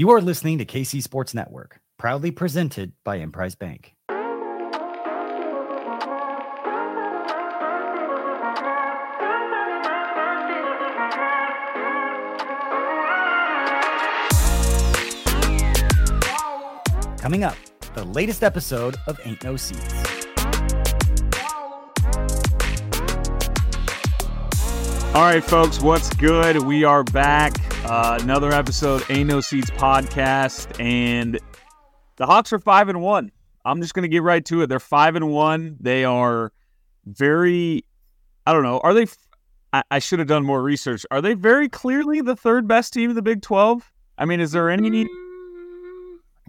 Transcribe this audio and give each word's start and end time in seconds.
You 0.00 0.10
are 0.10 0.20
listening 0.20 0.58
to 0.58 0.64
KC 0.64 1.02
Sports 1.02 1.34
Network, 1.34 1.80
proudly 1.96 2.30
presented 2.30 2.92
by 3.02 3.16
Emprise 3.18 3.56
Bank. 3.56 3.96
Coming 17.18 17.42
up, 17.42 17.56
the 17.96 18.04
latest 18.04 18.44
episode 18.44 18.94
of 19.08 19.18
Ain't 19.24 19.42
No 19.42 19.56
Seats. 19.56 19.82
All 25.12 25.24
right, 25.24 25.42
folks, 25.42 25.80
what's 25.80 26.14
good? 26.14 26.58
We 26.58 26.84
are 26.84 27.02
back. 27.02 27.67
Uh, 27.84 28.18
another 28.20 28.52
episode, 28.52 29.02
Ain't 29.08 29.28
No 29.28 29.40
Seats 29.40 29.70
podcast, 29.70 30.78
and 30.78 31.38
the 32.16 32.26
Hawks 32.26 32.52
are 32.52 32.58
five 32.58 32.88
and 32.88 33.00
one. 33.00 33.30
I'm 33.64 33.80
just 33.80 33.94
gonna 33.94 34.08
get 34.08 34.22
right 34.22 34.44
to 34.46 34.62
it. 34.62 34.66
They're 34.66 34.80
five 34.80 35.16
and 35.16 35.30
one. 35.30 35.76
They 35.80 36.04
are 36.04 36.52
very. 37.06 37.84
I 38.46 38.52
don't 38.52 38.62
know. 38.62 38.80
Are 38.80 38.92
they? 38.94 39.06
I, 39.72 39.82
I 39.90 39.98
should 39.98 40.18
have 40.18 40.28
done 40.28 40.44
more 40.44 40.62
research. 40.62 41.06
Are 41.10 41.20
they 41.22 41.34
very 41.34 41.68
clearly 41.68 42.20
the 42.20 42.36
third 42.36 42.66
best 42.68 42.92
team 42.92 43.10
in 43.10 43.16
the 43.16 43.22
Big 43.22 43.42
Twelve? 43.42 43.90
I 44.18 44.24
mean, 44.24 44.40
is 44.40 44.52
there 44.52 44.68
any? 44.70 45.06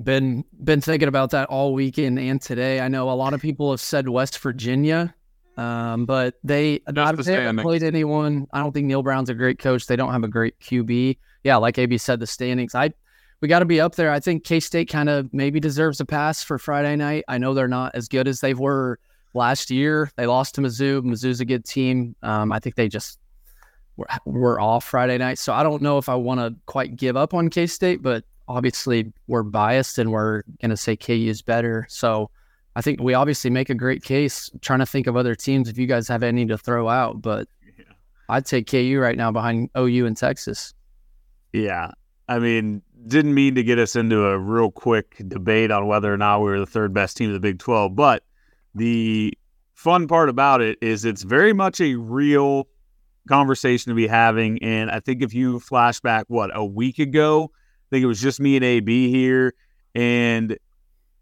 Been 0.02 0.46
been 0.64 0.80
thinking 0.82 1.10
about 1.10 1.32
that 1.32 1.50
all 1.50 1.74
weekend 1.74 2.20
and 2.20 2.42
today. 2.42 2.80
I 2.80 2.88
know 2.88 3.10
a 3.10 3.12
lot 3.12 3.34
of 3.34 3.42
people 3.42 3.72
have 3.72 3.82
said 3.82 4.08
West 4.08 4.40
Virginia, 4.40 5.14
um, 5.60 6.06
but 6.06 6.36
they 6.42 6.80
not 6.88 7.18
the 7.18 7.24
they 7.24 7.34
haven't 7.34 7.58
standings. 7.58 7.64
played 7.64 7.84
anyone. 7.84 8.48
I 8.54 8.62
don't 8.62 8.72
think 8.72 8.88
Neal 8.88 9.04
Brown's 9.04 9.30
a 9.30 9.34
great 9.34 9.60
coach. 9.60 9.88
They 9.88 9.98
don't 9.98 10.14
have 10.14 10.24
a 10.24 10.28
great 10.30 10.58
QB. 10.62 11.18
Yeah, 11.44 11.58
like 11.58 11.78
AB 11.78 11.98
said, 11.98 12.22
the 12.22 12.28
standings. 12.28 12.76
I 12.76 12.92
we 13.42 13.50
got 13.50 13.60
to 13.60 13.66
be 13.66 13.82
up 13.82 13.96
there. 13.96 14.10
I 14.10 14.22
think 14.22 14.46
K 14.46 14.62
State 14.62 14.90
kind 14.90 15.10
of 15.10 15.34
maybe 15.34 15.60
deserves 15.60 16.00
a 16.00 16.06
pass 16.06 16.42
for 16.42 16.58
Friday 16.58 16.96
night. 16.96 17.26
I 17.28 17.38
know 17.38 17.54
they're 17.54 17.68
not 17.68 17.94
as 17.94 18.08
good 18.08 18.26
as 18.26 18.40
they 18.40 18.54
were 18.54 19.00
last 19.34 19.70
year. 19.70 20.10
They 20.16 20.28
lost 20.28 20.56
to 20.56 20.62
Mizzou. 20.62 21.02
Mizzou's 21.02 21.42
a 21.42 21.46
good 21.46 21.66
team. 21.66 22.16
Um, 22.24 22.54
I 22.54 22.60
think 22.60 22.76
they 22.76 22.88
just 22.88 23.20
were, 23.98 24.08
were 24.24 24.62
off 24.62 24.86
Friday 24.86 25.18
night, 25.18 25.40
so 25.40 25.52
I 25.52 25.64
don't 25.64 25.82
know 25.82 25.98
if 25.98 26.08
I 26.08 26.16
want 26.16 26.40
to 26.40 26.56
quite 26.68 26.96
give 26.96 27.18
up 27.18 27.34
on 27.34 27.50
K 27.50 27.68
State, 27.68 28.02
but 28.02 28.24
obviously 28.48 29.12
we're 29.28 29.44
biased 29.44 29.98
and 29.98 30.14
we're 30.14 30.44
going 30.62 30.70
to 30.70 30.78
say 30.78 30.96
KU 30.96 31.14
is 31.14 31.42
better. 31.42 31.86
So 31.90 32.32
I 32.80 32.82
think 32.82 33.02
we 33.02 33.14
obviously 33.14 33.50
make 33.50 33.70
a 33.70 33.76
great 33.76 34.04
case. 34.04 34.50
trying 34.62 34.80
to 34.80 34.86
think 34.86 35.06
of 35.06 35.18
other 35.18 35.36
teams 35.36 35.68
if 35.68 35.78
you 35.78 35.86
guys 35.86 36.08
have 36.08 36.24
any 36.24 36.46
to 36.46 36.58
throw 36.58 36.88
out, 36.88 37.22
but 37.22 37.50
I'd 38.30 38.46
take 38.46 38.68
KU 38.68 39.00
right 39.02 39.18
now 39.18 39.34
behind 39.34 39.70
OU 39.78 40.06
and 40.06 40.16
Texas. 40.16 40.74
Yeah. 41.52 41.92
I 42.30 42.40
mean, 42.40 42.82
didn't 43.06 43.34
mean 43.34 43.56
to 43.56 43.64
get 43.64 43.80
us 43.80 43.98
into 43.98 44.26
a 44.28 44.40
real 44.40 44.72
quick 44.72 45.22
debate 45.28 45.72
on 45.72 45.88
whether 45.88 46.14
or 46.14 46.16
not 46.16 46.40
we 46.40 46.52
were 46.52 46.60
the 46.60 46.66
third 46.66 46.94
best 46.94 47.18
team 47.18 47.28
of 47.28 47.34
the 47.34 47.42
Big 47.42 47.60
12, 47.60 47.98
but 47.98 48.24
the 48.74 49.38
fun 49.74 50.08
part 50.08 50.30
about 50.30 50.62
it 50.62 50.78
is 50.82 51.04
it's 51.04 51.24
very 51.24 51.52
much 51.52 51.82
a 51.82 51.96
real 51.96 52.70
conversation 53.28 53.90
to 53.90 53.94
be 53.94 54.08
having. 54.08 54.64
And 54.64 54.90
I 54.90 55.02
think 55.02 55.22
if 55.22 55.34
you 55.34 55.60
flash 55.60 56.00
back, 56.00 56.28
what, 56.30 56.50
a 56.54 56.64
week 56.64 56.98
ago, 56.98 57.52
I 57.54 57.88
think 57.90 58.04
it 58.04 58.08
was 58.08 58.22
just 58.22 58.40
me 58.40 58.56
and 58.56 58.64
AB 58.64 59.12
here, 59.12 59.54
and 59.94 60.58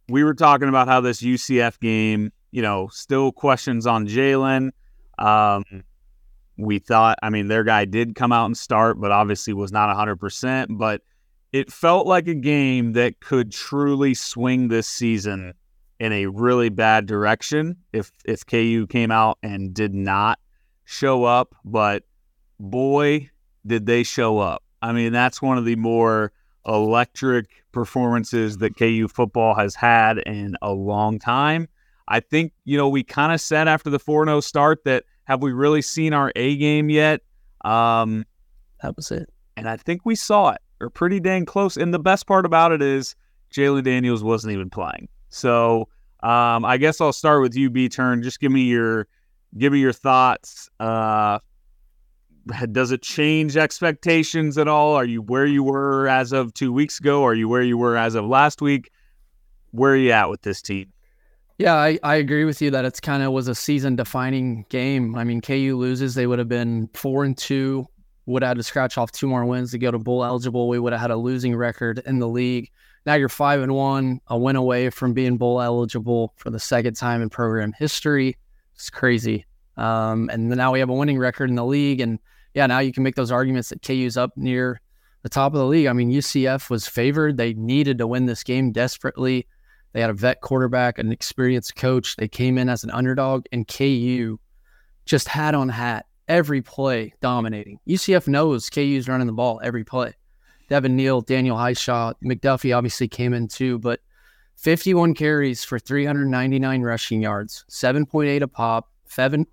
we 0.10 0.24
were 0.24 0.34
talking 0.34 0.70
about 0.70 0.88
how 0.88 1.02
this 1.02 1.22
UCF 1.22 1.80
game, 1.80 2.32
you 2.52 2.62
know, 2.62 2.88
still 2.92 3.32
questions 3.32 3.86
on 3.86 4.08
Jalon. 4.08 4.72
Um, 5.18 5.64
we 6.58 6.80
thought, 6.80 7.20
I 7.22 7.30
mean, 7.30 7.48
their 7.48 7.64
guy 7.64 7.86
did 7.86 8.16
come 8.16 8.32
out 8.32 8.46
and 8.46 8.58
start, 8.58 9.00
but 9.00 9.12
obviously 9.12 9.54
was 9.54 9.72
not 9.72 9.96
100%. 9.96 10.78
But 10.78 11.02
it 11.52 11.72
felt 11.72 12.08
like 12.08 12.28
a 12.28 12.34
game 12.34 12.94
that 12.94 13.20
could 13.20 13.52
truly 13.52 14.14
swing 14.14 14.68
this 14.68 14.88
season 14.88 15.54
in 16.00 16.14
a 16.14 16.28
really 16.28 16.70
bad 16.70 17.08
direction 17.08 17.76
if 17.92 18.12
if 18.24 18.46
KU 18.46 18.86
came 18.88 19.10
out 19.10 19.40
and 19.42 19.74
did 19.74 19.94
not 19.94 20.40
show 20.86 21.24
up. 21.24 21.56
But 21.66 22.04
boy, 22.60 23.30
did 23.66 23.86
they 23.86 24.04
show 24.04 24.40
up. 24.40 24.64
I 24.82 24.94
mean, 24.94 25.12
that's 25.12 25.42
one 25.42 25.58
of 25.58 25.66
the 25.66 25.76
more 25.76 26.32
electric 26.68 27.48
performances 27.72 28.58
that 28.58 28.76
KU 28.78 29.08
football 29.08 29.56
has 29.56 29.76
had 29.76 30.18
in 30.20 30.56
a 30.62 30.72
long 30.72 31.20
time. 31.20 31.68
I 32.08 32.20
think, 32.22 32.54
you 32.66 32.78
know, 32.78 32.88
we 32.90 33.04
kind 33.04 33.34
of 33.34 33.42
said 33.42 33.68
after 33.68 33.90
the 33.90 34.00
4 34.00 34.26
0 34.26 34.40
start 34.42 34.84
that 34.86 35.04
have 35.26 35.42
we 35.42 35.52
really 35.52 35.82
seen 35.82 36.14
our 36.14 36.32
A 36.36 36.56
game 36.58 36.90
yet? 36.90 37.22
Um, 37.66 38.26
That 38.82 38.96
was 38.96 39.12
it. 39.12 39.30
and 39.58 39.68
I 39.68 39.76
think 39.78 40.02
we 40.06 40.16
saw 40.16 40.52
it, 40.52 40.62
or 40.80 40.90
pretty 40.90 41.20
dang 41.20 41.46
close. 41.46 41.76
And 41.78 41.94
the 41.94 42.00
best 42.00 42.28
part 42.28 42.46
about 42.46 42.72
it 42.72 42.82
is 42.82 43.16
Jalon 43.52 43.84
Daniels 43.84 44.24
wasn't 44.24 44.54
even 44.54 44.70
playing. 44.70 45.10
So 45.30 45.90
um, 46.24 46.64
I 46.66 46.78
guess 46.78 47.02
I'll 47.02 47.12
start 47.14 47.42
with 47.42 47.56
you, 47.56 47.70
B 47.70 47.90
turn. 47.90 48.24
Just 48.24 48.40
give 48.40 48.52
me 48.52 48.62
your 48.62 49.08
give 49.58 49.74
me 49.74 49.80
your 49.80 49.94
thoughts. 49.94 50.70
Uh, 50.80 51.40
does 52.72 52.92
it 52.92 53.02
change 53.02 53.58
expectations 53.58 54.58
at 54.58 54.68
all? 54.68 54.96
Are 54.96 55.06
you 55.06 55.22
where 55.22 55.46
you 55.46 55.64
were 55.64 56.08
as 56.08 56.32
of 56.32 56.54
two 56.54 56.74
weeks 56.74 57.00
ago? 57.00 57.24
Are 57.26 57.34
you 57.34 57.48
where 57.48 57.62
you 57.62 57.78
were 57.78 57.98
as 57.98 58.16
of 58.16 58.26
last 58.26 58.62
week? 58.62 58.92
Where 59.72 59.94
are 59.94 59.98
you 59.98 60.12
at 60.12 60.30
with 60.30 60.42
this 60.42 60.62
team? 60.62 60.92
Yeah, 61.58 61.74
I, 61.74 61.98
I 62.04 62.16
agree 62.16 62.46
with 62.46 62.62
you 62.62 62.70
that 62.72 62.86
it's 62.86 63.00
kind 63.00 63.24
of 63.24 63.32
was 63.32 63.48
a 63.48 63.56
season 63.56 63.96
defining 63.96 64.66
game. 64.70 65.16
I 65.16 65.24
mean, 65.24 65.42
KU 65.42 65.76
loses, 65.76 66.14
they 66.14 66.28
would 66.28 66.38
have 66.38 66.48
been 66.48 66.88
four 66.94 67.24
and 67.24 67.36
two, 67.36 67.88
would 68.28 68.44
have 68.44 68.50
had 68.50 68.58
to 68.58 68.64
scratch 68.64 68.98
off 68.98 69.12
two 69.12 69.28
more 69.28 69.44
wins 69.44 69.72
to 69.72 69.80
go 69.80 69.90
to 69.90 69.98
bowl 69.98 70.24
eligible. 70.24 70.68
We 70.68 70.78
would 70.78 70.94
have 70.94 71.02
had 71.02 71.10
a 71.10 71.16
losing 71.16 71.56
record 71.56 72.04
in 72.06 72.20
the 72.20 72.28
league. 72.28 72.70
Now 73.08 73.16
you're 73.16 73.30
five 73.30 73.62
and 73.62 73.74
one, 73.74 74.20
a 74.28 74.38
win 74.38 74.56
away 74.56 74.90
from 74.92 75.14
being 75.14 75.38
bowl 75.38 75.62
eligible 75.62 76.34
for 76.36 76.52
the 76.52 76.60
second 76.60 76.96
time 76.96 77.22
in 77.22 77.30
program 77.30 77.74
history. 77.74 78.38
It's 78.76 78.92
crazy. 78.92 79.46
Um, 79.78 80.30
and 80.30 80.50
now 80.50 80.74
we 80.74 80.80
have 80.80 80.90
a 80.90 80.94
winning 80.94 81.18
record 81.18 81.50
in 81.50 81.56
the 81.56 81.66
league. 81.66 82.02
And 82.02 82.20
yeah, 82.58 82.66
now 82.66 82.80
you 82.80 82.92
can 82.92 83.04
make 83.04 83.14
those 83.14 83.32
arguments 83.32 83.70
that 83.70 83.84
KU's 83.84 84.18
up 84.18 84.36
near 84.36 84.82
the 85.22 85.30
top 85.30 85.54
of 85.54 85.60
the 85.60 85.66
league. 85.68 85.86
I 85.86 85.94
mean, 85.94 86.10
UCF 86.10 86.72
was 86.72 86.88
favored. 86.88 87.38
They 87.38 87.54
needed 87.54 88.00
to 88.00 88.08
win 88.08 88.26
this 88.26 88.44
game 88.44 88.72
desperately. 88.72 89.46
They 89.94 90.02
had 90.02 90.10
a 90.10 90.14
vet 90.14 90.42
quarterback, 90.42 90.98
an 90.98 91.12
experienced 91.12 91.76
coach. 91.76 92.16
They 92.16 92.28
came 92.28 92.58
in 92.58 92.68
as 92.68 92.84
an 92.84 92.90
underdog, 92.90 93.46
and 93.52 93.68
KU 93.68 94.40
just 95.06 95.28
hat 95.28 95.54
on 95.54 95.70
hat 95.70 96.08
every 96.28 96.64
play 96.64 97.14
dominating. 97.22 97.80
UCF 97.88 98.28
knows 98.28 98.72
KU's 98.72 99.08
running 99.08 99.28
the 99.28 99.34
ball 99.34 99.62
every 99.64 99.84
play. 99.84 100.16
Devin 100.68 100.96
Neal, 100.96 101.22
Daniel 101.22 101.58
Hishaw, 101.58 102.16
McDuffie 102.24 102.76
obviously 102.76 103.08
came 103.08 103.36
in 103.36 103.48
too, 103.48 103.78
but 103.78 104.00
51 104.56 105.14
carries 105.14 105.64
for 105.64 105.78
399 105.78 106.82
rushing 106.82 107.22
yards, 107.22 107.66
7.8 107.70 108.42
a 108.42 108.48
pop, 108.48 108.90
seven, 109.06 109.46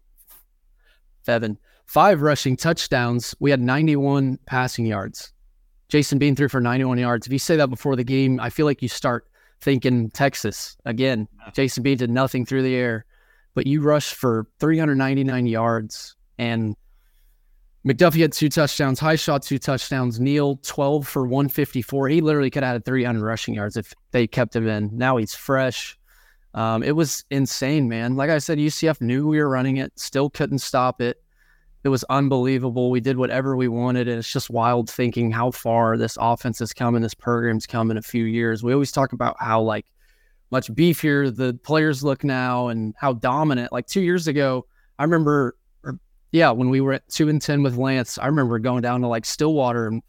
seven, 1.22 1.58
five 1.86 2.22
rushing 2.22 2.56
touchdowns. 2.56 3.34
We 3.40 3.50
had 3.50 3.60
91 3.60 4.38
passing 4.46 4.86
yards. 4.86 5.32
Jason 5.88 6.18
Bean 6.18 6.34
threw 6.34 6.48
for 6.48 6.60
91 6.60 6.98
yards. 6.98 7.26
If 7.26 7.32
you 7.32 7.38
say 7.38 7.56
that 7.56 7.68
before 7.68 7.96
the 7.96 8.04
game, 8.04 8.40
I 8.40 8.50
feel 8.50 8.66
like 8.66 8.82
you 8.82 8.88
start 8.88 9.26
thinking 9.60 10.10
Texas 10.10 10.76
again. 10.84 11.28
Jason 11.54 11.82
Bean 11.82 11.96
did 11.96 12.10
nothing 12.10 12.44
through 12.44 12.62
the 12.62 12.74
air, 12.74 13.04
but 13.54 13.66
you 13.66 13.80
rushed 13.80 14.14
for 14.14 14.46
399 14.58 15.46
yards 15.46 16.16
and 16.38 16.76
McDuffie 17.86 18.22
had 18.22 18.32
two 18.32 18.48
touchdowns, 18.48 18.98
Hishaw 18.98 19.44
two 19.44 19.58
touchdowns, 19.58 20.18
Neal 20.18 20.56
12 20.62 21.06
for 21.06 21.26
154. 21.26 22.08
He 22.08 22.22
literally 22.22 22.48
could 22.48 22.62
have 22.62 22.72
had 22.72 22.84
300 22.86 23.22
rushing 23.22 23.54
yards 23.54 23.76
if 23.76 23.92
they 24.10 24.26
kept 24.26 24.56
him 24.56 24.66
in. 24.66 24.90
Now 24.92 25.18
he's 25.18 25.34
fresh. 25.34 25.98
Um, 26.54 26.82
it 26.82 26.92
was 26.92 27.24
insane, 27.30 27.88
man. 27.88 28.16
Like 28.16 28.30
I 28.30 28.38
said, 28.38 28.58
UCF 28.58 29.02
knew 29.02 29.28
we 29.28 29.38
were 29.38 29.50
running 29.50 29.76
it, 29.76 29.92
still 29.96 30.30
couldn't 30.30 30.60
stop 30.60 31.02
it. 31.02 31.22
It 31.84 31.90
was 31.90 32.02
unbelievable. 32.04 32.90
We 32.90 33.00
did 33.00 33.18
whatever 33.18 33.56
we 33.56 33.68
wanted, 33.68 34.08
and 34.08 34.18
it's 34.18 34.32
just 34.32 34.48
wild 34.48 34.88
thinking 34.88 35.30
how 35.30 35.50
far 35.50 35.98
this 35.98 36.16
offense 36.18 36.58
has 36.60 36.72
come 36.72 36.94
and 36.94 37.04
this 37.04 37.12
program's 37.12 37.66
come 37.66 37.90
in 37.90 37.98
a 37.98 38.02
few 38.02 38.24
years. 38.24 38.62
We 38.62 38.72
always 38.72 38.90
talk 38.90 39.12
about 39.12 39.36
how 39.38 39.60
like 39.60 39.84
much 40.50 40.72
beefier 40.72 41.34
the 41.34 41.52
players 41.62 42.02
look 42.02 42.24
now 42.24 42.68
and 42.68 42.94
how 42.98 43.12
dominant. 43.12 43.70
Like 43.70 43.86
two 43.86 44.00
years 44.00 44.28
ago, 44.28 44.64
I 44.98 45.04
remember, 45.04 45.56
or, 45.82 45.98
yeah, 46.32 46.50
when 46.52 46.70
we 46.70 46.80
were 46.80 46.94
at 46.94 47.08
two 47.10 47.28
and 47.28 47.40
ten 47.40 47.62
with 47.62 47.76
Lance, 47.76 48.16
I 48.16 48.26
remember 48.28 48.58
going 48.58 48.80
down 48.80 49.02
to 49.02 49.08
like 49.08 49.26
Stillwater 49.26 49.86
and 49.86 50.02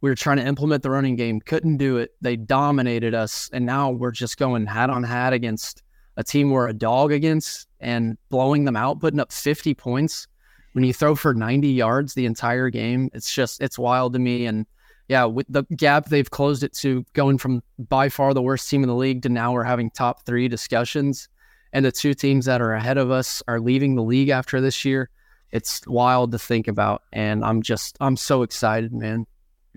we 0.00 0.10
were 0.10 0.16
trying 0.16 0.38
to 0.38 0.46
implement 0.46 0.82
the 0.82 0.90
running 0.90 1.14
game, 1.14 1.40
couldn't 1.40 1.76
do 1.76 1.98
it. 1.98 2.10
They 2.20 2.34
dominated 2.34 3.14
us, 3.14 3.50
and 3.52 3.64
now 3.64 3.90
we're 3.90 4.10
just 4.10 4.36
going 4.36 4.66
hat 4.66 4.90
on 4.90 5.04
hat 5.04 5.32
against 5.32 5.82
a 6.16 6.24
team 6.24 6.50
we're 6.50 6.68
a 6.68 6.72
dog 6.72 7.12
against 7.12 7.68
and 7.78 8.18
blowing 8.30 8.64
them 8.64 8.76
out, 8.76 8.98
putting 8.98 9.20
up 9.20 9.30
50 9.30 9.74
points 9.74 10.26
when 10.72 10.84
you 10.84 10.92
throw 10.92 11.14
for 11.14 11.34
90 11.34 11.68
yards 11.68 12.14
the 12.14 12.26
entire 12.26 12.70
game. 12.70 13.10
It's 13.12 13.32
just 13.32 13.60
it's 13.60 13.78
wild 13.78 14.12
to 14.12 14.18
me. 14.18 14.46
And 14.46 14.66
yeah, 15.08 15.24
with 15.24 15.46
the 15.48 15.64
gap 15.76 16.08
they've 16.08 16.30
closed 16.30 16.62
it 16.62 16.72
to 16.74 17.04
going 17.14 17.38
from 17.38 17.62
by 17.78 18.08
far 18.08 18.34
the 18.34 18.42
worst 18.42 18.68
team 18.68 18.82
in 18.82 18.88
the 18.88 18.94
league 18.94 19.22
to 19.22 19.28
now 19.28 19.52
we're 19.52 19.64
having 19.64 19.90
top 19.90 20.24
three 20.24 20.48
discussions. 20.48 21.28
And 21.72 21.84
the 21.84 21.92
two 21.92 22.14
teams 22.14 22.46
that 22.46 22.60
are 22.60 22.72
ahead 22.72 22.98
of 22.98 23.10
us 23.10 23.42
are 23.46 23.60
leaving 23.60 23.94
the 23.94 24.02
league 24.02 24.28
after 24.28 24.60
this 24.60 24.84
year. 24.84 25.08
It's 25.52 25.86
wild 25.86 26.32
to 26.32 26.38
think 26.38 26.68
about. 26.68 27.02
And 27.12 27.44
I'm 27.44 27.62
just 27.62 27.96
I'm 28.00 28.16
so 28.16 28.42
excited, 28.42 28.92
man. 28.92 29.26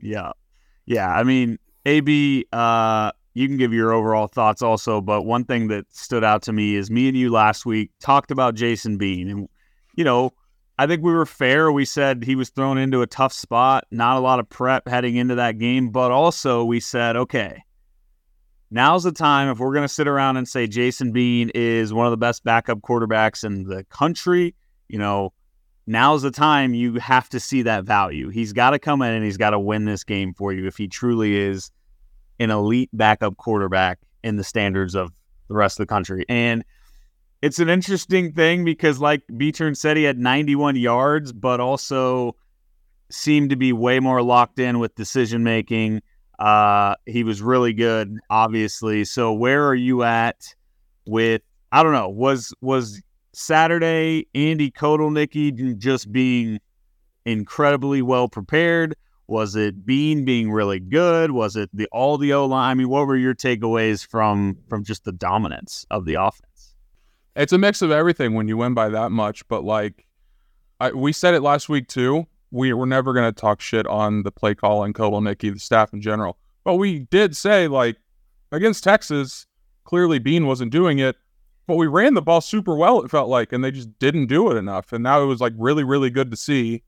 Yeah. 0.02 0.32
Yeah. 0.86 1.10
I 1.10 1.24
mean, 1.24 1.58
AB, 1.86 2.46
uh, 2.52 3.12
you 3.34 3.48
can 3.48 3.58
give 3.58 3.74
your 3.74 3.94
overall 3.94 4.28
thoughts 4.28 4.62
also, 4.62 5.02
but 5.02 5.24
one 5.24 5.44
thing 5.44 5.68
that 5.70 5.86
stood 5.90 6.24
out 6.24 6.44
to 6.44 6.54
me 6.54 6.76
is 6.76 6.92
me 6.92 7.08
and 7.08 7.18
you 7.18 7.32
last 7.32 7.66
week 7.66 7.92
talked 8.00 8.32
about 8.32 8.54
Jason 8.54 8.98
Bean. 8.98 9.30
And, 9.30 9.50
you 9.96 10.04
know, 10.04 10.32
I 10.84 10.88
think 10.88 11.02
we 11.02 11.14
were 11.14 11.26
fair. 11.26 11.72
We 11.72 11.86
said 11.86 12.26
he 12.26 12.36
was 12.36 12.50
thrown 12.50 12.78
into 12.78 13.02
a 13.02 13.08
tough 13.08 13.32
spot, 13.32 13.86
not 13.90 14.18
a 14.18 14.20
lot 14.20 14.42
of 14.42 14.50
prep 14.50 14.86
heading 14.86 15.16
into 15.16 15.36
that 15.36 15.58
game, 15.58 15.92
but 15.92 16.12
also 16.12 16.66
we 16.66 16.82
said, 16.82 17.16
okay, 17.16 17.64
now's 18.70 19.06
the 19.06 19.14
time 19.14 19.48
if 19.48 19.60
we're 19.60 19.74
going 19.74 19.88
to 19.88 19.94
sit 19.94 20.10
around 20.10 20.36
and 20.36 20.46
say 20.46 20.68
Jason 20.68 21.14
Bean 21.14 21.52
is 21.56 21.94
one 21.94 22.06
of 22.06 22.12
the 22.12 22.18
best 22.18 22.44
backup 22.44 22.82
quarterbacks 22.82 23.46
in 23.46 23.64
the 23.64 23.86
country, 23.86 24.56
you 24.90 25.00
know, 25.00 25.32
now's 25.88 26.22
the 26.22 26.32
time 26.32 26.74
you 26.74 26.96
have 26.96 27.30
to 27.30 27.40
see 27.40 27.62
that 27.62 27.86
value. 27.86 28.28
He's 28.28 28.52
got 28.52 28.72
to 28.72 28.80
come 28.80 29.02
in 29.04 29.14
and 29.14 29.24
he's 29.24 29.38
got 29.38 29.52
to 29.52 29.60
win 29.62 29.86
this 29.86 30.04
game 30.04 30.34
for 30.34 30.52
you 30.52 30.68
if 30.68 30.76
he 30.76 30.90
truly 30.90 31.38
is 31.38 31.72
an 32.42 32.52
elite 32.52 32.90
backup 32.92 33.38
quarterback 33.38 34.00
in 34.22 34.36
the 34.36 34.44
standards 34.44 34.96
of 34.96 35.14
the 35.48 35.56
rest 35.56 35.80
of 35.80 35.88
the 35.88 35.90
country. 35.90 36.26
And 36.28 36.66
it's 37.44 37.60
an 37.60 37.68
interesting 37.68 38.32
thing 38.32 38.64
because, 38.64 39.02
like 39.02 39.22
B 39.36 39.52
Turn 39.52 39.76
said, 39.76 39.98
he 39.98 40.04
had 40.04 40.18
91 40.18 40.78
yards, 40.78 41.34
but 41.34 41.60
also 41.60 42.38
seemed 43.12 43.50
to 43.50 43.58
be 43.58 43.74
way 43.74 44.00
more 44.00 44.22
locked 44.22 44.60
in 44.60 44.80
with 44.80 44.96
decision 44.96 45.44
making. 45.44 46.02
Uh, 46.40 46.96
he 47.06 47.26
was 47.26 47.42
really 47.42 47.74
good, 47.74 48.18
obviously. 48.30 49.04
So, 49.04 49.34
where 49.34 49.68
are 49.68 49.76
you 49.76 50.04
at 50.04 50.56
with? 51.06 51.42
I 51.74 51.84
don't 51.84 51.92
know. 51.92 52.08
Was 52.08 52.54
was 52.62 53.02
Saturday 53.34 54.26
Andy 54.34 54.72
Kotelnicki 54.72 55.78
just 55.78 56.14
being 56.14 56.62
incredibly 57.26 58.02
well 58.02 58.30
prepared? 58.30 58.96
Was 59.28 59.58
it 59.58 59.86
Bean 59.86 60.24
being 60.24 60.50
really 60.50 60.80
good? 60.80 61.32
Was 61.32 61.58
it 61.58 61.70
the 61.74 61.90
all 61.92 62.18
the 62.18 62.32
O 62.32 62.46
line? 62.46 62.72
I 62.72 62.74
mean, 62.74 62.88
what 62.88 63.06
were 63.06 63.18
your 63.18 63.36
takeaways 63.36 64.08
from 64.08 64.60
from 64.70 64.86
just 64.86 65.04
the 65.04 65.12
dominance 65.12 65.86
of 65.92 66.06
the 66.06 66.14
offense? 66.14 66.73
It's 67.36 67.54
a 67.54 67.58
mix 67.58 67.82
of 67.82 67.92
everything 67.92 68.34
when 68.34 68.48
you 68.48 68.58
win 68.58 68.74
by 68.74 68.90
that 68.90 69.12
much, 69.12 69.48
but 69.48 69.64
like 69.64 70.06
I, 70.80 70.92
we 70.92 71.14
said 71.14 71.34
it 71.34 71.42
last 71.42 71.70
week 71.70 71.88
too. 71.88 72.28
We 72.52 72.74
were 72.74 72.86
never 72.86 73.14
going 73.14 73.32
to 73.32 73.40
talk 73.40 73.62
shit 73.62 73.88
on 73.88 74.24
the 74.24 74.32
play 74.32 74.54
call 74.54 74.84
and 74.84 74.94
Kotelnicki, 74.94 75.54
the 75.54 75.60
staff 75.60 75.94
in 75.94 76.02
general. 76.02 76.38
But 76.64 76.76
we 76.76 77.00
did 77.00 77.36
say 77.36 77.68
like 77.68 77.98
against 78.52 78.84
Texas, 78.84 79.48
clearly 79.84 80.20
Bean 80.20 80.46
wasn't 80.46 80.72
doing 80.72 81.00
it, 81.00 81.16
but 81.66 81.76
we 81.76 81.88
ran 81.88 82.14
the 82.14 82.22
ball 82.22 82.42
super 82.42 82.76
well. 82.76 83.02
It 83.02 83.10
felt 83.10 83.30
like, 83.30 83.54
and 83.54 83.64
they 83.64 83.72
just 83.72 83.98
didn't 83.98 84.28
do 84.28 84.52
it 84.52 84.58
enough. 84.58 84.94
And 84.94 85.04
now 85.04 85.24
it 85.24 85.26
was 85.26 85.42
like 85.42 85.54
really, 85.58 85.84
really 85.84 86.10
good 86.10 86.30
to 86.32 86.38
see 86.38 86.84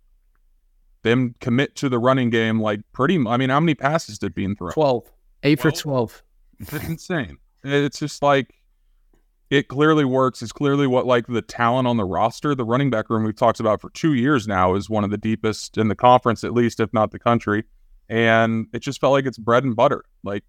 them 1.02 1.36
commit 1.40 1.76
to 1.76 1.88
the 1.88 2.00
running 2.00 2.30
game 2.30 2.60
like 2.60 2.82
pretty 2.92 3.16
I 3.28 3.38
mean, 3.38 3.50
how 3.50 3.60
many 3.60 3.76
passes 3.76 4.20
did 4.20 4.36
Bean 4.36 4.56
throw? 4.56 4.72
12. 4.72 5.04
8 5.44 5.60
for 5.60 5.72
12. 5.72 6.24
It's 6.60 6.74
insane. 6.74 7.38
It's 7.64 8.00
just 8.00 8.22
like 8.24 8.54
it 9.56 9.70
clearly 9.70 10.04
works. 10.04 10.42
It's 10.42 10.52
clearly 10.52 10.86
what 10.86 11.06
like 11.06 11.28
the 11.28 11.42
talent 11.42 11.88
on 11.88 11.96
the 11.96 12.04
roster, 12.04 12.54
the 12.54 12.66
running 12.66 12.90
back 12.90 13.10
room 13.10 13.24
we've 13.24 13.36
talked 13.36 13.62
about 13.62 13.80
for 13.80 13.90
two 13.92 14.14
years 14.14 14.48
now 14.48 14.76
is 14.76 14.90
one 14.90 15.06
of 15.06 15.12
the 15.12 15.18
deepest 15.18 15.78
in 15.78 15.88
the 15.88 15.96
conference, 15.96 16.44
at 16.44 16.54
least, 16.54 16.82
if 16.82 16.94
not 16.94 17.12
the 17.12 17.20
country. 17.20 17.64
And 18.10 18.68
it 18.74 18.80
just 18.80 19.00
felt 19.00 19.14
like 19.14 19.26
it's 19.26 19.38
bread 19.38 19.64
and 19.64 19.76
butter. 19.76 20.04
Like 20.24 20.44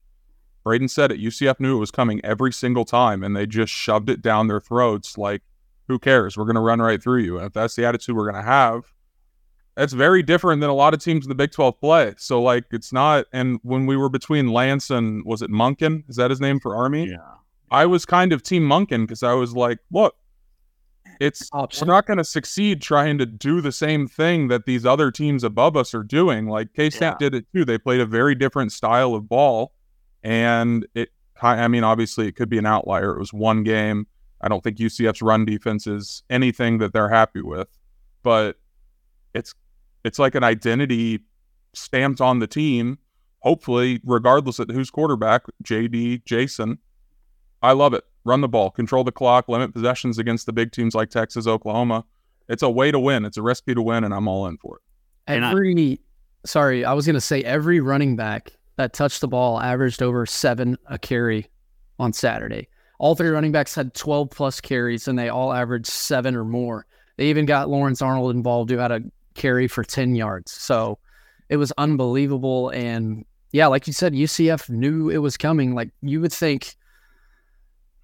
Braiden 0.66 0.90
said 0.90 1.12
it, 1.12 1.20
UCF 1.20 1.60
knew 1.60 1.76
it 1.76 1.80
was 1.80 1.92
coming 1.92 2.20
every 2.24 2.52
single 2.52 2.84
time, 2.84 3.22
and 3.22 3.36
they 3.36 3.46
just 3.46 3.72
shoved 3.72 4.10
it 4.10 4.22
down 4.22 4.48
their 4.48 4.60
throats. 4.60 5.16
Like, 5.16 5.42
who 5.86 6.00
cares? 6.00 6.36
We're 6.36 6.44
going 6.44 6.56
to 6.56 6.60
run 6.60 6.82
right 6.82 7.00
through 7.00 7.20
you. 7.22 7.36
And 7.36 7.46
if 7.46 7.52
that's 7.52 7.76
the 7.76 7.86
attitude 7.86 8.16
we're 8.16 8.30
going 8.30 8.42
to 8.42 8.50
have, 8.50 8.92
that's 9.76 9.92
very 9.92 10.24
different 10.24 10.60
than 10.60 10.70
a 10.70 10.74
lot 10.74 10.94
of 10.94 11.00
teams 11.00 11.24
in 11.24 11.28
the 11.28 11.36
Big 11.36 11.52
12 11.52 11.78
play. 11.78 12.14
So 12.16 12.42
like 12.42 12.64
it's 12.72 12.92
not 12.92 13.26
and 13.32 13.60
when 13.62 13.86
we 13.86 13.96
were 13.96 14.08
between 14.08 14.48
Lance 14.48 14.90
and 14.90 15.24
was 15.24 15.42
it 15.42 15.50
Monken? 15.50 16.08
Is 16.08 16.16
that 16.16 16.30
his 16.30 16.40
name 16.40 16.58
for 16.58 16.74
Army? 16.74 17.10
Yeah. 17.10 17.36
I 17.70 17.86
was 17.86 18.04
kind 18.06 18.32
of 18.32 18.42
team 18.42 18.62
Monken 18.68 19.02
because 19.06 19.22
I 19.22 19.32
was 19.34 19.54
like, 19.54 19.78
look, 19.90 20.14
it's 21.20 21.48
Option. 21.52 21.86
we're 21.88 21.94
not 21.94 22.06
going 22.06 22.18
to 22.18 22.24
succeed 22.24 22.82
trying 22.82 23.18
to 23.18 23.26
do 23.26 23.60
the 23.60 23.72
same 23.72 24.06
thing 24.06 24.48
that 24.48 24.66
these 24.66 24.84
other 24.84 25.10
teams 25.10 25.44
above 25.44 25.76
us 25.76 25.94
are 25.94 26.02
doing. 26.02 26.46
Like 26.46 26.72
K 26.74 26.90
State 26.90 27.06
Yeah. 27.06 27.14
did 27.18 27.34
it 27.34 27.46
too. 27.54 27.64
They 27.64 27.78
played 27.78 28.00
a 28.00 28.06
very 28.06 28.34
different 28.34 28.72
style 28.72 29.14
of 29.14 29.28
ball, 29.28 29.72
and 30.22 30.86
it. 30.94 31.10
I 31.42 31.68
mean, 31.68 31.84
obviously, 31.84 32.26
it 32.28 32.36
could 32.36 32.48
be 32.48 32.56
an 32.56 32.64
outlier. 32.66 33.14
It 33.14 33.18
was 33.18 33.32
one 33.32 33.62
game. 33.62 34.06
I 34.40 34.48
don't 34.48 34.62
think 34.64 34.78
UCF's 34.78 35.20
run 35.20 35.44
defense 35.44 35.86
is 35.86 36.22
anything 36.30 36.78
that 36.78 36.92
they're 36.94 37.10
happy 37.10 37.42
with, 37.42 37.68
but 38.22 38.56
it's 39.34 39.54
it's 40.04 40.18
like 40.18 40.34
an 40.34 40.44
identity 40.44 41.20
stamped 41.74 42.20
on 42.20 42.38
the 42.38 42.46
team. 42.46 42.98
Hopefully, 43.40 44.00
regardless 44.04 44.58
of 44.58 44.68
who's 44.70 44.90
quarterback, 44.90 45.44
JD, 45.62 46.24
Jason. 46.24 46.78
I 47.62 47.72
love 47.72 47.94
it. 47.94 48.04
Run 48.24 48.40
the 48.40 48.48
ball, 48.48 48.70
control 48.70 49.04
the 49.04 49.12
clock, 49.12 49.48
limit 49.48 49.72
possessions 49.72 50.18
against 50.18 50.46
the 50.46 50.52
big 50.52 50.72
teams 50.72 50.94
like 50.94 51.10
Texas, 51.10 51.46
Oklahoma. 51.46 52.04
It's 52.48 52.62
a 52.62 52.70
way 52.70 52.90
to 52.90 52.98
win. 52.98 53.24
It's 53.24 53.36
a 53.36 53.42
recipe 53.42 53.74
to 53.74 53.82
win, 53.82 54.04
and 54.04 54.12
I'm 54.12 54.28
all 54.28 54.46
in 54.46 54.58
for 54.58 54.76
it. 54.76 54.82
And 55.26 55.44
I- 55.44 55.50
Every, 55.52 56.00
sorry, 56.44 56.84
I 56.84 56.92
was 56.92 57.06
going 57.06 57.14
to 57.14 57.20
say 57.20 57.42
every 57.42 57.80
running 57.80 58.16
back 58.16 58.52
that 58.76 58.92
touched 58.92 59.20
the 59.20 59.28
ball 59.28 59.60
averaged 59.60 60.02
over 60.02 60.26
seven 60.26 60.76
a 60.86 60.98
carry 60.98 61.46
on 61.98 62.12
Saturday. 62.12 62.68
All 62.98 63.14
three 63.14 63.28
running 63.28 63.52
backs 63.52 63.74
had 63.74 63.94
12 63.94 64.30
plus 64.30 64.60
carries, 64.60 65.06
and 65.08 65.18
they 65.18 65.28
all 65.28 65.52
averaged 65.52 65.86
seven 65.86 66.34
or 66.34 66.44
more. 66.44 66.86
They 67.16 67.26
even 67.26 67.46
got 67.46 67.68
Lawrence 67.68 68.02
Arnold 68.02 68.34
involved, 68.34 68.70
who 68.70 68.78
had 68.78 68.92
a 68.92 69.02
carry 69.34 69.68
for 69.68 69.82
10 69.84 70.14
yards. 70.14 70.52
So 70.52 70.98
it 71.48 71.56
was 71.58 71.72
unbelievable. 71.78 72.70
And 72.70 73.24
yeah, 73.52 73.66
like 73.68 73.86
you 73.86 73.92
said, 73.92 74.12
UCF 74.14 74.68
knew 74.68 75.10
it 75.10 75.18
was 75.18 75.36
coming. 75.36 75.74
Like 75.74 75.90
you 76.02 76.20
would 76.20 76.32
think, 76.32 76.76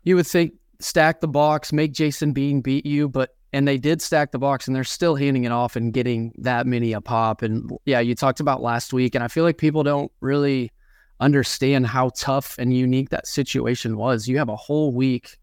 you 0.04 0.16
would 0.16 0.26
think 0.26 0.54
stack 0.80 1.20
the 1.20 1.28
box, 1.28 1.72
make 1.72 1.92
Jason 1.92 2.32
Bean 2.32 2.60
beat 2.60 2.86
you, 2.86 3.08
but 3.08 3.30
and 3.52 3.68
they 3.68 3.76
did 3.76 4.00
stack 4.00 4.32
the 4.32 4.38
box 4.38 4.66
and 4.66 4.74
they're 4.74 4.84
still 4.84 5.14
handing 5.14 5.44
it 5.44 5.52
off 5.52 5.76
and 5.76 5.92
getting 5.92 6.32
that 6.38 6.66
many 6.66 6.92
a 6.92 7.00
pop. 7.00 7.42
And 7.42 7.70
yeah, 7.84 8.00
you 8.00 8.14
talked 8.14 8.40
about 8.40 8.62
last 8.62 8.92
week, 8.92 9.14
and 9.14 9.22
I 9.22 9.28
feel 9.28 9.44
like 9.44 9.58
people 9.58 9.82
don't 9.82 10.10
really 10.20 10.72
understand 11.20 11.86
how 11.86 12.10
tough 12.16 12.56
and 12.58 12.74
unique 12.74 13.10
that 13.10 13.26
situation 13.26 13.96
was. 13.96 14.26
You 14.26 14.38
have 14.38 14.48
a 14.48 14.56
whole 14.56 14.92
week 14.92 15.36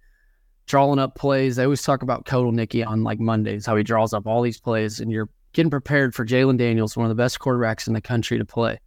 drawing 0.66 1.00
up 1.00 1.16
plays. 1.16 1.56
They 1.56 1.64
always 1.64 1.82
talk 1.82 2.02
about 2.02 2.26
Kotelnicki 2.26 2.86
on 2.86 3.04
like 3.04 3.20
Mondays, 3.20 3.66
how 3.66 3.76
he 3.76 3.84
draws 3.84 4.14
up 4.14 4.28
all 4.28 4.42
these 4.42 4.60
plays, 4.60 5.00
and 5.00 5.12
you're 5.12 5.30
getting 5.54 5.70
prepared 5.70 6.14
for 6.14 6.26
Jalon 6.26 6.58
Daniels, 6.58 6.98
one 6.98 7.06
of 7.06 7.10
the 7.10 7.22
best 7.22 7.40
quarterbacks 7.40 7.88
in 7.88 7.94
the 7.94 8.02
country 8.02 8.38
to 8.38 8.46
play. 8.46 8.80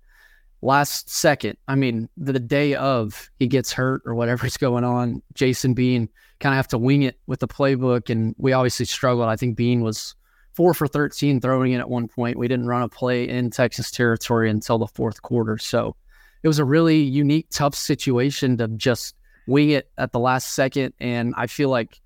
Last 0.64 1.10
second, 1.10 1.58
I 1.66 1.74
mean, 1.74 2.08
the, 2.16 2.38
day 2.38 2.76
of 2.76 3.28
he 3.40 3.48
gets 3.48 3.72
hurt 3.72 4.02
or 4.06 4.14
whatever's 4.14 4.56
going 4.56 4.84
on, 4.84 5.20
Jason 5.34 5.74
Bean 5.74 6.08
kind 6.38 6.54
of 6.54 6.56
have 6.56 6.68
to 6.68 6.78
wing 6.78 7.02
it 7.02 7.18
with 7.26 7.40
the 7.40 7.48
playbook. 7.48 8.10
And 8.10 8.34
we 8.38 8.52
obviously 8.52 8.86
struggled. 8.86 9.28
I 9.28 9.34
think 9.34 9.56
Bean 9.56 9.82
was 9.82 10.14
four 10.54 10.72
for 10.72 10.86
13 10.86 11.40
throwing 11.40 11.72
it 11.72 11.78
at 11.78 11.90
one 11.90 12.06
point. 12.06 12.38
We 12.38 12.46
didn't 12.46 12.68
run 12.68 12.82
a 12.82 12.88
play 12.88 13.28
in 13.28 13.50
Texas 13.50 13.90
territory 13.90 14.50
until 14.50 14.78
the 14.78 14.86
fourth 14.86 15.20
quarter. 15.22 15.58
So 15.58 15.96
it 16.44 16.48
was 16.48 16.60
a 16.60 16.64
really 16.64 17.00
unique, 17.00 17.48
tough 17.50 17.74
situation 17.74 18.56
to 18.58 18.68
just 18.68 19.16
wing 19.48 19.70
it 19.70 19.90
at 19.98 20.12
the 20.12 20.20
last 20.20 20.54
second. 20.54 20.94
And 21.00 21.34
I 21.36 21.48
feel 21.48 21.70
like 21.70 22.00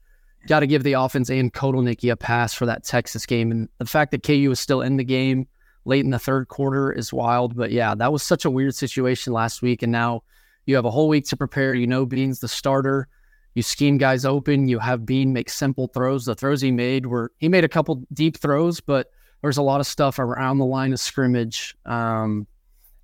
got 0.46 0.60
to 0.60 0.66
give 0.66 0.82
the 0.82 0.94
offense 0.94 1.28
and 1.28 1.52
Kotelnicki 1.52 2.10
a 2.10 2.16
pass 2.16 2.54
for 2.54 2.66
that 2.66 2.84
Texas 2.84 3.26
game. 3.26 3.50
And 3.50 3.68
the 3.78 3.86
fact 3.86 4.12
that 4.12 4.22
KU 4.22 4.48
was 4.48 4.60
still 4.60 4.80
in 4.80 4.96
the 4.96 5.04
game 5.04 5.48
late 5.86 6.04
in 6.04 6.10
the 6.10 6.18
third 6.18 6.48
quarter 6.48 6.92
is 6.92 7.12
wild. 7.12 7.56
But 7.56 7.70
yeah, 7.70 7.94
that 7.94 8.12
was 8.12 8.22
such 8.22 8.44
a 8.44 8.50
weird 8.50 8.74
situation 8.74 9.32
last 9.32 9.62
week. 9.62 9.82
And 9.82 9.92
now 9.92 10.22
you 10.66 10.74
have 10.76 10.84
a 10.84 10.90
whole 10.90 11.08
week 11.08 11.26
to 11.26 11.36
prepare. 11.36 11.74
You 11.74 11.86
know, 11.86 12.04
Bean's 12.04 12.40
the 12.40 12.48
starter. 12.48 13.08
You 13.54 13.62
scheme 13.62 13.96
guys 13.96 14.24
open. 14.24 14.68
You 14.68 14.78
have 14.80 15.06
Bean 15.06 15.32
make 15.32 15.48
simple 15.48 15.88
throws. 15.88 16.26
The 16.26 16.34
throws 16.34 16.60
he 16.60 16.70
made 16.70 17.06
were 17.06 17.32
he 17.38 17.48
made 17.48 17.64
a 17.64 17.68
couple 17.68 18.02
deep 18.12 18.36
throws, 18.36 18.80
but 18.80 19.10
there's 19.40 19.56
a 19.56 19.62
lot 19.62 19.80
of 19.80 19.86
stuff 19.86 20.18
around 20.18 20.58
the 20.58 20.66
line 20.66 20.92
of 20.92 21.00
scrimmage. 21.00 21.74
Um, 21.86 22.46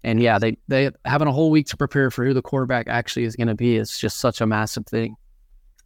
and 0.04 0.20
yeah, 0.20 0.38
they 0.38 0.58
they 0.68 0.90
having 1.04 1.28
a 1.28 1.32
whole 1.32 1.50
week 1.50 1.68
to 1.68 1.76
prepare 1.76 2.10
for 2.10 2.24
who 2.24 2.34
the 2.34 2.42
quarterback 2.42 2.88
actually 2.88 3.24
is 3.24 3.36
going 3.36 3.48
to 3.48 3.54
be 3.54 3.76
is 3.76 3.96
just 3.96 4.18
such 4.18 4.40
a 4.40 4.46
massive 4.46 4.86
thing. 4.86 5.16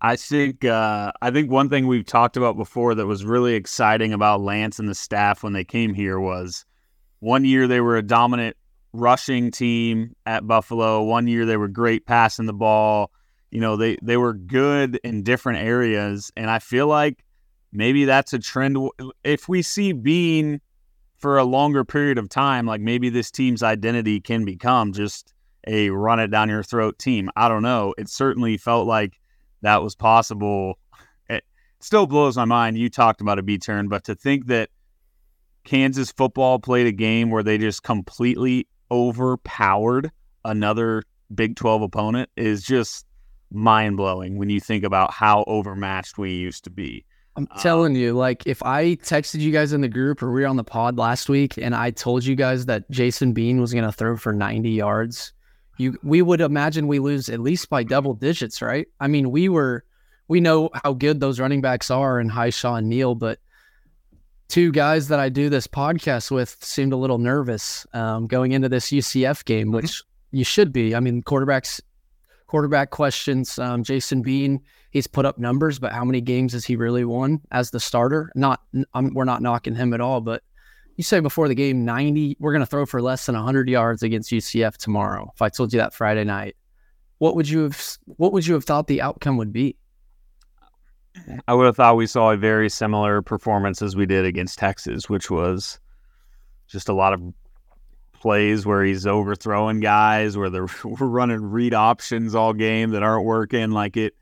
I 0.01 0.17
think 0.17 0.65
uh, 0.65 1.13
I 1.23 1.31
think 1.31 1.51
one 1.51 1.69
thing 1.69 1.87
we've 1.87 2.05
talked 2.05 2.37
about 2.37 2.57
before 2.57 2.95
that 2.95 3.07
was 3.07 3.25
really 3.25 3.55
exciting 3.55 4.13
about 4.13 4.41
Lance 4.41 4.79
and 4.79 4.89
the 4.89 4.95
staff 4.95 5.43
when 5.43 5.53
they 5.53 5.65
came 5.65 5.95
here 5.95 6.19
was 6.19 6.65
one 7.21 7.45
year 7.45 7.67
they 7.67 7.81
were 7.81 7.97
a 7.97 8.03
dominant 8.03 8.57
rushing 8.93 9.51
team 9.51 10.15
at 10.25 10.47
Buffalo. 10.47 11.03
One 11.03 11.27
year 11.27 11.47
they 11.47 11.57
were 11.57 11.69
great 11.69 12.07
passing 12.07 12.47
the 12.47 12.53
ball. 12.53 13.11
You 13.51 13.61
know, 13.61 13.77
they 13.77 13.97
they 14.03 14.17
were 14.17 14.35
good 14.35 15.01
in 15.05 15.23
different 15.23 15.61
areas, 15.61 16.33
and 16.37 16.51
I 16.51 16.59
feel 16.59 16.89
like 16.89 17.25
maybe 17.73 18.05
that's 18.05 18.33
a 18.33 18.39
trend. 18.39 18.77
If 19.25 19.49
we 19.49 19.63
see 19.63 19.93
Bean 19.93 20.61
for 21.17 21.39
a 21.39 21.45
longer 21.45 21.85
period 21.85 22.19
of 22.19 22.29
time, 22.29 22.67
like 22.67 22.81
maybe 22.81 23.09
this 23.09 23.31
team's 23.31 23.63
identity 23.63 24.21
can 24.21 24.45
become 24.45 24.93
just 24.93 25.33
a 25.67 25.91
run 25.91 26.21
it 26.21 26.29
down 26.29 26.49
your 26.49 26.63
throat 26.63 26.99
team. 26.99 27.31
I 27.37 27.49
don't 27.49 27.63
know. 27.63 27.95
It 27.99 28.09
certainly 28.09 28.57
felt 28.57 28.87
like 28.87 29.19
that 29.63 29.83
was 29.83 29.95
possible. 29.95 30.79
It 31.29 31.45
still 31.81 32.07
blows 32.07 32.37
my 32.37 32.45
mind. 32.45 32.79
You 32.79 32.89
talked 32.91 33.21
about 33.21 33.39
a 33.39 33.43
B 33.43 33.59
turn, 33.59 33.89
but 33.89 34.05
to 34.05 34.15
think 34.15 34.47
that 34.47 34.71
Kansas 35.67 36.11
football 36.13 36.59
played 36.59 36.87
a 36.87 36.93
game 36.93 37.31
where 37.31 37.43
they 37.43 37.59
just 37.59 37.83
completely 37.83 38.67
overpowered 38.91 40.11
another 40.45 41.03
Big 41.35 41.57
12 41.57 41.83
opponent 41.83 42.31
is 42.37 42.63
just 42.63 43.05
mind 43.51 43.97
blowing 43.97 44.39
when 44.39 44.49
you 44.49 44.61
think 44.61 44.85
about 44.85 45.13
how 45.13 45.45
overmatched 45.49 46.19
we 46.19 46.35
used 46.35 46.65
to 46.65 46.71
be. 46.71 47.05
I'm 47.37 47.49
um, 47.51 47.59
telling 47.61 47.97
you, 47.97 48.15
like 48.15 48.47
if 48.47 48.63
I 48.63 48.95
texted 48.97 49.41
you 49.41 49.51
guys 49.51 49.73
in 49.73 49.81
the 49.81 49.89
group 49.89 50.23
or 50.23 50.33
we 50.33 50.43
were 50.43 50.47
on 50.47 50.57
the 50.57 50.65
pod 50.65 50.99
last 50.99 51.29
week 51.29 51.57
and 51.59 51.75
I 51.75 51.91
told 51.91 52.25
you 52.25 52.37
guys 52.37 52.67
that 52.67 52.89
Jason 52.91 53.33
Bean 53.33 53.61
was 53.61 53.73
going 53.73 53.85
to 53.85 53.93
throw 53.93 54.17
for 54.17 54.33
90 54.33 54.71
yards, 54.71 55.33
you 55.79 55.99
we 56.03 56.23
would 56.23 56.41
imagine 56.41 56.87
we 56.87 57.01
lose 57.01 57.29
at 57.29 57.41
least 57.41 57.69
by 57.69 57.83
double 57.83 58.15
digits, 58.15 58.63
right? 58.63 58.87
I 59.01 59.09
mean, 59.09 59.33
we 59.33 59.49
were 59.49 59.85
we 60.29 60.41
know 60.41 60.71
how 60.85 60.93
good 60.93 61.21
those 61.21 61.41
running 61.41 61.61
backs 61.61 61.91
are 61.91 62.21
in 62.21 62.31
Hishaw 62.31 62.79
and 62.79 62.89
Neal, 62.89 63.15
but 63.15 63.41
two 64.49 64.73
guys 64.73 65.09
that 65.09 65.19
I 65.19 65.29
do 65.29 65.49
this 65.49 65.67
podcast 65.67 66.31
with 66.31 66.57
seemed 66.61 66.93
a 66.93 66.97
little 66.97 67.19
nervous 67.19 67.87
um, 67.93 68.27
going 68.27 68.53
into 68.53 68.69
this 68.69 68.91
UCF 68.91 69.45
game, 69.45 69.73
which 69.73 70.03
you 70.31 70.45
should 70.45 70.73
be. 70.73 70.95
I 70.95 71.01
mean, 71.01 71.23
quarterbacks 71.23 71.81
quarterback 72.47 72.91
questions. 72.91 73.59
Um, 73.59 73.83
Jason 73.83 74.23
Bean, 74.23 74.61
he's 74.91 75.07
put 75.07 75.27
up 75.27 75.39
numbers, 75.39 75.79
but 75.79 75.93
how 75.93 76.05
many 76.05 76.21
games 76.21 76.53
has 76.53 76.65
he 76.65 76.77
really 76.77 77.05
won 77.05 77.41
as 77.51 77.71
the 77.71 77.81
starter? 77.81 78.31
Not, 78.35 78.63
I'm, 78.95 79.13
we're 79.15 79.25
not 79.25 79.43
knocking 79.43 79.75
him 79.75 79.93
at 79.93 80.01
all, 80.01 80.21
but 80.21 80.43
you 80.97 81.05
say 81.05 81.21
before 81.21 81.49
the 81.49 81.55
game, 81.55 81.85
90, 81.85 82.37
we're 82.41 82.53
going 82.53 82.61
to 82.61 82.67
throw 82.67 82.87
for 82.87 83.03
less 83.03 83.27
than 83.27 83.35
100 83.35 83.69
yards 83.69 84.03
against 84.03 84.31
UCF 84.31 84.77
tomorrow. 84.77 85.31
If 85.35 85.43
I 85.43 85.49
told 85.49 85.73
you 85.73 85.79
that 85.79 85.95
Friday 85.95 86.25
night, 86.25 86.57
what 87.19 87.37
would 87.37 87.49
you 87.49 87.63
have, 87.65 87.99
what 88.05 88.33
would 88.33 88.47
you 88.47 88.55
have 88.55 88.65
thought 88.65 88.87
the 88.87 89.03
outcome 89.03 89.37
would 89.37 89.53
be? 89.53 89.77
Mm-hmm. 91.19 91.39
I 91.49 91.55
would 91.55 91.67
have 91.67 91.77
thought 91.77 91.97
we 91.97 92.07
saw 92.07 92.31
a 92.31 92.37
very 92.37 92.69
similar 92.69 93.23
performance 93.23 93.83
as 93.83 93.97
we 93.97 94.07
did 94.07 94.25
against 94.25 94.59
Texas, 94.59 95.09
which 95.09 95.31
was 95.31 95.79
just 96.69 96.89
a 96.89 96.93
lot 96.93 97.13
of 97.13 97.23
plays 98.13 98.67
where 98.67 98.83
he's 98.83 99.07
overthrowing 99.07 99.81
guys, 99.81 100.37
where 100.37 100.51
they're 100.51 100.67
we're 100.85 101.07
running 101.07 101.43
read 101.43 101.75
options 101.75 102.35
all 102.35 102.53
game 102.53 102.91
that 102.91 103.03
aren't 103.03 103.25
working. 103.25 103.71
Like 103.71 103.97
it, 103.97 104.15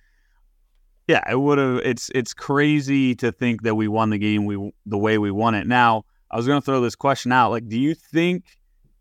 yeah, 1.09 1.23
it 1.31 1.37
would 1.37 1.59
have. 1.59 1.79
It's 1.79 2.11
it's 2.15 2.35
crazy 2.35 3.15
to 3.17 3.33
think 3.33 3.63
that 3.63 3.75
we 3.75 3.89
won 3.89 4.11
the 4.11 4.19
game 4.19 4.45
we 4.45 4.73
the 4.87 4.99
way 4.99 5.19
we 5.19 5.31
won 5.31 5.55
it. 5.55 5.67
Now, 5.67 6.05
I 6.31 6.37
was 6.37 6.47
going 6.47 6.61
to 6.61 6.65
throw 6.65 6.81
this 6.81 6.97
question 6.97 7.33
out. 7.33 7.51
Like, 7.51 7.69
do 7.69 7.79
you 7.79 7.95
think 7.95 8.59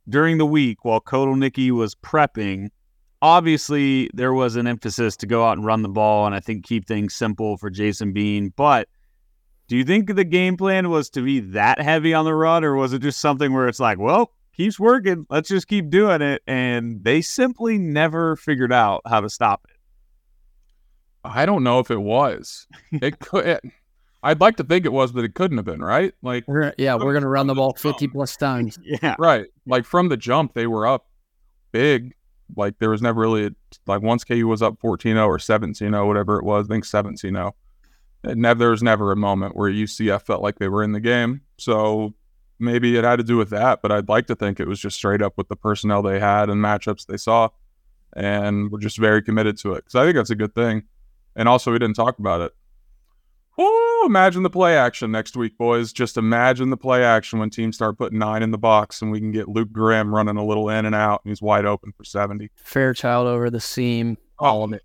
during 0.07 0.37
the 0.37 0.45
week 0.45 0.83
while 0.85 1.01
Kotelnicki 1.01 1.71
was 1.71 1.95
prepping? 1.95 2.69
Obviously, 3.23 4.11
there 4.13 4.33
was 4.33 4.55
an 4.57 4.67
emphasis 4.67 5.15
to 5.17 5.25
go 5.25 5.45
out 5.47 5.57
and 5.57 5.65
run 5.65 5.81
the 5.81 5.89
ball, 5.89 6.25
and 6.25 6.35
I 6.35 6.41
think 6.41 6.65
keep 6.65 6.85
things 6.85 7.15
simple 7.15 7.57
for 7.57 7.69
Jason 7.69 8.11
Bean. 8.13 8.53
But 8.55 8.89
do 9.67 9.77
you 9.77 9.85
think 9.85 10.13
the 10.13 10.25
game 10.25 10.57
plan 10.57 10.89
was 10.89 11.09
to 11.11 11.21
be 11.21 11.39
that 11.39 11.81
heavy 11.81 12.13
on 12.13 12.25
the 12.25 12.35
run, 12.35 12.63
or 12.63 12.75
was 12.75 12.93
it 12.93 13.01
just 13.01 13.21
something 13.21 13.53
where 13.53 13.67
it's 13.67 13.79
like, 13.79 13.97
well, 13.97 14.31
keeps 14.53 14.79
working. 14.79 15.25
Let's 15.29 15.49
just 15.49 15.67
keep 15.67 15.89
doing 15.89 16.21
it. 16.21 16.41
And 16.47 17.03
they 17.03 17.21
simply 17.21 17.77
never 17.77 18.35
figured 18.35 18.71
out 18.71 19.01
how 19.05 19.21
to 19.21 19.29
stop 19.29 19.65
it. 19.69 19.77
I 21.25 21.45
don't 21.45 21.63
know 21.63 21.79
if 21.79 21.91
it 21.91 22.01
was. 22.01 22.67
It 22.91 23.19
could. 23.19 23.45
It, 23.45 23.61
I'd 24.21 24.39
like 24.39 24.55
to 24.57 24.63
think 24.63 24.85
it 24.85 24.91
was, 24.93 25.11
but 25.11 25.25
it 25.25 25.35
couldn't 25.35 25.57
have 25.57 25.65
been, 25.65 25.81
right? 25.81 26.13
Like, 26.21 26.45
we're, 26.47 26.73
yeah, 26.77 26.95
we're 26.95 27.11
going 27.11 27.23
to 27.23 27.29
run 27.29 27.47
the 27.47 27.55
ball 27.55 27.73
50 27.73 28.07
plus 28.07 28.37
times. 28.37 28.79
Yeah. 28.85 29.15
Right. 29.19 29.47
Like 29.65 29.85
from 29.85 30.09
the 30.09 30.17
jump, 30.17 30.53
they 30.53 30.67
were 30.67 30.87
up 30.87 31.07
big. 31.71 32.13
Like 32.55 32.77
there 32.79 32.89
was 32.89 33.01
never 33.01 33.21
really, 33.21 33.47
a, 33.47 33.51
like 33.87 34.01
once 34.01 34.23
KU 34.23 34.47
was 34.47 34.61
up 34.61 34.79
14 34.79 35.15
0 35.15 35.25
or 35.25 35.39
17 35.39 35.91
0, 35.91 36.07
whatever 36.07 36.37
it 36.37 36.45
was, 36.45 36.67
I 36.67 36.73
think 36.73 36.85
17 36.85 37.33
0. 37.33 37.55
Never, 38.25 38.59
there 38.59 38.69
was 38.69 38.83
never 38.83 39.11
a 39.11 39.15
moment 39.15 39.55
where 39.55 39.69
UCF 39.69 40.21
felt 40.23 40.41
like 40.41 40.59
they 40.59 40.69
were 40.69 40.83
in 40.83 40.93
the 40.93 41.01
game. 41.01 41.41
So 41.57 42.13
maybe 42.59 42.97
it 42.97 43.03
had 43.03 43.17
to 43.17 43.23
do 43.23 43.37
with 43.37 43.49
that, 43.49 43.81
but 43.81 43.91
I'd 43.91 44.09
like 44.09 44.27
to 44.27 44.35
think 44.35 44.59
it 44.59 44.67
was 44.67 44.79
just 44.79 44.95
straight 44.95 45.21
up 45.21 45.33
with 45.37 45.49
the 45.49 45.55
personnel 45.55 46.01
they 46.01 46.19
had 46.19 46.49
and 46.49 46.63
matchups 46.63 47.05
they 47.05 47.17
saw, 47.17 47.49
and 48.15 48.71
we're 48.71 48.79
just 48.79 48.97
very 48.97 49.21
committed 49.21 49.57
to 49.59 49.73
it 49.73 49.85
because 49.85 49.95
I 49.95 50.05
think 50.05 50.15
that's 50.15 50.29
a 50.29 50.35
good 50.35 50.55
thing. 50.55 50.83
And 51.35 51.49
also, 51.49 51.71
we 51.71 51.79
didn't 51.79 51.95
talk 51.95 52.19
about 52.19 52.41
it. 52.41 52.53
Oh, 53.57 54.03
imagine 54.07 54.43
the 54.43 54.49
play 54.49 54.75
action 54.75 55.11
next 55.11 55.37
week, 55.37 55.57
boys. 55.57 55.93
Just 55.93 56.17
imagine 56.17 56.69
the 56.71 56.77
play 56.77 57.03
action 57.03 57.39
when 57.39 57.49
teams 57.49 57.75
start 57.75 57.97
putting 57.97 58.17
nine 58.17 58.41
in 58.41 58.51
the 58.51 58.57
box 58.57 59.01
and 59.01 59.11
we 59.11 59.19
can 59.19 59.31
get 59.31 59.47
Luke 59.47 59.71
Grimm 59.71 60.13
running 60.13 60.37
a 60.37 60.45
little 60.45 60.69
in 60.69 60.85
and 60.85 60.95
out 60.95 61.21
and 61.23 61.31
he's 61.31 61.41
wide 61.41 61.65
open 61.65 61.93
for 61.95 62.03
70. 62.03 62.49
Fairchild 62.55 63.27
over 63.27 63.49
the 63.49 63.59
seam. 63.59 64.17
Oh. 64.39 64.45
All 64.45 64.63
of 64.63 64.73
it. 64.73 64.81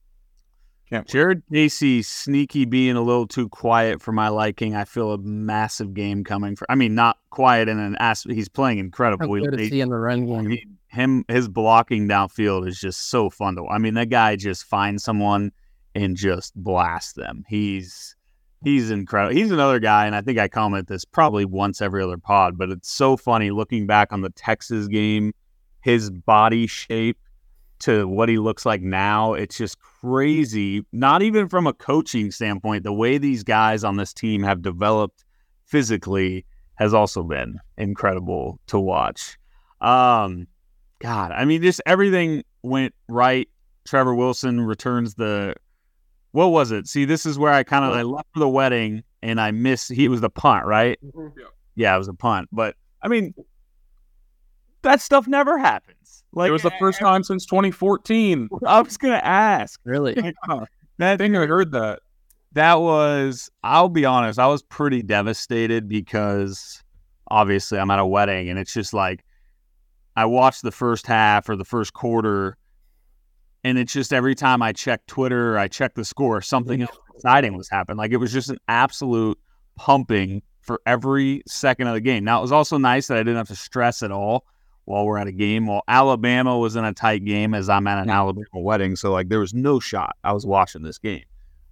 Can't 0.90 1.06
Jared 1.06 1.42
Casey 1.52 2.00
sneaky 2.02 2.64
being 2.64 2.96
a 2.96 3.02
little 3.02 3.26
too 3.26 3.48
quiet 3.50 4.00
for 4.00 4.12
my 4.12 4.28
liking. 4.28 4.74
I 4.74 4.84
feel 4.84 5.12
a 5.12 5.18
massive 5.18 5.92
game 5.92 6.24
coming 6.24 6.56
for. 6.56 6.70
I 6.70 6.76
mean, 6.76 6.94
not 6.94 7.18
quiet 7.28 7.68
in 7.68 7.78
an 7.78 7.96
ass. 8.00 8.22
He's 8.24 8.48
playing 8.48 8.78
incredible. 8.78 9.26
How 9.26 9.44
good 9.44 9.60
is 9.60 9.68
he 9.68 9.82
in 9.82 9.90
the 9.90 9.98
run 9.98 10.24
game? 10.24 10.50
He, 10.50 10.66
him, 10.86 11.26
his 11.28 11.46
blocking 11.46 12.08
downfield 12.08 12.66
is 12.66 12.80
just 12.80 13.10
so 13.10 13.28
fun 13.28 13.56
to. 13.56 13.66
I 13.66 13.76
mean, 13.76 13.94
that 13.94 14.08
guy 14.08 14.36
just 14.36 14.64
finds 14.64 15.04
someone 15.04 15.52
and 15.94 16.16
just 16.16 16.54
blasts 16.54 17.12
them. 17.12 17.44
He's 17.46 18.16
he's 18.62 18.90
incredible. 18.90 19.34
He's 19.34 19.50
another 19.50 19.78
guy, 19.78 20.06
and 20.06 20.14
I 20.14 20.20
think 20.20 20.38
I 20.38 20.48
comment 20.48 20.88
this 20.88 21.04
probably 21.04 21.44
once 21.44 21.80
every 21.80 22.02
other 22.02 22.18
pod, 22.18 22.58
but 22.58 22.70
it's 22.70 22.92
so 22.92 23.16
funny 23.16 23.50
looking 23.50 23.86
back 23.86 24.12
on 24.12 24.20
the 24.20 24.30
Texas 24.30 24.88
game. 24.88 25.32
His 25.80 26.10
body 26.10 26.66
shape 26.66 27.18
to 27.80 28.08
what 28.08 28.28
he 28.28 28.38
looks 28.38 28.66
like 28.66 28.82
now, 28.82 29.34
it's 29.34 29.56
just 29.56 29.78
crazy. 29.78 30.84
Not 30.92 31.22
even 31.22 31.48
from 31.48 31.66
a 31.66 31.72
coaching 31.72 32.30
standpoint, 32.30 32.82
the 32.82 32.92
way 32.92 33.18
these 33.18 33.44
guys 33.44 33.84
on 33.84 33.96
this 33.96 34.12
team 34.12 34.42
have 34.42 34.62
developed 34.62 35.24
physically 35.64 36.44
has 36.74 36.94
also 36.94 37.22
been 37.22 37.58
incredible 37.76 38.58
to 38.66 38.80
watch. 38.80 39.38
Um, 39.80 40.46
God, 40.98 41.32
I 41.32 41.44
mean, 41.44 41.62
just 41.62 41.80
everything 41.86 42.42
went 42.62 42.94
right. 43.08 43.48
Trevor 43.84 44.14
Wilson 44.14 44.60
returns 44.60 45.14
the. 45.14 45.54
What 46.38 46.52
was 46.52 46.70
it? 46.70 46.86
See, 46.86 47.04
this 47.04 47.26
is 47.26 47.36
where 47.36 47.52
I 47.52 47.64
kind 47.64 47.84
of 47.84 47.94
I 47.94 48.02
left 48.02 48.28
for 48.32 48.38
the 48.38 48.48
wedding 48.48 49.02
and 49.22 49.40
I 49.40 49.50
missed. 49.50 49.90
He 49.90 50.06
was 50.06 50.20
the 50.20 50.30
punt, 50.30 50.66
right? 50.66 50.96
Mm-hmm. 51.04 51.36
Yeah. 51.36 51.46
yeah, 51.74 51.94
it 51.96 51.98
was 51.98 52.06
a 52.06 52.14
punt. 52.14 52.48
But 52.52 52.76
I 53.02 53.08
mean, 53.08 53.34
that 54.82 55.00
stuff 55.00 55.26
never 55.26 55.58
happens. 55.58 56.22
Like 56.32 56.50
it 56.50 56.52
was 56.52 56.62
the 56.62 56.70
first 56.78 57.00
time 57.00 57.24
since 57.24 57.44
2014. 57.44 58.48
I 58.68 58.80
was 58.80 58.96
gonna 58.96 59.16
ask. 59.16 59.80
Really? 59.82 60.14
that 60.98 61.18
thing 61.18 61.36
I 61.36 61.44
heard 61.44 61.72
that. 61.72 62.02
That 62.52 62.82
was. 62.82 63.50
I'll 63.64 63.88
be 63.88 64.04
honest. 64.04 64.38
I 64.38 64.46
was 64.46 64.62
pretty 64.62 65.02
devastated 65.02 65.88
because 65.88 66.84
obviously 67.26 67.80
I'm 67.80 67.90
at 67.90 67.98
a 67.98 68.06
wedding 68.06 68.48
and 68.48 68.60
it's 68.60 68.72
just 68.72 68.94
like 68.94 69.24
I 70.14 70.24
watched 70.26 70.62
the 70.62 70.70
first 70.70 71.04
half 71.08 71.48
or 71.48 71.56
the 71.56 71.64
first 71.64 71.94
quarter, 71.94 72.56
and 73.68 73.78
it's 73.78 73.92
just 73.92 74.14
every 74.14 74.34
time 74.34 74.62
I 74.62 74.72
check 74.72 75.04
Twitter, 75.06 75.58
I 75.58 75.68
check 75.68 75.94
the 75.94 76.04
score, 76.04 76.40
something 76.40 76.86
exciting 77.14 77.54
was 77.54 77.68
happening. 77.68 77.98
Like 77.98 78.12
it 78.12 78.16
was 78.16 78.32
just 78.32 78.48
an 78.48 78.58
absolute 78.66 79.38
pumping 79.76 80.42
for 80.62 80.80
every 80.86 81.42
second 81.46 81.86
of 81.86 81.94
the 81.94 82.00
game. 82.00 82.24
Now 82.24 82.38
it 82.38 82.42
was 82.42 82.52
also 82.52 82.78
nice 82.78 83.08
that 83.08 83.18
I 83.18 83.20
didn't 83.20 83.36
have 83.36 83.48
to 83.48 83.56
stress 83.56 84.02
at 84.02 84.10
all 84.10 84.46
while 84.86 85.04
we're 85.04 85.18
at 85.18 85.26
a 85.26 85.32
game. 85.32 85.66
While 85.66 85.82
Alabama 85.86 86.58
was 86.58 86.76
in 86.76 86.84
a 86.84 86.94
tight 86.94 87.26
game 87.26 87.52
as 87.52 87.68
I'm 87.68 87.86
at 87.86 88.02
an 88.02 88.08
Alabama 88.08 88.46
wedding. 88.54 88.96
So 88.96 89.12
like 89.12 89.28
there 89.28 89.40
was 89.40 89.52
no 89.52 89.80
shot 89.80 90.16
I 90.24 90.32
was 90.32 90.46
watching 90.46 90.82
this 90.82 90.98
game. 90.98 91.24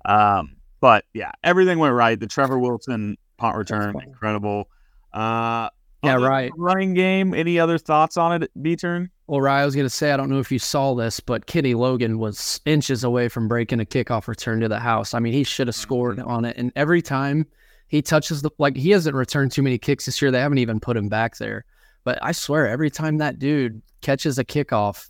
Um, 0.04 0.56
but 0.80 1.06
yeah, 1.14 1.32
everything 1.42 1.78
went 1.78 1.94
right. 1.94 2.20
The 2.20 2.26
Trevor 2.26 2.58
Wilson 2.58 3.16
punt 3.38 3.56
return, 3.56 3.98
incredible. 4.04 4.68
Uh, 5.14 5.70
yeah, 6.02 6.16
right. 6.16 6.52
Running 6.58 6.92
game. 6.92 7.32
Any 7.32 7.58
other 7.58 7.78
thoughts 7.78 8.18
on 8.18 8.42
it, 8.42 8.50
B 8.60 8.76
turn? 8.76 9.10
Well, 9.28 9.40
Ryan, 9.40 9.62
I 9.62 9.64
was 9.64 9.74
going 9.74 9.86
to 9.86 9.90
say, 9.90 10.12
I 10.12 10.16
don't 10.16 10.30
know 10.30 10.38
if 10.38 10.52
you 10.52 10.60
saw 10.60 10.94
this, 10.94 11.18
but 11.18 11.46
Kenny 11.46 11.74
Logan 11.74 12.18
was 12.18 12.60
inches 12.64 13.02
away 13.02 13.28
from 13.28 13.48
breaking 13.48 13.80
a 13.80 13.84
kickoff 13.84 14.28
return 14.28 14.60
to 14.60 14.68
the 14.68 14.78
house. 14.78 15.14
I 15.14 15.18
mean, 15.18 15.32
he 15.32 15.42
should 15.42 15.66
have 15.66 15.74
scored 15.74 16.20
on 16.20 16.44
it. 16.44 16.56
And 16.56 16.70
every 16.76 17.02
time 17.02 17.46
he 17.88 18.02
touches 18.02 18.42
the, 18.42 18.50
like, 18.58 18.76
he 18.76 18.90
hasn't 18.90 19.16
returned 19.16 19.50
too 19.50 19.62
many 19.62 19.78
kicks 19.78 20.06
this 20.06 20.22
year. 20.22 20.30
They 20.30 20.38
haven't 20.38 20.58
even 20.58 20.78
put 20.78 20.96
him 20.96 21.08
back 21.08 21.38
there. 21.38 21.64
But 22.04 22.20
I 22.22 22.30
swear, 22.30 22.68
every 22.68 22.88
time 22.88 23.18
that 23.18 23.40
dude 23.40 23.82
catches 24.00 24.38
a 24.38 24.44
kickoff 24.44 25.08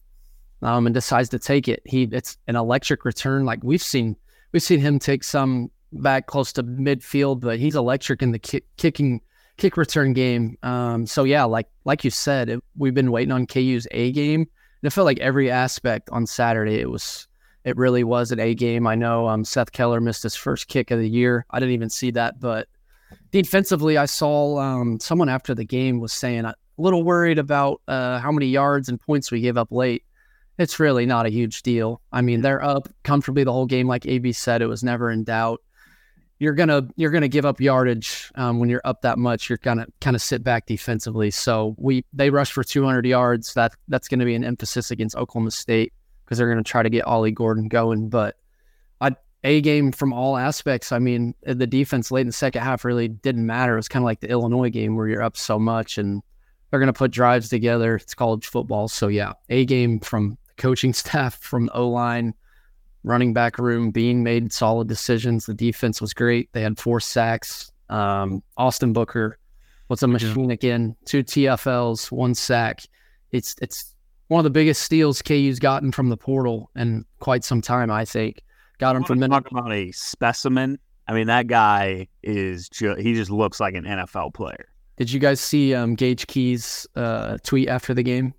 um, 0.62 0.86
and 0.86 0.94
decides 0.94 1.28
to 1.30 1.38
take 1.38 1.68
it, 1.68 1.82
he 1.84 2.04
it's 2.10 2.38
an 2.46 2.56
electric 2.56 3.04
return. 3.04 3.44
Like 3.44 3.62
we've 3.62 3.82
seen, 3.82 4.16
we've 4.52 4.62
seen 4.62 4.80
him 4.80 4.98
take 4.98 5.24
some 5.24 5.70
back 5.92 6.26
close 6.26 6.54
to 6.54 6.62
midfield, 6.62 7.40
but 7.40 7.58
he's 7.58 7.76
electric 7.76 8.22
in 8.22 8.32
the 8.32 8.38
kick, 8.38 8.64
kicking 8.78 9.20
kick 9.56 9.76
return 9.76 10.12
game. 10.12 10.56
Um, 10.62 11.06
so 11.06 11.24
yeah, 11.24 11.44
like 11.44 11.68
like 11.84 12.04
you 12.04 12.10
said, 12.10 12.48
it, 12.48 12.64
we've 12.76 12.94
been 12.94 13.12
waiting 13.12 13.32
on 13.32 13.46
KU's 13.46 13.86
A 13.90 14.12
game, 14.12 14.40
and 14.40 14.48
it 14.82 14.90
felt 14.90 15.06
like 15.06 15.18
every 15.20 15.50
aspect 15.50 16.08
on 16.10 16.26
Saturday 16.26 16.80
it 16.80 16.90
was 16.90 17.26
it 17.64 17.76
really 17.76 18.04
was 18.04 18.32
an 18.32 18.40
A 18.40 18.54
game. 18.54 18.86
I 18.86 18.94
know 18.94 19.28
um, 19.28 19.44
Seth 19.44 19.72
Keller 19.72 20.00
missed 20.00 20.22
his 20.22 20.36
first 20.36 20.68
kick 20.68 20.90
of 20.90 21.00
the 21.00 21.08
year. 21.08 21.44
I 21.50 21.58
didn't 21.58 21.74
even 21.74 21.90
see 21.90 22.10
that, 22.12 22.38
but 22.38 22.68
defensively, 23.32 23.96
I 23.96 24.06
saw 24.06 24.58
um, 24.58 25.00
someone 25.00 25.28
after 25.28 25.54
the 25.54 25.64
game 25.64 26.00
was 26.00 26.12
saying 26.12 26.44
a 26.44 26.54
little 26.78 27.02
worried 27.02 27.38
about 27.38 27.80
uh, 27.88 28.18
how 28.20 28.32
many 28.32 28.46
yards 28.46 28.88
and 28.88 29.00
points 29.00 29.30
we 29.30 29.40
gave 29.40 29.56
up 29.56 29.72
late. 29.72 30.04
It's 30.58 30.80
really 30.80 31.04
not 31.04 31.26
a 31.26 31.30
huge 31.30 31.62
deal. 31.62 32.00
I 32.12 32.22
mean, 32.22 32.40
they're 32.40 32.62
up 32.62 32.88
comfortably 33.02 33.44
the 33.44 33.52
whole 33.52 33.66
game. 33.66 33.86
Like 33.86 34.06
AB 34.06 34.32
said, 34.32 34.62
it 34.62 34.66
was 34.66 34.82
never 34.82 35.10
in 35.10 35.24
doubt. 35.24 35.60
You're 36.38 36.54
gonna 36.54 36.86
you're 36.96 37.10
gonna 37.10 37.28
give 37.28 37.46
up 37.46 37.60
yardage 37.60 38.30
um, 38.34 38.60
when 38.60 38.68
you're 38.68 38.82
up 38.84 39.02
that 39.02 39.18
much. 39.18 39.48
You're 39.48 39.58
gonna 39.58 39.86
kind 40.00 40.14
of 40.14 40.22
sit 40.22 40.42
back 40.42 40.66
defensively. 40.66 41.30
So 41.30 41.74
we 41.78 42.04
they 42.12 42.30
rush 42.30 42.52
for 42.52 42.62
200 42.62 43.06
yards. 43.06 43.54
That 43.54 43.74
that's 43.88 44.08
going 44.08 44.20
to 44.20 44.26
be 44.26 44.34
an 44.34 44.44
emphasis 44.44 44.90
against 44.90 45.16
Oklahoma 45.16 45.50
State 45.50 45.92
because 46.24 46.38
they're 46.38 46.50
going 46.50 46.62
to 46.62 46.68
try 46.68 46.82
to 46.82 46.90
get 46.90 47.06
Ollie 47.06 47.30
Gordon 47.30 47.68
going. 47.68 48.08
But 48.08 48.36
I 49.00 49.16
a 49.44 49.60
game 49.62 49.92
from 49.92 50.12
all 50.12 50.36
aspects. 50.36 50.92
I 50.92 50.98
mean, 50.98 51.34
the 51.42 51.66
defense 51.66 52.10
late 52.10 52.22
in 52.22 52.26
the 52.26 52.32
second 52.32 52.62
half 52.62 52.84
really 52.84 53.08
didn't 53.08 53.46
matter. 53.46 53.74
It 53.74 53.78
was 53.78 53.88
kind 53.88 54.02
of 54.02 54.06
like 54.06 54.20
the 54.20 54.28
Illinois 54.28 54.70
game 54.70 54.96
where 54.96 55.08
you're 55.08 55.22
up 55.22 55.36
so 55.36 55.58
much 55.58 55.98
and 55.98 56.22
they're 56.70 56.80
going 56.80 56.88
to 56.88 56.92
put 56.92 57.12
drives 57.12 57.48
together. 57.48 57.94
It's 57.94 58.14
college 58.14 58.46
football, 58.46 58.88
so 58.88 59.08
yeah, 59.08 59.32
a 59.48 59.64
game 59.64 60.00
from 60.00 60.36
coaching 60.58 60.92
staff, 60.92 61.38
from 61.38 61.70
O 61.72 61.88
line 61.88 62.34
running 63.06 63.32
back 63.32 63.58
room, 63.58 63.90
Bean 63.90 64.22
made 64.22 64.52
solid 64.52 64.88
decisions. 64.88 65.46
The 65.46 65.54
defense 65.54 66.00
was 66.00 66.12
great. 66.12 66.52
They 66.52 66.60
had 66.60 66.78
four 66.78 67.00
sacks. 67.00 67.70
Um, 67.88 68.42
Austin 68.56 68.92
Booker, 68.92 69.38
what's 69.86 70.02
a 70.02 70.08
machine 70.08 70.50
again? 70.50 70.96
Two 71.06 71.22
TFLs, 71.22 72.10
one 72.10 72.34
sack. 72.34 72.82
It's 73.30 73.54
it's 73.62 73.94
one 74.28 74.40
of 74.40 74.44
the 74.44 74.50
biggest 74.50 74.82
steals 74.82 75.22
KU's 75.22 75.60
gotten 75.60 75.92
from 75.92 76.08
the 76.08 76.16
portal 76.16 76.68
in 76.74 77.04
quite 77.20 77.44
some 77.44 77.62
time. 77.62 77.90
I 77.90 78.04
think 78.04 78.42
got 78.78 78.96
him 78.96 79.04
from. 79.04 79.20
Talk 79.20 79.50
about 79.50 79.72
a 79.72 79.92
specimen. 79.92 80.78
I 81.08 81.14
mean, 81.14 81.28
that 81.28 81.46
guy 81.46 82.08
is 82.24 82.68
ju- 82.68 82.96
he 82.96 83.14
just 83.14 83.30
looks 83.30 83.60
like 83.60 83.74
an 83.74 83.84
NFL 83.84 84.34
player. 84.34 84.68
Did 84.96 85.12
you 85.12 85.20
guys 85.20 85.40
see 85.40 85.74
um, 85.74 85.94
Gage 85.94 86.26
Keys' 86.26 86.88
uh, 86.96 87.38
tweet 87.44 87.68
after 87.68 87.94
the 87.94 88.02
game? 88.02 88.34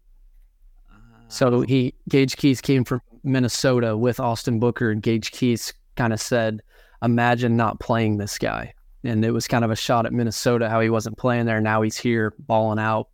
So 1.30 1.62
he 1.62 1.94
Gage 2.10 2.36
Keys 2.36 2.60
came 2.62 2.84
from 2.84 3.02
Minnesota 3.28 3.96
with 3.96 4.20
Austin 4.20 4.60
Booker, 4.60 4.90
and 4.90 5.04
Gage 5.04 5.32
Keys 5.32 5.74
kind 5.96 6.14
of 6.14 6.22
said, 6.22 6.62
"Imagine 7.04 7.56
not 7.56 7.80
playing 7.80 8.18
this 8.18 8.38
guy." 8.38 8.74
And 9.04 9.24
it 9.24 9.32
was 9.32 9.48
kind 9.48 9.64
of 9.64 9.72
a 9.72 9.76
shot 9.76 10.06
at 10.06 10.14
Minnesota 10.14 10.70
how 10.70 10.82
he 10.82 10.90
wasn't 10.90 11.18
playing 11.18 11.46
there. 11.46 11.62
Now 11.62 11.82
he's 11.82 11.98
here 11.98 12.34
balling 12.40 12.80
out, 12.80 13.10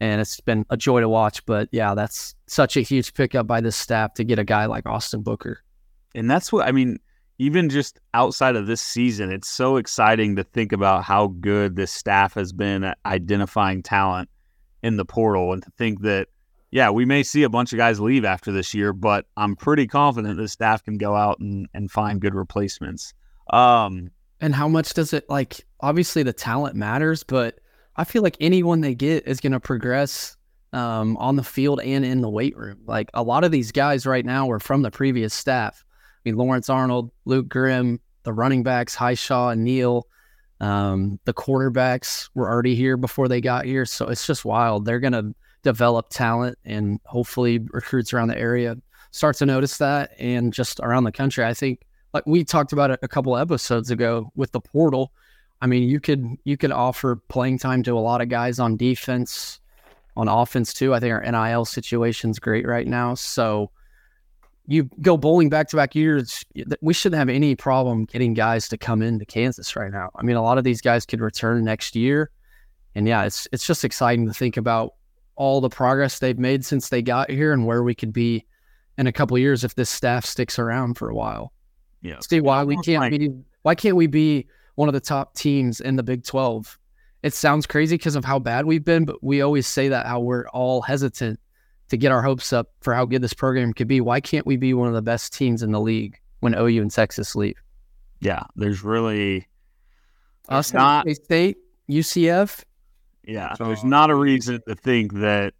and 0.00 0.20
it's 0.20 0.40
been 0.40 0.66
a 0.70 0.76
joy 0.76 1.00
to 1.00 1.08
watch. 1.08 1.44
But 1.46 1.68
yeah, 1.72 1.94
that's 1.94 2.34
such 2.46 2.76
a 2.76 2.82
huge 2.82 3.14
pickup 3.14 3.46
by 3.46 3.60
this 3.60 3.76
staff 3.76 4.14
to 4.14 4.24
get 4.24 4.38
a 4.38 4.44
guy 4.44 4.66
like 4.66 4.86
Austin 4.86 5.22
Booker. 5.22 5.62
And 6.14 6.30
that's 6.30 6.52
what 6.52 6.66
I 6.66 6.72
mean. 6.72 6.98
Even 7.38 7.68
just 7.68 8.00
outside 8.14 8.56
of 8.56 8.66
this 8.66 8.80
season, 8.80 9.30
it's 9.30 9.48
so 9.48 9.76
exciting 9.76 10.36
to 10.36 10.44
think 10.44 10.72
about 10.72 11.04
how 11.04 11.26
good 11.26 11.76
this 11.76 11.92
staff 11.92 12.32
has 12.32 12.50
been 12.50 12.82
at 12.82 12.96
identifying 13.04 13.82
talent 13.82 14.30
in 14.82 14.96
the 14.96 15.04
portal, 15.04 15.52
and 15.52 15.62
to 15.62 15.70
think 15.76 16.00
that 16.00 16.28
yeah, 16.70 16.90
we 16.90 17.04
may 17.04 17.22
see 17.22 17.42
a 17.42 17.48
bunch 17.48 17.72
of 17.72 17.76
guys 17.76 18.00
leave 18.00 18.24
after 18.24 18.52
this 18.52 18.74
year, 18.74 18.92
but 18.92 19.26
I'm 19.36 19.56
pretty 19.56 19.86
confident 19.86 20.36
the 20.36 20.48
staff 20.48 20.84
can 20.84 20.98
go 20.98 21.14
out 21.14 21.38
and, 21.38 21.68
and 21.72 21.90
find 21.90 22.20
good 22.20 22.34
replacements. 22.34 23.14
Um, 23.50 24.10
and 24.40 24.54
how 24.54 24.68
much 24.68 24.94
does 24.94 25.12
it 25.12 25.28
like? 25.28 25.64
Obviously, 25.80 26.22
the 26.22 26.32
talent 26.32 26.74
matters, 26.74 27.22
but 27.22 27.58
I 27.96 28.04
feel 28.04 28.22
like 28.22 28.36
anyone 28.40 28.80
they 28.80 28.94
get 28.94 29.26
is 29.26 29.40
going 29.40 29.52
to 29.52 29.60
progress 29.60 30.36
um, 30.72 31.16
on 31.18 31.36
the 31.36 31.42
field 31.42 31.80
and 31.80 32.04
in 32.04 32.20
the 32.20 32.28
weight 32.28 32.56
room. 32.56 32.78
Like 32.86 33.10
a 33.14 33.22
lot 33.22 33.44
of 33.44 33.50
these 33.50 33.72
guys 33.72 34.06
right 34.06 34.24
now 34.24 34.50
are 34.50 34.60
from 34.60 34.82
the 34.82 34.90
previous 34.90 35.32
staff. 35.32 35.84
I 35.88 36.28
mean, 36.28 36.36
Lawrence 36.36 36.68
Arnold, 36.68 37.10
Luke 37.24 37.48
Grimm, 37.48 38.00
the 38.24 38.32
running 38.32 38.62
backs, 38.62 38.94
Hishaw 38.96 39.52
and 39.52 39.64
Neal. 39.64 40.06
Um, 40.60 41.20
the 41.24 41.34
quarterbacks 41.34 42.28
were 42.34 42.50
already 42.50 42.74
here 42.74 42.96
before 42.96 43.28
they 43.28 43.40
got 43.40 43.64
here. 43.64 43.86
So 43.86 44.08
it's 44.08 44.26
just 44.26 44.44
wild. 44.44 44.84
They're 44.84 45.00
going 45.00 45.12
to 45.12 45.34
develop 45.66 46.06
talent 46.10 46.56
and 46.64 47.00
hopefully 47.06 47.58
recruits 47.72 48.12
around 48.12 48.28
the 48.28 48.38
area 48.38 48.76
start 49.16 49.34
to 49.34 49.46
notice 49.46 49.78
that 49.78 50.12
and 50.18 50.52
just 50.52 50.78
around 50.80 51.04
the 51.04 51.12
country. 51.12 51.44
I 51.44 51.54
think 51.54 51.80
like 52.12 52.26
we 52.26 52.44
talked 52.44 52.72
about 52.72 52.90
it 52.90 53.00
a 53.02 53.08
couple 53.08 53.36
episodes 53.36 53.90
ago 53.90 54.30
with 54.36 54.52
the 54.52 54.60
portal. 54.60 55.10
I 55.60 55.66
mean, 55.66 55.88
you 55.88 56.00
could 56.00 56.36
you 56.44 56.56
could 56.56 56.70
offer 56.70 57.16
playing 57.28 57.58
time 57.58 57.82
to 57.84 57.92
a 57.92 58.00
lot 58.00 58.20
of 58.20 58.28
guys 58.28 58.58
on 58.60 58.76
defense, 58.76 59.58
on 60.16 60.28
offense 60.28 60.74
too. 60.74 60.94
I 60.94 61.00
think 61.00 61.12
our 61.12 61.22
NIL 61.22 61.64
situation's 61.64 62.38
great 62.38 62.66
right 62.66 62.86
now. 62.86 63.14
So 63.14 63.70
you 64.66 64.90
go 65.00 65.16
bowling 65.16 65.48
back 65.48 65.68
to 65.68 65.76
back 65.76 65.94
years, 65.94 66.44
we 66.82 66.92
shouldn't 66.92 67.18
have 67.18 67.28
any 67.28 67.56
problem 67.56 68.04
getting 68.04 68.34
guys 68.34 68.68
to 68.68 68.76
come 68.76 69.00
into 69.00 69.24
Kansas 69.24 69.76
right 69.76 69.92
now. 69.92 70.10
I 70.14 70.22
mean, 70.24 70.36
a 70.36 70.42
lot 70.42 70.58
of 70.58 70.64
these 70.64 70.82
guys 70.82 71.06
could 71.06 71.20
return 71.20 71.64
next 71.64 71.96
year. 71.96 72.30
And 72.94 73.08
yeah, 73.08 73.24
it's 73.24 73.48
it's 73.50 73.66
just 73.66 73.84
exciting 73.84 74.26
to 74.26 74.34
think 74.34 74.58
about 74.58 74.92
all 75.36 75.60
the 75.60 75.68
progress 75.68 76.18
they've 76.18 76.38
made 76.38 76.64
since 76.64 76.88
they 76.88 77.02
got 77.02 77.30
here 77.30 77.52
and 77.52 77.66
where 77.66 77.82
we 77.82 77.94
could 77.94 78.12
be 78.12 78.44
in 78.98 79.06
a 79.06 79.12
couple 79.12 79.38
years 79.38 79.64
if 79.64 79.74
this 79.74 79.90
staff 79.90 80.24
sticks 80.24 80.58
around 80.58 80.94
for 80.94 81.08
a 81.08 81.14
while. 81.14 81.52
Yeah. 82.02 82.18
See 82.20 82.40
why 82.40 82.64
we 82.64 82.76
can't 82.78 83.10
be 83.10 83.30
why 83.62 83.74
can't 83.74 83.96
we 83.96 84.06
be 84.06 84.46
one 84.76 84.88
of 84.88 84.94
the 84.94 85.00
top 85.00 85.34
teams 85.34 85.80
in 85.80 85.96
the 85.96 86.02
Big 86.02 86.24
12? 86.24 86.78
It 87.22 87.34
sounds 87.34 87.66
crazy 87.66 87.96
because 87.96 88.14
of 88.14 88.24
how 88.24 88.38
bad 88.38 88.66
we've 88.66 88.84
been, 88.84 89.04
but 89.04 89.22
we 89.22 89.40
always 89.40 89.66
say 89.66 89.88
that 89.88 90.06
how 90.06 90.20
we're 90.20 90.48
all 90.50 90.82
hesitant 90.82 91.40
to 91.88 91.96
get 91.96 92.12
our 92.12 92.22
hopes 92.22 92.52
up 92.52 92.70
for 92.80 92.94
how 92.94 93.04
good 93.04 93.22
this 93.22 93.34
program 93.34 93.72
could 93.72 93.88
be. 93.88 94.00
Why 94.00 94.20
can't 94.20 94.46
we 94.46 94.56
be 94.56 94.74
one 94.74 94.88
of 94.88 94.94
the 94.94 95.02
best 95.02 95.32
teams 95.32 95.62
in 95.62 95.72
the 95.72 95.80
league 95.80 96.20
when 96.40 96.54
OU 96.54 96.82
and 96.82 96.90
Texas 96.90 97.34
leave? 97.34 97.56
Yeah, 98.20 98.44
there's 98.54 98.84
really 98.84 99.48
us 100.48 100.72
not 100.72 101.08
State, 101.10 101.56
UCF, 101.90 102.62
yeah, 103.26 103.54
so, 103.54 103.64
there's 103.64 103.84
not 103.84 104.10
a 104.10 104.14
reason 104.14 104.60
to 104.68 104.74
think 104.74 105.14
that 105.14 105.54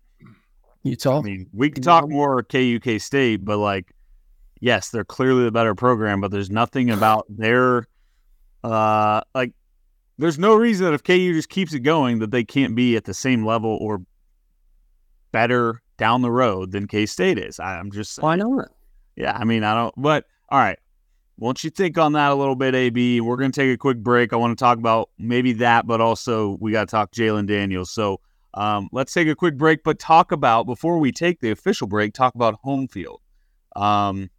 Utah. 0.82 1.18
I 1.18 1.22
mean, 1.22 1.48
we 1.52 1.70
can 1.70 1.82
talk 1.82 2.08
more 2.08 2.42
KUK 2.42 3.00
State, 3.00 3.44
but 3.44 3.58
like, 3.58 3.92
yes, 4.60 4.90
they're 4.90 5.04
clearly 5.04 5.44
the 5.44 5.52
better 5.52 5.74
program, 5.74 6.20
but 6.20 6.30
there's 6.30 6.50
nothing 6.50 6.90
about 6.90 7.26
their, 7.28 7.86
uh, 8.62 9.20
like, 9.34 9.52
there's 10.18 10.38
no 10.38 10.54
reason 10.54 10.86
that 10.86 10.94
if 10.94 11.02
KU 11.02 11.32
just 11.34 11.48
keeps 11.48 11.74
it 11.74 11.80
going 11.80 12.20
that 12.20 12.30
they 12.30 12.44
can't 12.44 12.74
be 12.74 12.96
at 12.96 13.04
the 13.04 13.14
same 13.14 13.44
level 13.44 13.76
or 13.80 14.00
better 15.32 15.82
down 15.98 16.22
the 16.22 16.30
road 16.30 16.72
than 16.72 16.86
K 16.86 17.04
State 17.04 17.38
is. 17.38 17.58
I, 17.60 17.78
am 17.78 17.90
just 17.90 18.22
why 18.22 18.36
not? 18.36 18.68
Yeah, 19.16 19.36
I 19.36 19.44
mean, 19.44 19.64
I 19.64 19.74
don't. 19.74 19.94
But 19.96 20.24
all 20.48 20.58
right, 20.58 20.78
once 21.38 21.62
you 21.64 21.70
think 21.70 21.98
on 21.98 22.12
that 22.12 22.32
a 22.32 22.34
little 22.34 22.56
bit, 22.56 22.74
AB, 22.74 23.20
we're 23.20 23.36
going 23.36 23.52
to 23.52 23.60
take 23.60 23.72
a 23.72 23.76
quick 23.76 23.98
break. 23.98 24.32
I 24.32 24.36
want 24.36 24.56
to 24.56 24.62
talk 24.62 24.78
about 24.78 25.10
maybe 25.18 25.52
that, 25.54 25.86
but 25.86 26.00
also 26.00 26.56
we 26.60 26.72
got 26.72 26.88
to 26.88 26.90
talk 26.90 27.12
Jalon 27.12 27.46
Daniels. 27.46 27.90
So 27.90 28.20
um, 28.54 28.88
let's 28.90 29.12
take 29.12 29.28
a 29.28 29.34
quick 29.34 29.58
break, 29.58 29.84
but 29.84 29.98
talk 29.98 30.32
about, 30.32 30.64
before 30.64 30.98
we 30.98 31.12
take 31.12 31.40
the 31.40 31.50
official 31.50 31.86
break, 31.86 32.14
talk 32.14 32.34
about 32.34 32.54
home 32.62 32.88
field. 32.88 33.20
Um, 33.74 34.30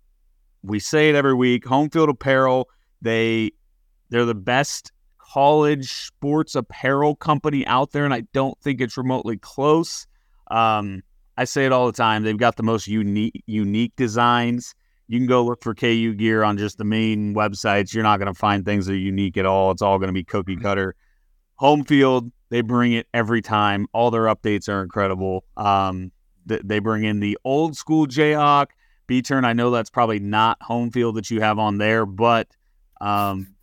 we 0.63 0.79
say 0.79 1.09
it 1.09 1.15
every 1.15 1.35
week 1.35 1.65
home 1.65 1.91
field 1.91 2.09
apparel, 2.09 2.67
they, 3.01 3.51
they're 4.09 4.25
the 4.25 4.33
best 4.33 4.91
college 5.19 5.91
sports 5.91 6.55
apparel 6.55 7.15
company 7.15 7.65
out 7.67 7.91
there, 7.91 8.05
and 8.05 8.13
I 8.13 8.21
don't 8.33 8.59
think 8.61 8.81
it's 8.81 8.97
remotely 8.97 9.37
close. 9.37 10.07
Um, 10.49 11.03
I 11.37 11.43
say 11.43 11.67
it 11.67 11.71
all 11.71 11.85
the 11.85 11.91
time. 11.91 12.23
They've 12.23 12.35
got 12.35 12.55
the 12.55 12.63
most 12.63 12.87
unique, 12.87 13.43
unique 13.45 13.95
designs 13.95 14.73
you 15.07 15.19
can 15.19 15.27
go 15.27 15.43
look 15.43 15.63
for 15.63 15.73
KU 15.73 16.13
gear 16.13 16.43
on 16.43 16.57
just 16.57 16.77
the 16.77 16.83
main 16.83 17.33
websites. 17.33 17.93
You're 17.93 18.03
not 18.03 18.19
going 18.19 18.31
to 18.31 18.37
find 18.37 18.65
things 18.65 18.85
that 18.87 18.93
are 18.93 18.97
unique 18.97 19.37
at 19.37 19.45
all. 19.45 19.71
It's 19.71 19.81
all 19.81 19.97
going 19.97 20.09
to 20.09 20.13
be 20.13 20.23
cookie 20.23 20.55
mm-hmm. 20.55 20.63
cutter. 20.63 20.95
Home 21.55 21.83
field, 21.85 22.31
they 22.49 22.61
bring 22.61 22.93
it 22.93 23.07
every 23.13 23.41
time. 23.41 23.87
All 23.93 24.11
their 24.11 24.23
updates 24.23 24.69
are 24.69 24.83
incredible. 24.83 25.45
Um, 25.55 26.11
th- 26.47 26.61
they 26.63 26.79
bring 26.79 27.03
in 27.03 27.19
the 27.19 27.37
old 27.43 27.75
school 27.75 28.05
Jayhawk. 28.05 28.67
B 29.07 29.21
turn, 29.21 29.45
I 29.45 29.53
know 29.53 29.71
that's 29.71 29.89
probably 29.89 30.19
not 30.19 30.61
home 30.61 30.91
field 30.91 31.15
that 31.15 31.31
you 31.31 31.39
have 31.39 31.57
on 31.57 31.77
there, 31.77 32.05
but 32.05 32.49
um, 32.99 33.55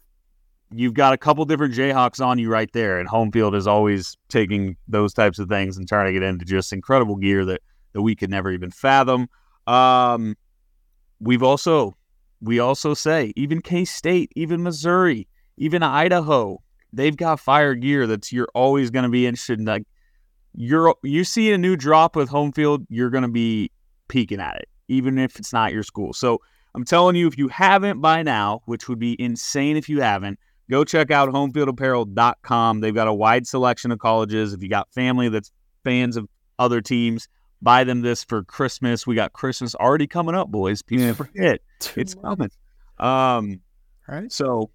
you've 0.72 0.94
got 0.94 1.12
a 1.12 1.18
couple 1.18 1.44
different 1.44 1.74
Jayhawks 1.74 2.24
on 2.24 2.38
you 2.38 2.48
right 2.48 2.72
there. 2.72 2.98
And 2.98 3.07
home 3.07 3.30
field 3.30 3.54
is 3.54 3.66
always 3.66 4.16
taking 4.30 4.76
those 4.88 5.12
types 5.12 5.38
of 5.38 5.50
things 5.50 5.76
and 5.76 5.87
trying 5.87 6.07
to 6.07 6.12
get 6.12 6.22
into 6.22 6.46
just 6.46 6.72
incredible 6.72 7.16
gear 7.16 7.44
that, 7.44 7.61
that 7.92 8.00
we 8.00 8.14
could 8.16 8.30
never 8.30 8.50
even 8.50 8.70
fathom. 8.70 9.28
Um, 9.66 10.37
we've 11.24 11.42
also 11.42 11.96
we 12.40 12.58
also 12.58 12.94
say 12.94 13.32
even 13.37 13.60
K 13.60 13.84
State, 13.84 14.30
even 14.37 14.62
Missouri, 14.62 15.26
even 15.56 15.82
Idaho, 15.82 16.62
they've 16.92 17.16
got 17.16 17.40
fire 17.40 17.74
gear 17.74 18.06
that's 18.06 18.32
you're 18.32 18.48
always 18.54 18.90
going 18.90 19.04
to 19.04 19.08
be 19.08 19.26
interested 19.26 19.58
in. 19.58 19.64
Like 19.64 19.84
you're 20.54 20.94
you 21.02 21.24
see 21.24 21.52
a 21.52 21.58
new 21.58 21.76
drop 21.76 22.16
with 22.16 22.28
home 22.28 22.52
field, 22.52 22.87
you're 22.88 23.10
going 23.10 23.22
to 23.22 23.28
be 23.28 23.70
peeking 24.08 24.40
at 24.40 24.56
it, 24.56 24.68
even 24.88 25.18
if 25.18 25.37
it's 25.38 25.52
not 25.52 25.72
your 25.72 25.82
school. 25.82 26.12
So 26.12 26.40
I'm 26.74 26.84
telling 26.84 27.16
you, 27.16 27.26
if 27.26 27.38
you 27.38 27.48
haven't 27.48 28.00
by 28.00 28.22
now, 28.22 28.62
which 28.66 28.88
would 28.88 28.98
be 28.98 29.20
insane 29.20 29.76
if 29.76 29.88
you 29.88 30.00
haven't, 30.00 30.38
go 30.70 30.84
check 30.84 31.10
out 31.10 31.28
homefieldapparel.com. 31.30 32.80
They've 32.80 32.94
got 32.94 33.08
a 33.08 33.14
wide 33.14 33.46
selection 33.46 33.90
of 33.90 33.98
colleges. 33.98 34.52
If 34.52 34.62
you 34.62 34.68
got 34.68 34.92
family 34.92 35.28
that's 35.28 35.50
fans 35.84 36.16
of 36.16 36.28
other 36.58 36.80
teams, 36.80 37.28
buy 37.64 37.83
them 37.83 38.03
this 38.03 38.22
for 38.22 38.44
Christmas. 38.44 39.07
We 39.07 39.14
got 39.16 39.33
Christmas 39.33 39.74
already 39.74 40.07
coming 40.07 40.35
up, 40.35 40.50
boys. 40.50 40.83
People 40.83 41.07
yeah. 41.07 41.12
forget 41.14 41.61
it's 41.96 42.14
coming. 42.14 42.50
Um, 42.98 43.61
All 44.09 44.14
right. 44.14 44.31
So 44.31 44.70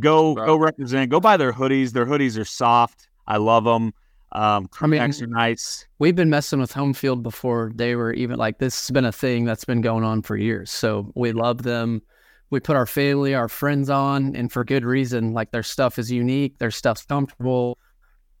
go 0.00 0.34
go 0.34 0.56
represent. 0.56 1.10
Go 1.10 1.20
buy 1.20 1.36
their 1.36 1.52
hoodies. 1.52 1.92
Their 1.92 2.06
hoodies 2.06 2.38
are 2.38 2.44
soft. 2.44 3.08
I 3.26 3.36
love 3.36 3.64
them. 3.64 3.92
Um, 4.32 4.68
I 4.80 4.86
mean, 4.86 5.00
extra 5.00 5.26
nice. 5.26 5.86
We've 5.98 6.14
been 6.14 6.30
messing 6.30 6.60
with 6.60 6.72
home 6.72 6.94
field 6.94 7.22
before 7.22 7.72
they 7.74 7.96
were 7.96 8.12
even 8.12 8.38
like 8.38 8.58
this 8.58 8.86
has 8.86 8.92
been 8.92 9.04
a 9.04 9.12
thing 9.12 9.44
that's 9.44 9.64
been 9.64 9.80
going 9.80 10.04
on 10.04 10.22
for 10.22 10.36
years. 10.36 10.70
So 10.70 11.12
we 11.14 11.32
love 11.32 11.62
them. 11.62 12.02
we 12.50 12.60
put 12.60 12.76
our 12.76 12.86
family, 12.86 13.34
our 13.34 13.48
friends 13.48 13.90
on, 13.90 14.34
and 14.34 14.50
for 14.50 14.64
good 14.64 14.84
reason. 14.84 15.32
Like 15.32 15.50
their 15.50 15.62
stuff 15.62 15.98
is 15.98 16.10
unique, 16.10 16.58
their 16.58 16.70
stuff's 16.70 17.04
comfortable. 17.04 17.78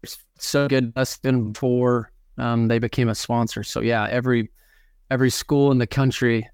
It's 0.02 0.18
so 0.38 0.68
good. 0.68 0.92
Us 0.96 1.16
than 1.18 1.52
before 1.52 2.09
um, 2.38 2.68
they 2.68 2.78
became 2.78 3.08
a 3.08 3.14
sponsor. 3.14 3.62
So 3.62 3.80
yeah, 3.80 4.06
every 4.10 4.50
every 5.10 5.30
school 5.30 5.72
in 5.72 5.78
the 5.78 5.86
country, 5.86 6.48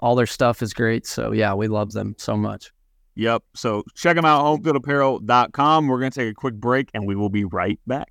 all 0.00 0.14
their 0.14 0.26
stuff 0.26 0.62
is 0.62 0.72
great. 0.72 1.06
So 1.06 1.32
yeah, 1.32 1.54
we 1.54 1.68
love 1.68 1.92
them 1.92 2.14
so 2.18 2.36
much. 2.36 2.70
Yep. 3.16 3.42
So 3.54 3.84
check 3.94 4.16
them 4.16 4.24
out, 4.24 4.44
homefieldapparel.com. 4.44 5.86
We're 5.86 6.00
going 6.00 6.10
to 6.10 6.20
take 6.20 6.30
a 6.30 6.34
quick 6.34 6.54
break 6.54 6.90
and 6.94 7.06
we 7.06 7.14
will 7.14 7.28
be 7.28 7.44
right 7.44 7.78
back. 7.86 8.10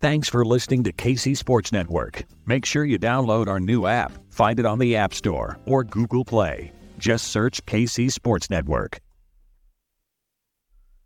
Thanks 0.00 0.28
for 0.28 0.44
listening 0.44 0.84
to 0.84 0.92
KC 0.92 1.36
Sports 1.36 1.72
Network. 1.72 2.24
Make 2.46 2.64
sure 2.64 2.84
you 2.84 2.98
download 2.98 3.48
our 3.48 3.58
new 3.58 3.86
app. 3.86 4.12
Find 4.30 4.60
it 4.60 4.66
on 4.66 4.78
the 4.78 4.94
App 4.94 5.12
Store 5.12 5.58
or 5.66 5.82
Google 5.82 6.24
Play. 6.24 6.72
Just 6.98 7.28
search 7.28 7.64
KC 7.66 8.12
Sports 8.12 8.48
Network. 8.48 9.00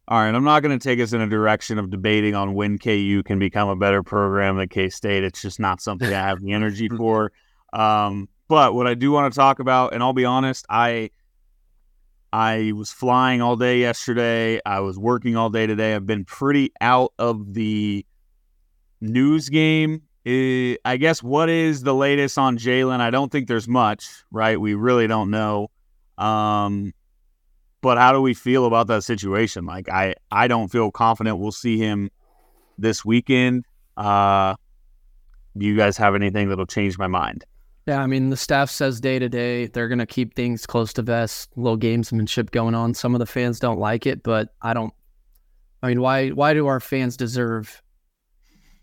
All 0.08 0.18
right, 0.18 0.34
I'm 0.34 0.44
not 0.44 0.60
going 0.60 0.76
to 0.76 0.82
take 0.82 1.00
us 1.00 1.12
in 1.12 1.20
a 1.20 1.28
direction 1.28 1.78
of 1.78 1.88
debating 1.88 2.34
on 2.34 2.54
when 2.54 2.76
KU 2.76 3.22
can 3.24 3.38
become 3.38 3.68
a 3.68 3.76
better 3.76 4.02
program 4.02 4.56
than 4.56 4.68
K 4.68 4.88
State. 4.88 5.22
It's 5.22 5.40
just 5.40 5.60
not 5.60 5.80
something 5.80 6.08
I 6.08 6.26
have 6.26 6.40
the 6.40 6.52
energy 6.54 6.88
for. 6.88 7.32
Um, 7.72 8.28
but 8.48 8.74
what 8.74 8.86
I 8.86 8.94
do 8.94 9.12
want 9.12 9.32
to 9.32 9.38
talk 9.38 9.60
about, 9.60 9.94
and 9.94 10.02
I'll 10.02 10.12
be 10.12 10.24
honest, 10.24 10.66
I 10.68 11.10
I 12.32 12.72
was 12.74 12.90
flying 12.90 13.42
all 13.42 13.56
day 13.56 13.78
yesterday. 13.78 14.60
I 14.66 14.80
was 14.80 14.98
working 14.98 15.36
all 15.36 15.50
day 15.50 15.66
today. 15.66 15.94
I've 15.94 16.06
been 16.06 16.24
pretty 16.24 16.72
out 16.80 17.12
of 17.18 17.54
the 17.54 18.04
news 19.00 19.50
game. 19.50 20.02
I 20.26 20.96
guess 20.98 21.22
what 21.22 21.48
is 21.48 21.82
the 21.82 21.94
latest 21.94 22.38
on 22.38 22.58
Jalon? 22.58 23.00
I 23.00 23.10
don't 23.10 23.30
think 23.30 23.48
there's 23.48 23.68
much, 23.68 24.24
right? 24.30 24.60
We 24.60 24.74
really 24.74 25.06
don't 25.06 25.30
know. 25.30 25.70
Um, 26.16 26.92
but 27.82 27.98
how 27.98 28.12
do 28.12 28.22
we 28.22 28.32
feel 28.32 28.64
about 28.64 28.86
that 28.86 29.02
situation? 29.04 29.66
Like 29.66 29.88
I, 29.90 30.14
I 30.30 30.48
don't 30.48 30.68
feel 30.68 30.90
confident 30.90 31.38
we'll 31.38 31.52
see 31.52 31.76
him 31.76 32.10
this 32.78 33.04
weekend. 33.04 33.66
Uh, 33.96 34.54
do 35.58 35.66
you 35.66 35.76
guys 35.76 35.98
have 35.98 36.14
anything 36.14 36.48
that'll 36.48 36.64
change 36.64 36.96
my 36.96 37.08
mind? 37.08 37.44
Yeah, 37.86 38.00
I 38.00 38.06
mean 38.06 38.30
the 38.30 38.36
staff 38.36 38.70
says 38.70 39.00
day 39.00 39.18
to 39.18 39.28
day 39.28 39.66
they're 39.66 39.88
gonna 39.88 40.06
keep 40.06 40.34
things 40.34 40.66
close 40.66 40.92
to 40.94 41.02
vest, 41.02 41.50
little 41.56 41.78
gamesmanship 41.78 42.52
going 42.52 42.74
on. 42.74 42.94
Some 42.94 43.14
of 43.14 43.18
the 43.18 43.26
fans 43.26 43.58
don't 43.58 43.80
like 43.80 44.06
it, 44.06 44.22
but 44.22 44.50
I 44.62 44.72
don't. 44.72 44.94
I 45.82 45.88
mean, 45.88 46.00
why 46.00 46.28
why 46.28 46.54
do 46.54 46.68
our 46.68 46.78
fans 46.78 47.16
deserve 47.16 47.82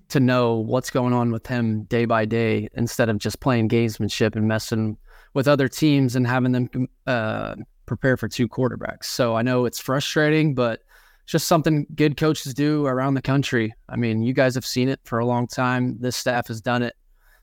to 0.10 0.20
know 0.20 0.56
what's 0.56 0.90
going 0.90 1.14
on 1.14 1.32
with 1.32 1.48
him 1.48 1.84
day 1.84 2.04
by 2.06 2.26
day 2.26 2.68
instead 2.74 3.08
of 3.10 3.20
just 3.20 3.40
playing 3.40 3.70
gamesmanship 3.70 4.36
and 4.36 4.48
messing 4.48 4.98
with 5.34 5.48
other 5.48 5.70
teams 5.70 6.16
and 6.16 6.28
having 6.28 6.52
them 6.52 6.88
uh, 7.08 7.56
prepare 7.90 8.16
for 8.16 8.28
two 8.28 8.48
quarterbacks? 8.48 9.06
So 9.06 9.36
I 9.36 9.42
know 9.42 9.66
it's 9.66 9.80
frustrating, 9.80 10.56
but 10.56 10.82
just 11.26 11.48
something 11.48 11.86
good 11.96 12.18
coaches 12.18 12.54
do 12.54 12.86
around 12.86 13.14
the 13.14 13.22
country. 13.22 13.74
I 13.88 13.96
mean, 13.98 14.24
you 14.24 14.34
guys 14.34 14.56
have 14.56 14.66
seen 14.66 14.90
it 14.90 15.00
for 15.04 15.20
a 15.20 15.26
long 15.26 15.48
time. 15.48 15.98
This 16.00 16.16
staff 16.16 16.48
has 16.48 16.62
done 16.62 16.82
it 16.82 16.96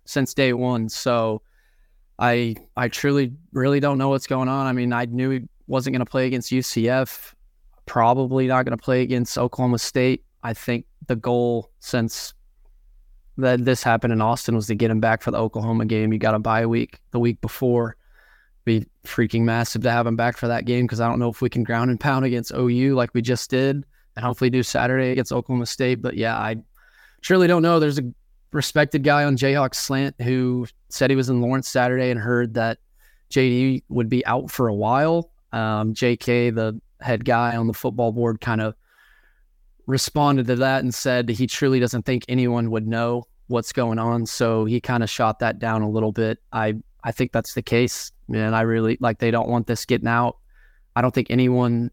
since 0.07 0.35
day 0.35 0.53
one. 0.53 0.89
So 0.89 1.43
I 2.19 2.57
I 2.77 2.89
truly 2.89 3.35
really 3.53 3.81
don't 3.81 3.99
know 3.99 4.09
what's 4.09 4.27
going 4.27 4.49
on. 4.49 4.67
I 4.67 4.73
mean, 4.73 4.93
I 4.93 5.05
knew 5.05 5.31
he 5.31 5.41
wasn't 5.67 5.95
going 5.95 6.05
to 6.05 6.11
play 6.11 6.27
against 6.27 6.51
UCF. 6.51 7.35
Probably 7.85 8.47
not 8.47 8.65
going 8.65 8.77
to 8.77 8.83
play 8.83 9.03
against 9.03 9.37
Oklahoma 9.39 9.79
State. 9.79 10.25
I 10.43 10.55
think 10.55 10.87
the 11.07 11.17
goal 11.17 11.71
since 11.79 12.35
that 13.39 13.65
this 13.65 13.83
happened 13.83 14.13
in 14.13 14.23
Austin 14.23 14.57
was 14.57 14.67
to 14.69 14.75
get 14.75 14.91
him 14.91 15.01
back 15.01 15.23
for 15.23 15.31
the 15.31 15.39
Oklahoma 15.39 15.85
game. 15.85 16.13
You 16.13 16.19
got 16.19 16.35
a 16.35 16.39
bye 16.39 16.67
week 16.67 17.01
the 17.11 17.21
week 17.21 17.41
before. 17.41 17.97
Freaking 19.07 19.43
massive 19.43 19.83
to 19.83 19.91
have 19.91 20.07
him 20.07 20.17
back 20.17 20.37
for 20.37 20.49
that 20.49 20.65
game 20.65 20.85
because 20.85 21.01
I 21.01 21.09
don't 21.09 21.19
know 21.19 21.31
if 21.31 21.41
we 21.41 21.49
can 21.49 21.65
ground 21.65 21.91
and 21.91 21.99
pound 21.99 22.25
against 22.25 22.53
OU 22.53 22.95
like 22.95 23.11
we 23.15 23.23
just 23.23 23.51
did, 23.51 23.85
and 24.17 24.25
hopefully 24.25 24.51
do 24.51 24.63
Saturday 24.63 25.11
against 25.13 25.33
Oklahoma 25.33 25.67
State. 25.67 26.03
But 26.03 26.17
yeah, 26.17 26.37
I 26.37 26.57
truly 27.23 27.47
don't 27.47 27.63
know. 27.63 27.79
There's 27.79 27.99
a 27.99 28.05
respected 28.53 29.03
guy 29.03 29.25
on 29.25 29.37
Jayhawk 29.37 29.75
Slant 29.75 30.21
who 30.21 30.67
said 30.89 31.11
he 31.11 31.17
was 31.17 31.29
in 31.29 31.41
Lawrence 31.41 31.69
Saturday 31.69 32.11
and 32.11 32.21
heard 32.21 32.55
that 32.55 32.79
JD 33.31 33.83
would 33.89 34.09
be 34.09 34.25
out 34.27 34.51
for 34.51 34.69
a 34.69 34.75
while. 34.75 35.31
Um, 35.53 35.95
JK, 35.95 36.55
the 36.55 36.81
head 37.01 37.25
guy 37.25 37.57
on 37.57 37.67
the 37.67 37.75
football 37.75 38.13
board, 38.13 38.41
kind 38.41 38.61
of 38.61 38.75
responded 39.87 40.47
to 40.49 40.57
that 40.57 40.83
and 40.83 40.95
said 40.95 41.29
he 41.29 41.47
truly 41.47 41.81
doesn't 41.81 42.03
think 42.03 42.25
anyone 42.29 42.71
would 42.71 42.87
know 42.87 43.25
what's 43.49 43.73
going 43.73 43.99
on. 43.99 44.27
So 44.27 44.65
he 44.65 44.81
kind 44.81 45.03
of 45.03 45.11
shot 45.11 45.39
that 45.41 45.59
down 45.59 45.83
a 45.83 45.91
little 45.91 46.13
bit. 46.13 46.39
I 46.53 46.75
I 47.07 47.13
think 47.13 47.31
that's 47.31 47.55
the 47.55 47.63
case, 47.63 48.11
and 48.29 48.55
I 48.55 48.63
really 48.63 48.99
like 49.01 49.21
they 49.21 49.31
don't 49.31 49.49
want 49.49 49.69
this 49.69 49.85
getting 49.87 50.09
out. 50.09 50.39
I 50.97 51.03
don't 51.03 51.15
think 51.15 51.29
anyone 51.31 51.93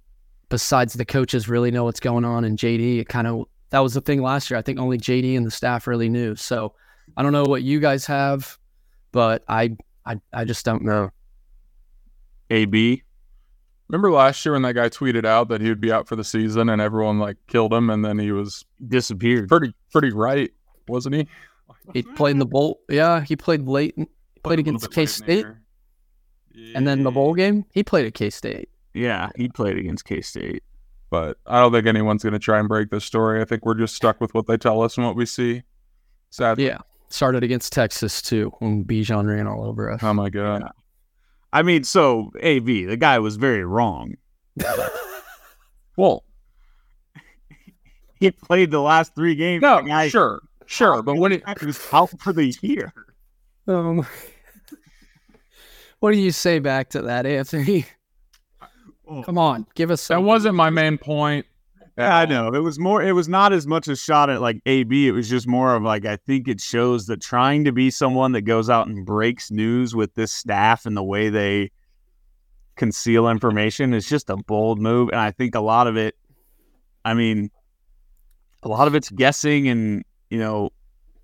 besides 0.49 0.93
the 0.93 1.06
coaches 1.06 1.47
really 1.47 1.69
know 1.69 1.84
what's 1.84 1.99
going 1.99 2.26
on. 2.26 2.43
And 2.43 2.58
JD, 2.58 2.99
it 2.99 3.10
kind 3.10 3.28
of 3.28 3.45
that 3.69 3.80
was 3.80 3.93
the 3.93 4.02
thing 4.02 4.23
last 4.23 4.49
year. 4.49 4.58
I 4.58 4.63
think 4.63 4.80
only 4.80 4.97
JD 4.97 5.38
and 5.38 5.45
the 5.45 5.52
staff 5.52 5.86
really 5.86 6.10
knew. 6.10 6.36
So 6.36 6.73
I 7.15 7.21
don't 7.21 7.32
know 7.32 7.43
what 7.43 7.62
you 7.62 7.80
guys 7.80 8.08
have, 8.08 8.58
but 9.12 9.43
I 9.47 9.78
I, 10.04 10.19
I 10.34 10.45
just 10.45 10.65
don't 10.65 10.82
know. 10.82 11.12
AB. 12.49 13.04
Remember 13.89 14.12
last 14.12 14.43
year 14.43 14.54
when 14.54 14.63
that 14.63 14.73
guy 14.73 14.89
tweeted 14.89 15.26
out 15.26 15.47
that 15.49 15.62
he 15.62 15.69
would 15.69 15.80
be 15.80 15.91
out 15.91 16.08
for 16.08 16.15
the 16.15 16.23
season 16.23 16.69
and 16.69 16.82
everyone 16.82 17.19
like 17.19 17.38
killed 17.45 17.71
him 17.71 17.91
and 17.91 18.04
then 18.04 18.17
he 18.17 18.32
was 18.32 18.65
disappeared. 18.88 19.47
Pretty 19.47 19.76
pretty 19.91 20.12
right, 20.12 20.52
wasn't 20.88 21.13
he? 21.13 21.28
He 21.93 22.02
played 22.02 22.32
in 22.32 22.39
the 22.39 22.47
bowl. 22.47 22.80
Yeah, 22.89 23.21
he 23.21 23.36
played 23.36 23.67
late. 23.67 23.95
Played 24.43 24.60
against 24.60 24.91
K 24.91 25.06
State. 25.06 25.45
Yeah. 26.53 26.73
And 26.75 26.88
then 26.88 27.03
the 27.03 27.12
bowl 27.12 27.34
game, 27.34 27.65
he 27.71 27.84
played 27.84 28.06
at 28.06 28.13
K 28.13 28.29
State. 28.29 28.69
Yeah, 28.93 29.29
he 29.36 29.49
played 29.49 29.77
against 29.77 30.06
K 30.06 30.21
State. 30.21 30.63
But 31.10 31.38
I 31.45 31.60
don't 31.60 31.71
think 31.71 31.86
anyone's 31.86 32.23
going 32.23 32.34
to 32.34 32.39
try 32.39 32.60
and 32.60 32.67
break 32.67 32.89
this 32.89 33.06
story. 33.06 33.41
I 33.41 33.45
think 33.45 33.65
we're 33.65 33.75
just 33.75 33.95
stuck 33.95 34.19
with 34.19 34.34
what 34.34 34.47
they 34.47 34.58
tell 34.58 34.82
us 34.82 34.97
and 34.97 35.06
what 35.06 35.15
we 35.15 35.25
see. 35.25 35.63
Sadly. 36.32 36.65
Yeah. 36.65 36.79
Started 37.10 37.43
against 37.43 37.71
Texas 37.71 38.21
too 38.21 38.51
when 38.60 38.84
Bijan 38.84 39.27
ran 39.27 39.45
all 39.45 39.63
over 39.65 39.91
us. 39.91 40.01
Oh 40.01 40.13
my 40.13 40.29
god. 40.29 40.62
Yeah. 40.62 40.69
I 41.53 41.62
mean, 41.62 41.84
so 41.84 42.32
AV, 42.43 42.65
the 42.65 42.97
guy 42.97 43.19
was 43.19 43.36
very 43.36 43.63
wrong. 43.63 44.15
well, 45.97 46.23
he 48.19 48.32
played 48.32 48.71
the 48.71 48.82
last 48.82 49.13
three 49.13 49.36
games. 49.36 49.62
No, 49.62 50.08
sure, 50.08 50.41
sure, 50.65 51.03
but 51.03 51.17
when 51.17 51.32
it 51.32 51.43
was 51.62 51.79
out 51.93 52.10
for 52.19 52.34
the 52.34 52.56
year. 52.62 52.91
Um, 53.67 54.06
what 56.04 56.12
do 56.12 56.20
you 56.20 56.32
say 56.32 56.60
back 56.60 56.89
to 56.89 57.02
that, 57.04 57.26
Anthony? 57.26 57.86
Oh. 59.06 59.22
Come 59.22 59.38
on, 59.38 59.68
give 59.76 59.92
us. 59.92 60.02
Something. 60.02 60.24
That 60.24 60.28
wasn't 60.30 60.56
my 60.56 60.70
main 60.70 60.98
point. 60.98 61.46
Yeah, 61.98 62.16
I 62.20 62.26
know. 62.26 62.54
It 62.54 62.60
was 62.60 62.80
more. 62.80 63.04
It 63.04 63.12
was 63.12 63.28
not 63.28 63.52
as 63.52 63.68
much 63.68 63.89
a 63.89 63.98
shot 63.98 64.30
at 64.30 64.39
like 64.39 64.62
AB. 64.66 65.10
It 65.10 65.12
was 65.12 65.30
just 65.30 65.46
more 65.46 65.76
of 65.76 65.84
like 65.84 66.06
I 66.06 66.16
think 66.16 66.48
it 66.48 66.62
shows 66.62 67.08
that 67.08 67.22
trying 67.22 67.66
to 67.66 67.74
be 67.74 67.92
someone 67.92 68.32
that 68.32 68.44
goes 68.44 68.70
out 68.70 68.88
and 68.88 69.06
breaks 69.06 69.52
news 69.52 69.94
with 69.94 70.16
this 70.16 70.32
staff 70.32 70.86
and 70.86 70.96
the 70.96 71.04
way 71.04 71.28
they 71.28 71.70
conceal 72.78 73.28
information 73.28 73.94
is 73.94 74.08
just 74.08 74.30
a 74.30 74.38
bold 74.38 74.80
move. 74.80 75.10
And 75.10 75.20
I 75.20 75.32
think 75.32 75.54
a 75.54 75.60
lot 75.60 75.88
of 75.88 75.98
it. 75.98 76.16
I 77.04 77.13
mean, 77.13 77.52
a 78.63 78.70
lot 78.70 78.88
of 78.88 78.96
it's 78.96 79.10
guessing 79.10 79.68
and 79.68 80.06
you 80.30 80.39
know 80.39 80.70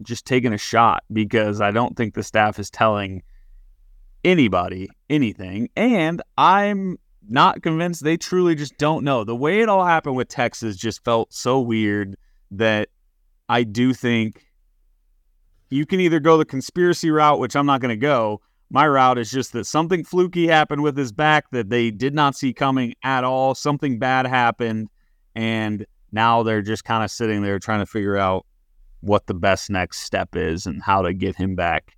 just 0.03 0.25
taking 0.25 0.51
a 0.51 0.57
shot 0.57 1.05
because 1.13 1.61
I 1.61 1.71
don't 1.71 1.95
think 1.95 2.13
the 2.13 2.23
staff 2.23 2.59
is 2.59 2.69
telling 2.69 3.23
anybody 4.23 4.89
anything. 5.09 5.69
And 5.75 6.21
I'm 6.37 6.97
not 7.27 7.61
convinced 7.61 8.03
they 8.03 8.17
truly 8.17 8.55
just 8.55 8.77
don't 8.77 9.03
know. 9.03 9.23
The 9.23 9.35
way 9.35 9.61
it 9.61 9.69
all 9.69 9.85
happened 9.85 10.15
with 10.15 10.27
Texas 10.27 10.75
just 10.75 11.03
felt 11.03 11.33
so 11.33 11.59
weird 11.59 12.15
that 12.51 12.89
I 13.47 13.63
do 13.63 13.93
think 13.93 14.45
you 15.69 15.85
can 15.85 15.99
either 15.99 16.19
go 16.19 16.37
the 16.37 16.45
conspiracy 16.45 17.11
route, 17.11 17.39
which 17.39 17.55
I'm 17.55 17.65
not 17.65 17.81
going 17.81 17.89
to 17.89 17.97
go. 17.97 18.41
My 18.71 18.87
route 18.87 19.17
is 19.17 19.31
just 19.31 19.53
that 19.53 19.65
something 19.65 20.03
fluky 20.03 20.47
happened 20.47 20.83
with 20.83 20.97
his 20.97 21.11
back 21.11 21.49
that 21.51 21.69
they 21.69 21.91
did 21.91 22.13
not 22.13 22.35
see 22.35 22.53
coming 22.53 22.95
at 23.03 23.23
all. 23.23 23.55
Something 23.55 23.97
bad 23.99 24.27
happened. 24.27 24.89
And 25.35 25.85
now 26.11 26.43
they're 26.43 26.61
just 26.61 26.83
kind 26.83 27.03
of 27.03 27.11
sitting 27.11 27.41
there 27.41 27.59
trying 27.59 27.79
to 27.79 27.85
figure 27.85 28.17
out 28.17 28.45
what 29.01 29.27
the 29.27 29.33
best 29.33 29.69
next 29.69 29.99
step 30.01 30.35
is 30.35 30.65
and 30.65 30.81
how 30.83 31.01
to 31.01 31.13
get 31.13 31.35
him 31.35 31.55
back 31.55 31.95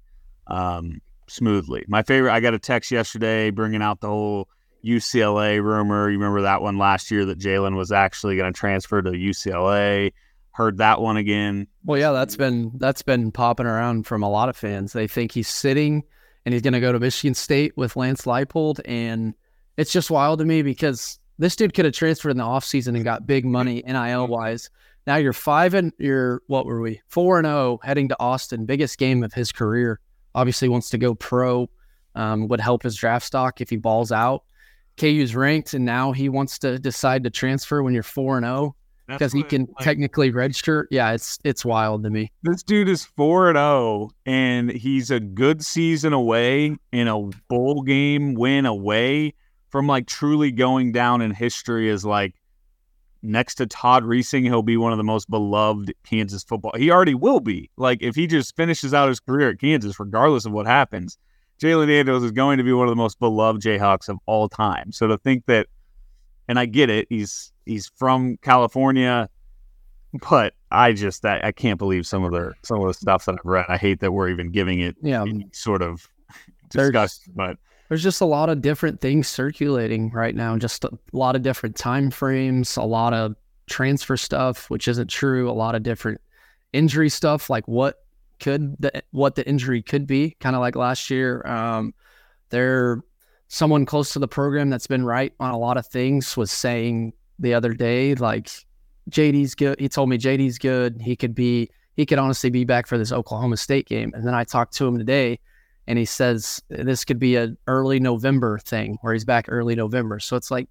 um, 0.47 1.01
smoothly. 1.31 1.85
My 1.87 2.03
favorite, 2.03 2.33
I 2.33 2.39
got 2.39 2.53
a 2.53 2.59
text 2.59 2.91
yesterday 2.91 3.49
bringing 3.49 3.81
out 3.81 4.01
the 4.01 4.07
whole 4.07 4.49
UCLA 4.83 5.61
rumor. 5.63 6.09
You 6.09 6.17
remember 6.17 6.41
that 6.41 6.61
one 6.61 6.77
last 6.77 7.11
year 7.11 7.25
that 7.25 7.39
Jalon 7.39 7.75
was 7.75 7.91
actually 7.91 8.35
going 8.37 8.51
to 8.51 8.57
transfer 8.57 9.01
to 9.01 9.11
UCLA. 9.11 10.13
Heard 10.51 10.77
that 10.77 10.99
one 10.99 11.17
again. 11.17 11.67
Well, 11.85 11.99
yeah, 11.99 12.11
that's 12.11 12.35
been 12.35 12.71
that's 12.75 13.01
been 13.01 13.31
popping 13.31 13.65
around 13.65 14.05
from 14.05 14.21
a 14.21 14.29
lot 14.29 14.49
of 14.49 14.57
fans. 14.57 14.91
They 14.91 15.07
think 15.07 15.31
he's 15.31 15.47
sitting 15.47 16.03
and 16.45 16.53
he's 16.53 16.61
going 16.61 16.73
to 16.73 16.81
go 16.81 16.91
to 16.91 16.99
Michigan 16.99 17.35
State 17.35 17.73
with 17.77 17.95
Lance 17.95 18.23
Leipold, 18.23 18.81
and 18.85 19.33
it's 19.77 19.91
just 19.91 20.11
wild 20.11 20.39
to 20.39 20.45
me 20.45 20.61
because 20.61 21.19
this 21.37 21.55
dude 21.55 21.73
could 21.73 21.85
have 21.85 21.93
transferred 21.93 22.31
in 22.31 22.37
the 22.37 22.43
offseason 22.43 22.95
and 22.95 23.03
got 23.03 23.25
big 23.25 23.45
money 23.45 23.83
NIL 23.87 24.27
wise. 24.27 24.69
Now 25.07 25.15
you're 25.15 25.33
five 25.33 25.73
and 25.73 25.93
you're 25.97 26.41
what 26.47 26.65
were 26.65 26.81
we 26.81 27.01
four 27.07 27.39
and 27.39 27.45
zero 27.45 27.55
oh 27.57 27.79
heading 27.83 28.09
to 28.09 28.19
Austin, 28.19 28.65
biggest 28.65 28.97
game 28.97 29.23
of 29.23 29.33
his 29.33 29.51
career. 29.51 29.99
Obviously 30.35 30.69
wants 30.69 30.89
to 30.89 30.97
go 30.97 31.15
pro. 31.15 31.69
Um, 32.13 32.49
would 32.49 32.59
help 32.59 32.83
his 32.83 32.97
draft 32.97 33.25
stock 33.25 33.61
if 33.61 33.69
he 33.69 33.77
balls 33.77 34.11
out 34.11 34.43
KU's 34.97 35.35
ranked, 35.35 35.73
and 35.73 35.85
now 35.85 36.11
he 36.11 36.29
wants 36.29 36.59
to 36.59 36.77
decide 36.77 37.23
to 37.23 37.29
transfer 37.29 37.81
when 37.81 37.93
you're 37.93 38.03
four 38.03 38.37
and 38.37 38.45
zero 38.45 38.75
because 39.07 39.33
he 39.33 39.43
can 39.43 39.61
like, 39.61 39.83
technically 39.83 40.31
register. 40.31 40.87
Yeah, 40.91 41.11
it's 41.11 41.39
it's 41.43 41.65
wild 41.65 42.03
to 42.03 42.09
me. 42.09 42.31
This 42.43 42.63
dude 42.63 42.89
is 42.89 43.03
four 43.03 43.49
and 43.49 43.57
zero, 43.57 44.09
and 44.25 44.71
he's 44.71 45.11
a 45.11 45.19
good 45.19 45.63
season 45.63 46.13
away 46.13 46.75
in 46.91 47.07
a 47.07 47.19
bowl 47.49 47.83
game 47.83 48.33
win 48.35 48.65
away 48.65 49.33
from 49.69 49.87
like 49.87 50.07
truly 50.07 50.51
going 50.51 50.91
down 50.91 51.21
in 51.21 51.31
history 51.31 51.89
as 51.89 52.05
like 52.05 52.35
next 53.23 53.55
to 53.55 53.65
Todd 53.67 54.03
Reesing, 54.03 54.43
he'll 54.43 54.63
be 54.63 54.77
one 54.77 54.91
of 54.91 54.97
the 54.97 55.03
most 55.03 55.29
beloved 55.29 55.93
Kansas 56.03 56.43
football. 56.43 56.73
He 56.77 56.91
already 56.91 57.13
will 57.13 57.39
be. 57.39 57.69
Like 57.77 58.01
if 58.01 58.15
he 58.15 58.27
just 58.27 58.55
finishes 58.55 58.93
out 58.93 59.09
his 59.09 59.19
career 59.19 59.49
at 59.49 59.59
Kansas, 59.59 59.99
regardless 59.99 60.45
of 60.45 60.51
what 60.51 60.65
happens, 60.65 61.17
Jalon 61.61 61.87
Daniels 61.87 62.23
is 62.23 62.31
going 62.31 62.57
to 62.57 62.63
be 62.63 62.73
one 62.73 62.87
of 62.87 62.91
the 62.91 62.95
most 62.95 63.19
beloved 63.19 63.61
Jayhawks 63.61 64.09
of 64.09 64.17
all 64.25 64.49
time. 64.49 64.91
So 64.91 65.07
to 65.07 65.17
think 65.17 65.45
that, 65.45 65.67
and 66.47 66.57
I 66.57 66.65
get 66.65 66.89
it, 66.89 67.07
he's 67.09 67.51
he's 67.65 67.91
from 67.95 68.37
California, 68.41 69.29
but 70.29 70.53
I 70.71 70.93
just 70.93 71.23
I, 71.23 71.39
I 71.43 71.51
can't 71.51 71.77
believe 71.77 72.07
some 72.07 72.23
of 72.23 72.31
the 72.31 72.53
some 72.63 72.81
of 72.81 72.87
the 72.87 72.93
stuff 72.93 73.25
that 73.25 73.33
I've 73.33 73.45
read. 73.45 73.65
I 73.69 73.77
hate 73.77 73.99
that 73.99 74.11
we're 74.11 74.29
even 74.29 74.51
giving 74.51 74.79
it 74.79 74.95
Yeah, 75.01 75.21
any 75.21 75.47
sort 75.53 75.81
of 75.81 76.09
discussion, 76.69 77.33
but 77.35 77.57
there's 77.91 78.03
just 78.03 78.21
a 78.21 78.25
lot 78.25 78.47
of 78.47 78.61
different 78.61 79.01
things 79.01 79.27
circulating 79.27 80.09
right 80.11 80.33
now. 80.33 80.57
Just 80.57 80.85
a 80.85 80.97
lot 81.11 81.35
of 81.35 81.41
different 81.41 81.75
time 81.75 82.09
frames, 82.09 82.77
a 82.77 82.83
lot 82.83 83.13
of 83.13 83.35
transfer 83.69 84.15
stuff, 84.15 84.69
which 84.69 84.87
isn't 84.87 85.09
true. 85.09 85.51
A 85.51 85.51
lot 85.51 85.75
of 85.75 85.83
different 85.83 86.21
injury 86.71 87.09
stuff, 87.09 87.49
like 87.49 87.67
what 87.67 88.05
could 88.39 88.77
the 88.79 89.03
what 89.11 89.35
the 89.35 89.45
injury 89.45 89.81
could 89.81 90.07
be, 90.07 90.37
kind 90.39 90.55
of 90.55 90.61
like 90.61 90.77
last 90.77 91.09
year. 91.09 91.45
Um, 91.45 91.93
there, 92.49 93.03
someone 93.49 93.85
close 93.85 94.13
to 94.13 94.19
the 94.19 94.27
program 94.27 94.69
that's 94.69 94.87
been 94.87 95.03
right 95.03 95.33
on 95.41 95.51
a 95.51 95.59
lot 95.59 95.75
of 95.75 95.85
things 95.85 96.37
was 96.37 96.49
saying 96.49 97.11
the 97.39 97.53
other 97.53 97.73
day, 97.73 98.15
like 98.15 98.49
JD's 99.09 99.53
good. 99.53 99.77
He 99.81 99.89
told 99.89 100.07
me 100.07 100.17
JD's 100.17 100.57
good. 100.59 101.01
He 101.01 101.17
could 101.17 101.35
be. 101.35 101.69
He 101.97 102.05
could 102.05 102.19
honestly 102.19 102.49
be 102.49 102.63
back 102.63 102.87
for 102.87 102.97
this 102.97 103.11
Oklahoma 103.11 103.57
State 103.57 103.85
game. 103.85 104.13
And 104.15 104.25
then 104.25 104.33
I 104.33 104.45
talked 104.45 104.75
to 104.75 104.87
him 104.87 104.97
today 104.97 105.41
and 105.91 105.99
he 105.99 106.05
says 106.05 106.63
this 106.69 107.03
could 107.03 107.19
be 107.19 107.35
an 107.35 107.57
early 107.67 107.99
November 107.99 108.57
thing 108.59 108.97
where 109.01 109.11
he's 109.11 109.25
back 109.25 109.47
early 109.49 109.75
November. 109.75 110.21
So 110.21 110.37
it's 110.37 110.49
like, 110.49 110.69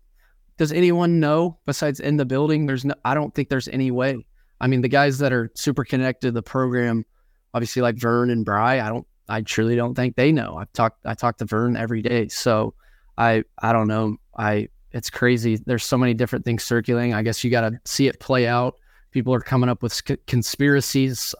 does 0.56 0.72
anyone 0.72 1.20
know 1.20 1.58
besides 1.66 2.00
in 2.00 2.16
the 2.16 2.24
building? 2.24 2.64
There's 2.64 2.86
no, 2.86 2.94
I 3.04 3.12
don't 3.12 3.34
think 3.34 3.50
there's 3.50 3.68
any 3.68 3.90
way. 3.90 4.24
I 4.62 4.66
mean, 4.66 4.80
the 4.80 4.88
guys 4.88 5.18
that 5.18 5.30
are 5.30 5.50
super 5.54 5.84
connected 5.84 6.28
to 6.28 6.32
the 6.32 6.42
program, 6.42 7.04
obviously 7.52 7.82
like 7.82 7.96
Vern 7.96 8.30
and 8.30 8.46
Bry, 8.46 8.80
I 8.80 8.88
don't, 8.88 9.06
I 9.28 9.42
truly 9.42 9.76
don't 9.76 9.94
think 9.94 10.16
they 10.16 10.32
know. 10.32 10.56
I've 10.56 10.72
talked, 10.72 11.04
I 11.04 11.12
talk 11.12 11.36
to 11.36 11.44
Vern 11.44 11.76
every 11.76 12.00
day. 12.00 12.28
So 12.28 12.72
I, 13.18 13.44
I 13.58 13.74
don't 13.74 13.88
know. 13.88 14.16
I, 14.38 14.68
it's 14.92 15.10
crazy. 15.10 15.56
There's 15.66 15.84
so 15.84 15.98
many 15.98 16.14
different 16.14 16.46
things 16.46 16.64
circulating. 16.64 17.12
I 17.12 17.22
guess 17.22 17.44
you 17.44 17.50
got 17.50 17.68
to 17.68 17.78
see 17.84 18.06
it 18.06 18.20
play 18.20 18.46
out. 18.46 18.76
People 19.10 19.34
are 19.34 19.40
coming 19.40 19.68
up 19.68 19.82
with 19.82 20.00
conspiracies. 20.26 21.34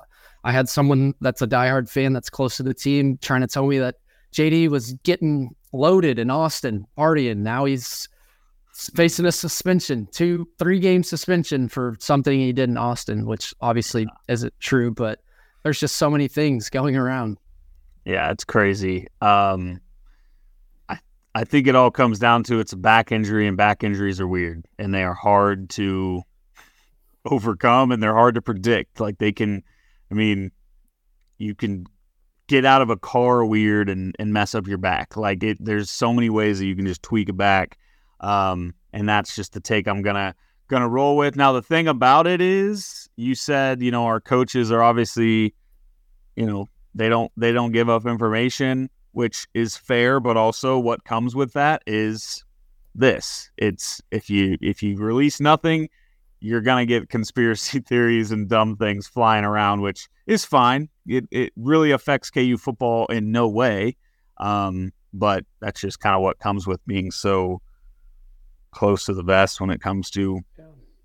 I 0.45 0.53
had 0.53 0.69
someone 0.69 1.15
that's 1.21 1.43
a 1.43 1.47
diehard 1.47 1.89
fan 1.89 2.13
that's 2.13 2.31
close 2.31 2.57
to 2.57 2.63
the 2.63 2.75
team 2.75 3.19
trying 3.21 3.43
to 3.43 3.47
tell 3.47 3.67
me 3.67 3.79
that 3.79 3.97
JD 4.33 4.69
was 4.69 4.95
getting 5.03 5.55
loaded 5.73 6.19
in 6.19 6.31
Austin, 6.31 6.87
partying. 6.97 7.39
Now 7.39 7.65
he's 7.65 8.09
facing 8.95 9.27
a 9.27 9.33
suspension, 9.33 10.09
two, 10.13 10.49
three 10.59 10.79
game 10.79 11.03
suspension 11.03 11.69
for 11.69 11.97
something 12.01 12.39
he 12.39 12.53
did 12.53 12.69
in 12.71 12.77
Austin, 12.77 13.27
which 13.27 13.55
obviously 13.61 14.07
isn't 14.29 14.55
true, 14.61 14.91
but 14.91 15.21
there's 15.63 15.81
just 15.81 15.97
so 15.97 16.11
many 16.11 16.29
things 16.29 16.71
going 16.71 16.97
around. 16.97 17.39
Yeah, 18.05 18.31
it's 18.31 18.45
crazy. 18.45 19.09
Um, 19.21 19.81
I 20.89 20.99
I 21.35 21.45
think 21.45 21.67
it 21.67 21.77
all 21.77 21.91
comes 21.91 22.19
down 22.19 22.45
to 22.45 22.61
it's 22.61 22.73
a 22.73 22.77
back 22.77 23.13
injury, 23.13 23.47
and 23.47 23.57
back 23.57 23.85
injuries 23.85 24.21
are 24.21 24.29
weird, 24.29 24.67
and 24.79 24.95
they 24.95 25.05
are 25.05 25.15
hard 25.15 25.69
to 25.71 26.23
overcome, 27.25 27.93
and 27.93 28.03
they're 28.03 28.15
hard 28.15 28.37
to 28.37 28.43
predict. 28.43 29.01
Like 29.01 29.19
they 29.19 29.33
can, 29.33 29.63
I 30.11 30.15
mean, 30.15 30.51
you 31.39 31.55
can 31.55 31.87
get 32.49 32.65
out 32.65 32.83
of 32.83 32.91
a 32.91 32.97
car 32.97 33.45
weird 33.45 33.89
and 33.89 34.15
and 34.19 34.33
mess 34.33 34.55
up 34.55 34.67
your 34.67 34.79
back. 34.79 35.17
Like 35.17 35.43
it, 35.43 35.59
there's 35.61 35.91
so 35.91 36.13
many 36.13 36.31
ways 36.31 36.59
that 36.59 36.67
you 36.67 36.77
can 36.77 36.87
just 36.87 37.03
tweak 37.03 37.29
a 37.29 37.33
back, 37.33 37.79
um, 38.21 38.75
and 38.93 39.09
that's 39.09 39.35
just 39.35 39.53
the 39.53 39.61
take 39.61 39.87
I'm 39.87 40.03
gonna 40.03 40.35
gonna 40.69 40.89
roll 40.89 41.17
with. 41.17 41.37
Now 41.37 41.53
the 41.53 41.63
thing 41.63 41.89
about 41.89 42.27
it 42.27 42.41
is, 42.41 43.09
you 43.17 43.35
said 43.35 43.83
you 43.83 43.91
know 43.91 44.05
our 44.05 44.21
coaches 44.21 44.73
are 44.73 44.83
obviously, 44.83 45.55
you 46.37 46.47
know 46.47 46.67
they 46.95 47.09
don't 47.09 47.31
they 47.37 47.53
don't 47.53 47.73
give 47.73 47.89
up 47.89 48.07
information 48.07 48.91
which 49.13 49.47
is 49.55 49.77
fair 49.77 50.21
but 50.21 50.37
also 50.37 50.79
what 50.79 51.05
comes 51.05 51.35
with 51.35 51.53
that 51.53 51.83
is 51.87 52.45
this 52.95 53.51
it's 53.57 54.01
if 54.11 54.29
you 54.29 54.57
if 54.61 54.83
you 54.83 54.97
release 54.97 55.41
nothing 55.41 55.89
you're 56.41 56.61
gonna 56.61 56.87
get 56.87 57.09
conspiracy 57.09 57.81
theories 57.87 58.33
and 58.33 58.49
dumb 58.49 58.77
things 58.77 59.07
flying 59.07 59.45
around 59.45 59.81
which 59.83 60.09
is 60.27 60.45
fine. 60.45 60.89
It, 61.07 61.27
it 61.31 61.53
really 61.57 61.91
affects 61.91 62.31
ku 62.31 62.57
football 62.57 63.07
in 63.07 63.33
no 63.33 63.49
way. 63.49 63.97
Um, 64.39 64.93
but 65.13 65.45
that's 65.61 65.81
just 65.81 65.99
kind 66.01 66.15
of 66.15 66.23
what 66.23 66.39
comes 66.39 66.67
with 66.67 66.81
being 66.87 67.11
so 67.11 67.61
close 68.71 69.05
to 69.07 69.15
the 69.15 69.23
vest 69.25 69.61
when 69.61 69.71
it 69.71 69.81
comes 69.81 70.09
to 70.11 70.39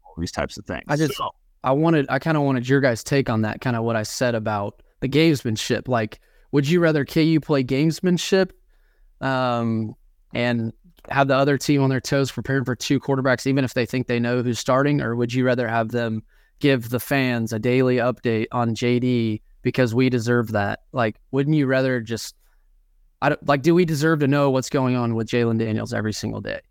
all 0.03 0.13
these 0.17 0.31
types 0.31 0.57
of 0.57 0.65
things. 0.65 0.83
I 0.87 0.95
just- 0.95 1.15
So- 1.15 1.31
I 1.63 1.71
wanted, 1.71 2.05
I 2.09 2.19
kind 2.19 2.37
of 2.37 2.43
wanted 2.43 2.69
your 2.69 2.79
guys' 2.79 3.03
take 3.03 3.27
on 3.27 3.41
that, 3.41 3.59
kind 3.59 3.75
of 3.75 3.83
what 3.83 3.95
I 3.95 4.03
said 4.03 4.35
about 4.35 4.83
the 4.99 5.09
gamesmanship. 5.09 5.87
Like, 5.87 6.19
would 6.51 6.67
you 6.69 6.79
rather 6.79 7.03
KU 7.03 7.39
play 7.41 7.63
gamesmanship 7.63 8.51
um, 9.19 9.95
and 10.31 10.73
have 11.09 11.27
the 11.27 11.35
other 11.35 11.57
team 11.57 11.81
on 11.81 11.89
their 11.89 12.01
toes 12.01 12.31
prepared 12.31 12.65
for 12.65 12.75
two 12.75 12.99
quarterbacks, 12.99 13.47
even 13.47 13.63
if 13.63 13.73
they 13.73 13.85
think 13.85 14.07
they 14.07 14.19
know 14.19 14.41
who's 14.41 14.59
starting? 14.59 15.01
Or 15.01 15.15
would 15.15 15.33
you 15.33 15.45
rather 15.45 15.67
have 15.67 15.89
them 15.89 16.23
give 16.59 16.89
the 16.89 16.99
fans 16.99 17.53
a 17.53 17.59
daily 17.59 17.97
update 17.97 18.47
on 18.51 18.75
JD 18.75 19.41
because 19.61 19.93
we 19.93 20.09
deserve 20.09 20.51
that? 20.51 20.81
Like, 20.91 21.17
wouldn't 21.31 21.55
you 21.55 21.67
rather 21.67 21.99
just, 22.01 22.35
I 23.21 23.29
don't, 23.29 23.47
like, 23.47 23.61
do 23.61 23.75
we 23.75 23.85
deserve 23.85 24.19
to 24.19 24.27
know 24.27 24.51
what's 24.51 24.69
going 24.69 24.95
on 24.95 25.15
with 25.15 25.27
Jalon 25.27 25.59
Daniels 25.59 25.93
every 25.93 26.13
single 26.13 26.41
day? 26.41 26.61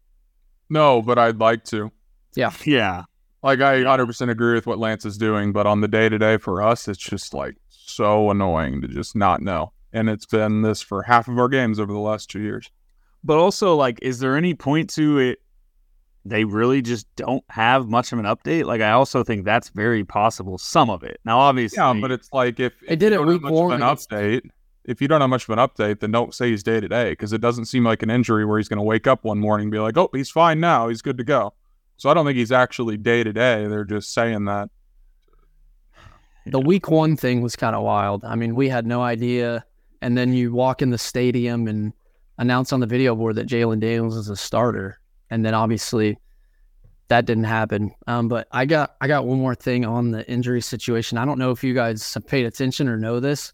No, 0.70 1.02
but 1.02 1.18
I'd 1.18 1.38
like 1.38 1.64
to. 1.64 1.90
yeah 2.34 2.52
Yeah. 2.64 3.04
Like 3.42 3.60
I 3.60 3.82
100% 3.82 4.30
agree 4.30 4.54
with 4.54 4.66
what 4.66 4.78
Lance 4.78 5.04
is 5.04 5.18
doing, 5.18 5.52
but 5.52 5.66
on 5.66 5.82
the 5.82 5.88
day 5.88 6.08
to 6.08 6.18
day 6.18 6.38
for 6.38 6.62
us, 6.62 6.88
it's 6.88 6.98
just 6.98 7.34
like 7.34 7.56
so 7.68 8.30
annoying 8.30 8.80
to 8.80 8.88
just 8.88 9.14
not 9.14 9.42
know. 9.42 9.72
And 9.92 10.08
it's 10.08 10.24
been 10.24 10.62
this 10.62 10.80
for 10.80 11.02
half 11.02 11.28
of 11.28 11.38
our 11.38 11.48
games 11.48 11.78
over 11.78 11.92
the 11.92 11.98
last 11.98 12.30
two 12.30 12.40
years. 12.40 12.70
But 13.24 13.38
also, 13.38 13.74
like, 13.74 13.98
is 14.02 14.18
there 14.18 14.36
any 14.36 14.54
point 14.54 14.90
to 14.90 15.18
it? 15.18 15.38
They 16.26 16.44
really 16.44 16.80
just 16.82 17.06
don't 17.16 17.44
have 17.50 17.88
much 17.88 18.12
of 18.12 18.18
an 18.18 18.24
update. 18.24 18.64
Like, 18.64 18.80
I 18.80 18.92
also 18.92 19.24
think 19.24 19.44
that's 19.44 19.70
very 19.70 20.04
possible. 20.04 20.56
Some 20.58 20.88
of 20.90 21.02
it. 21.02 21.20
Now, 21.24 21.38
obviously, 21.38 21.76
Yeah, 21.76 21.94
but 22.00 22.10
it's 22.10 22.32
like 22.32 22.60
if, 22.60 22.72
They 22.80 22.94
if 22.94 22.98
did 22.98 23.02
you 23.02 23.06
it 23.06 23.10
don't 23.18 23.26
have 23.26 23.34
week 23.34 23.42
much 23.42 23.52
one 23.52 23.72
of 23.72 23.80
an 23.80 23.86
update, 23.96 24.42
if 24.84 25.00
you 25.02 25.08
don't 25.08 25.20
have 25.20 25.30
much 25.30 25.48
of 25.48 25.58
an 25.58 25.58
update, 25.58 26.00
then 26.00 26.12
don't 26.12 26.34
say 26.34 26.50
he's 26.50 26.62
day 26.62 26.80
to 26.80 26.88
day 26.88 27.10
because 27.12 27.32
it 27.32 27.40
doesn't 27.40 27.66
seem 27.66 27.84
like 27.84 28.02
an 28.02 28.10
injury 28.10 28.44
where 28.44 28.58
he's 28.58 28.68
going 28.68 28.78
to 28.78 28.82
wake 28.84 29.06
up 29.06 29.24
one 29.24 29.38
morning 29.38 29.64
and 29.64 29.72
be 29.72 29.78
like, 29.78 29.96
"Oh, 29.96 30.10
he's 30.12 30.30
fine 30.30 30.60
now, 30.60 30.88
he's 30.88 31.02
good 31.02 31.18
to 31.18 31.24
go." 31.24 31.54
So 31.96 32.10
I 32.10 32.14
don't 32.14 32.26
think 32.26 32.36
he's 32.36 32.52
actually 32.52 32.96
day 32.96 33.22
to 33.24 33.32
day. 33.32 33.66
They're 33.66 33.84
just 33.84 34.12
saying 34.12 34.44
that. 34.46 34.68
the 36.46 36.60
week 36.60 36.90
one 36.90 37.16
thing 37.16 37.40
was 37.40 37.56
kind 37.56 37.74
of 37.74 37.82
wild. 37.82 38.24
I 38.24 38.34
mean, 38.34 38.54
we 38.54 38.68
had 38.68 38.86
no 38.86 39.00
idea. 39.02 39.64
And 40.02 40.18
then 40.18 40.32
you 40.34 40.52
walk 40.52 40.82
in 40.82 40.90
the 40.90 40.98
stadium 40.98 41.66
and 41.66 41.92
announce 42.38 42.72
on 42.72 42.80
the 42.80 42.86
video 42.86 43.14
board 43.14 43.36
that 43.36 43.46
Jalon 43.46 43.80
Daniels 43.80 44.16
is 44.16 44.28
a 44.28 44.36
starter. 44.36 44.98
And 45.30 45.44
then 45.44 45.54
obviously 45.54 46.18
that 47.08 47.26
didn't 47.26 47.44
happen. 47.44 47.92
Um, 48.06 48.28
but 48.28 48.48
I 48.52 48.64
got 48.66 48.96
I 49.00 49.08
got 49.08 49.26
one 49.26 49.38
more 49.38 49.54
thing 49.54 49.84
on 49.84 50.10
the 50.10 50.28
injury 50.30 50.60
situation. 50.60 51.18
I 51.18 51.24
don't 51.24 51.38
know 51.38 51.50
if 51.50 51.62
you 51.62 51.74
guys 51.74 52.12
have 52.14 52.26
paid 52.26 52.46
attention 52.46 52.88
or 52.88 52.96
know 52.96 53.20
this, 53.20 53.52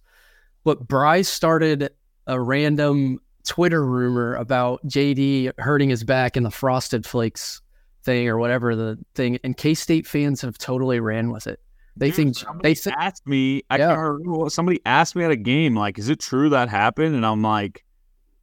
but 0.64 0.86
Bryce 0.86 1.28
started 1.28 1.90
a 2.26 2.40
random 2.40 3.18
Twitter 3.46 3.84
rumor 3.84 4.34
about 4.36 4.84
JD 4.86 5.52
hurting 5.58 5.88
his 5.90 6.04
back 6.04 6.36
in 6.36 6.42
the 6.42 6.50
frosted 6.50 7.04
flakes 7.06 7.60
thing 8.04 8.28
or 8.28 8.38
whatever 8.38 8.76
the 8.76 8.98
thing. 9.14 9.38
And 9.42 9.56
K 9.56 9.74
State 9.74 10.06
fans 10.06 10.40
have 10.42 10.56
totally 10.58 11.00
ran 11.00 11.30
with 11.30 11.46
it. 11.46 11.60
They 11.96 12.12
think 12.12 12.36
they 12.62 12.74
asked 12.96 13.26
me. 13.26 13.62
I 13.68 13.78
Yeah. 13.78 13.88
can't 13.94 14.00
remember 14.00 14.48
somebody 14.48 14.80
asked 14.86 15.16
me 15.16 15.24
at 15.24 15.32
a 15.32 15.36
game, 15.36 15.74
like, 15.74 15.98
"Is 15.98 16.08
it 16.08 16.20
true 16.20 16.48
that 16.50 16.68
happened?" 16.68 17.14
And 17.14 17.26
I'm 17.26 17.42
like, 17.42 17.84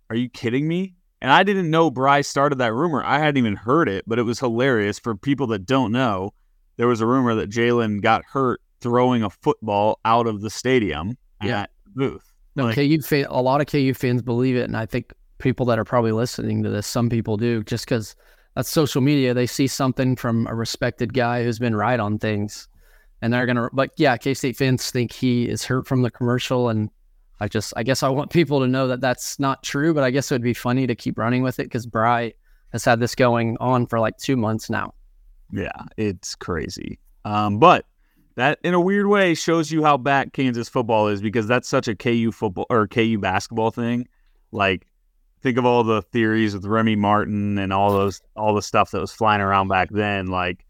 "Are 0.09 0.15
you 0.15 0.29
kidding 0.29 0.67
me?" 0.67 0.95
And 1.21 1.31
I 1.31 1.43
didn't 1.43 1.69
know 1.71 1.89
Bryce 1.89 2.27
started 2.27 2.57
that 2.59 2.73
rumor. 2.73 3.03
I 3.03 3.19
hadn't 3.19 3.37
even 3.37 3.55
heard 3.55 3.89
it, 3.89 4.03
but 4.07 4.19
it 4.19 4.23
was 4.23 4.39
hilarious 4.39 4.99
for 4.99 5.15
people 5.15 5.47
that 5.47 5.65
don't 5.65 5.91
know. 5.91 6.33
There 6.77 6.87
was 6.87 7.01
a 7.01 7.07
rumor 7.07 7.33
that 7.35 7.49
Jalon 7.49 8.01
got 8.01 8.23
hurt 8.25 8.61
throwing 8.81 9.23
a 9.23 9.29
football 9.31 9.99
out 10.05 10.27
of 10.27 10.41
the 10.41 10.49
stadium 10.51 11.17
Yeah. 11.43 11.61
at 11.61 11.69
booth. 11.95 12.31
No, 12.55 12.65
Like- 12.65 12.75
KU 12.75 13.01
fan, 13.01 13.25
a 13.29 13.41
lot 13.41 13.61
of 13.61 13.67
KU 13.67 13.93
fans 13.95 14.21
believe 14.21 14.55
it, 14.55 14.63
and 14.65 14.77
I 14.77 14.85
think 14.85 15.11
people 15.39 15.65
that 15.67 15.79
are 15.79 15.83
probably 15.83 16.11
listening 16.11 16.61
to 16.63 16.69
this, 16.69 16.85
some 16.85 17.09
people 17.09 17.35
do, 17.37 17.63
just 17.63 17.85
because 17.85 18.15
that's 18.55 18.69
social 18.69 19.01
media. 19.01 19.33
They 19.33 19.45
see 19.47 19.65
something 19.67 20.15
from 20.15 20.45
a 20.47 20.53
respected 20.55 21.13
guy 21.15 21.43
who's 21.43 21.57
been 21.59 21.75
right 21.75 21.99
on 21.99 22.19
things, 22.19 22.67
and 23.23 23.33
they're 23.33 23.45
gonna. 23.47 23.69
But 23.73 23.91
yeah, 23.97 24.17
K 24.17 24.33
State 24.35 24.55
fans 24.57 24.89
think 24.91 25.11
he 25.11 25.47
is 25.49 25.65
hurt 25.65 25.87
from 25.87 26.03
the 26.03 26.11
commercial, 26.11 26.69
and 26.69 26.89
I 27.39 27.47
just, 27.47 27.73
I 27.75 27.83
guess, 27.83 28.03
I 28.03 28.09
want 28.09 28.31
people 28.31 28.59
to 28.61 28.67
know 28.67 28.87
that 28.87 29.01
that's 29.01 29.39
not 29.39 29.63
true. 29.63 29.93
But 29.93 30.03
I 30.03 30.11
guess 30.11 30.31
it 30.31 30.35
would 30.35 30.41
be 30.41 30.53
funny 30.53 30.87
to 30.87 30.95
keep 30.95 31.17
running 31.17 31.43
with 31.43 31.59
it 31.59 31.63
because 31.63 31.85
Bry 31.85 32.33
has 32.71 32.83
had 32.83 32.99
this 32.99 33.15
going 33.15 33.57
on 33.59 33.85
for 33.85 33.99
like 33.99 34.17
two 34.17 34.37
months 34.37 34.69
now. 34.69 34.93
Yeah, 35.51 35.83
it's 35.97 36.35
crazy. 36.35 36.99
Um, 37.25 37.59
but 37.59 37.85
that 38.35 38.59
in 38.63 38.73
a 38.73 38.79
weird 38.79 39.07
way 39.07 39.33
shows 39.33 39.71
you 39.71 39.83
how 39.83 39.97
back 39.97 40.33
Kansas 40.33 40.69
football 40.69 41.07
is 41.07 41.21
because 41.21 41.47
that's 41.47 41.67
such 41.67 41.87
a 41.87 41.95
KU 41.95 42.31
football 42.31 42.65
or 42.69 42.87
KU 42.87 43.17
basketball 43.19 43.71
thing. 43.71 44.07
Like, 44.51 44.87
think 45.41 45.57
of 45.57 45.65
all 45.65 45.83
the 45.83 46.01
theories 46.01 46.53
with 46.53 46.65
Remy 46.65 46.95
Martin 46.95 47.57
and 47.57 47.73
all 47.73 47.91
those 47.91 48.21
all 48.35 48.53
the 48.53 48.61
stuff 48.61 48.91
that 48.91 49.01
was 49.01 49.11
flying 49.11 49.41
around 49.41 49.67
back 49.69 49.89
then. 49.91 50.27
Like, 50.27 50.65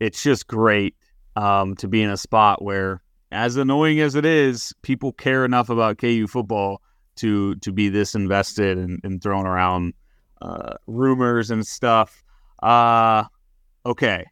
it's 0.00 0.22
just 0.22 0.46
great 0.46 0.94
um, 1.36 1.74
to 1.76 1.88
be 1.88 2.02
in 2.02 2.10
a 2.10 2.16
spot 2.16 2.62
where, 2.62 3.02
as 3.30 3.56
annoying 3.56 4.00
as 4.00 4.14
it 4.14 4.24
is, 4.24 4.72
people 4.82 5.12
care 5.12 5.44
enough 5.44 5.68
about 5.68 5.98
KU 5.98 6.26
football 6.26 6.80
to 7.16 7.56
to 7.56 7.72
be 7.72 7.88
this 7.88 8.14
invested 8.14 8.78
and, 8.78 9.00
and 9.02 9.22
throwing 9.22 9.46
around 9.46 9.94
uh, 10.40 10.74
rumors 10.86 11.50
and 11.50 11.66
stuff. 11.66 12.22
Uh, 12.62 13.24
okay, 13.84 14.24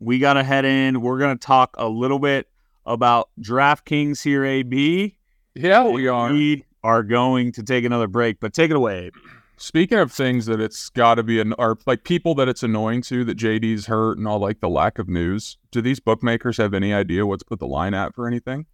we 0.00 0.18
got 0.18 0.34
to 0.34 0.42
head 0.42 0.64
in. 0.64 1.00
We're 1.00 1.18
going 1.18 1.36
to 1.36 1.46
talk 1.46 1.74
a 1.78 1.88
little 1.88 2.18
bit 2.18 2.48
about 2.84 3.30
DraftKings 3.40 4.22
here, 4.22 4.44
AB. 4.44 5.16
Yeah, 5.54 5.84
we 5.84 6.08
are. 6.08 6.32
We 6.32 6.64
are 6.82 7.02
going 7.02 7.52
to 7.52 7.62
take 7.62 7.84
another 7.84 8.06
break, 8.06 8.38
but 8.40 8.52
take 8.52 8.70
it 8.70 8.76
away. 8.76 9.10
Speaking 9.58 9.98
of 9.98 10.12
things 10.12 10.44
that 10.46 10.60
it's 10.60 10.90
got 10.90 11.14
to 11.14 11.22
be 11.22 11.40
an 11.40 11.54
or 11.58 11.78
like 11.86 12.04
people 12.04 12.34
that 12.34 12.48
it's 12.48 12.62
annoying 12.62 13.00
to 13.02 13.24
that 13.24 13.38
JD's 13.38 13.86
hurt 13.86 14.18
and 14.18 14.28
all 14.28 14.38
like 14.38 14.60
the 14.60 14.68
lack 14.68 14.98
of 14.98 15.08
news. 15.08 15.56
Do 15.70 15.80
these 15.80 15.98
bookmakers 15.98 16.58
have 16.58 16.74
any 16.74 16.92
idea 16.92 17.24
what 17.24 17.38
to 17.38 17.46
put 17.46 17.58
the 17.58 17.66
line 17.66 17.94
at 17.94 18.14
for 18.14 18.26
anything? 18.26 18.66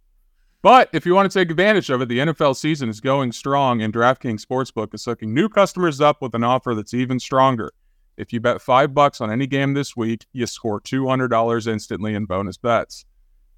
But 0.61 0.89
if 0.91 1.05
you 1.05 1.15
want 1.15 1.31
to 1.31 1.39
take 1.39 1.49
advantage 1.49 1.89
of 1.89 2.01
it, 2.01 2.09
the 2.09 2.19
NFL 2.19 2.57
season 2.57 2.89
is 2.89 2.99
going 2.99 3.31
strong, 3.31 3.81
and 3.81 3.93
DraftKings 3.93 4.45
Sportsbook 4.45 4.93
is 4.93 5.05
hooking 5.05 5.33
new 5.33 5.47
customers 5.47 6.01
up 6.01 6.21
with 6.21 6.35
an 6.35 6.43
offer 6.43 6.75
that's 6.75 6.93
even 6.93 7.19
stronger. 7.19 7.71
If 8.17 8.31
you 8.31 8.39
bet 8.39 8.61
five 8.61 8.93
bucks 8.93 9.21
on 9.21 9.31
any 9.31 9.47
game 9.47 9.73
this 9.73 9.95
week, 9.95 10.25
you 10.33 10.45
score 10.45 10.79
$200 10.81 11.67
instantly 11.67 12.13
in 12.13 12.25
bonus 12.25 12.57
bets. 12.57 13.05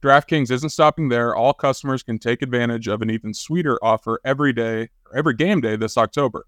DraftKings 0.02 0.52
isn't 0.52 0.70
stopping 0.70 1.10
there. 1.10 1.36
All 1.36 1.54
customers 1.54 2.04
can 2.04 2.20
take 2.20 2.44
advantage 2.44 2.88
of 2.88 3.02
an 3.02 3.10
even 3.10 3.34
sweeter 3.34 3.80
offer 3.84 4.20
every 4.24 4.54
day, 4.54 4.90
every 5.16 5.34
game 5.34 5.62
day 5.62 5.76
this 5.76 5.98
October. 5.98 6.46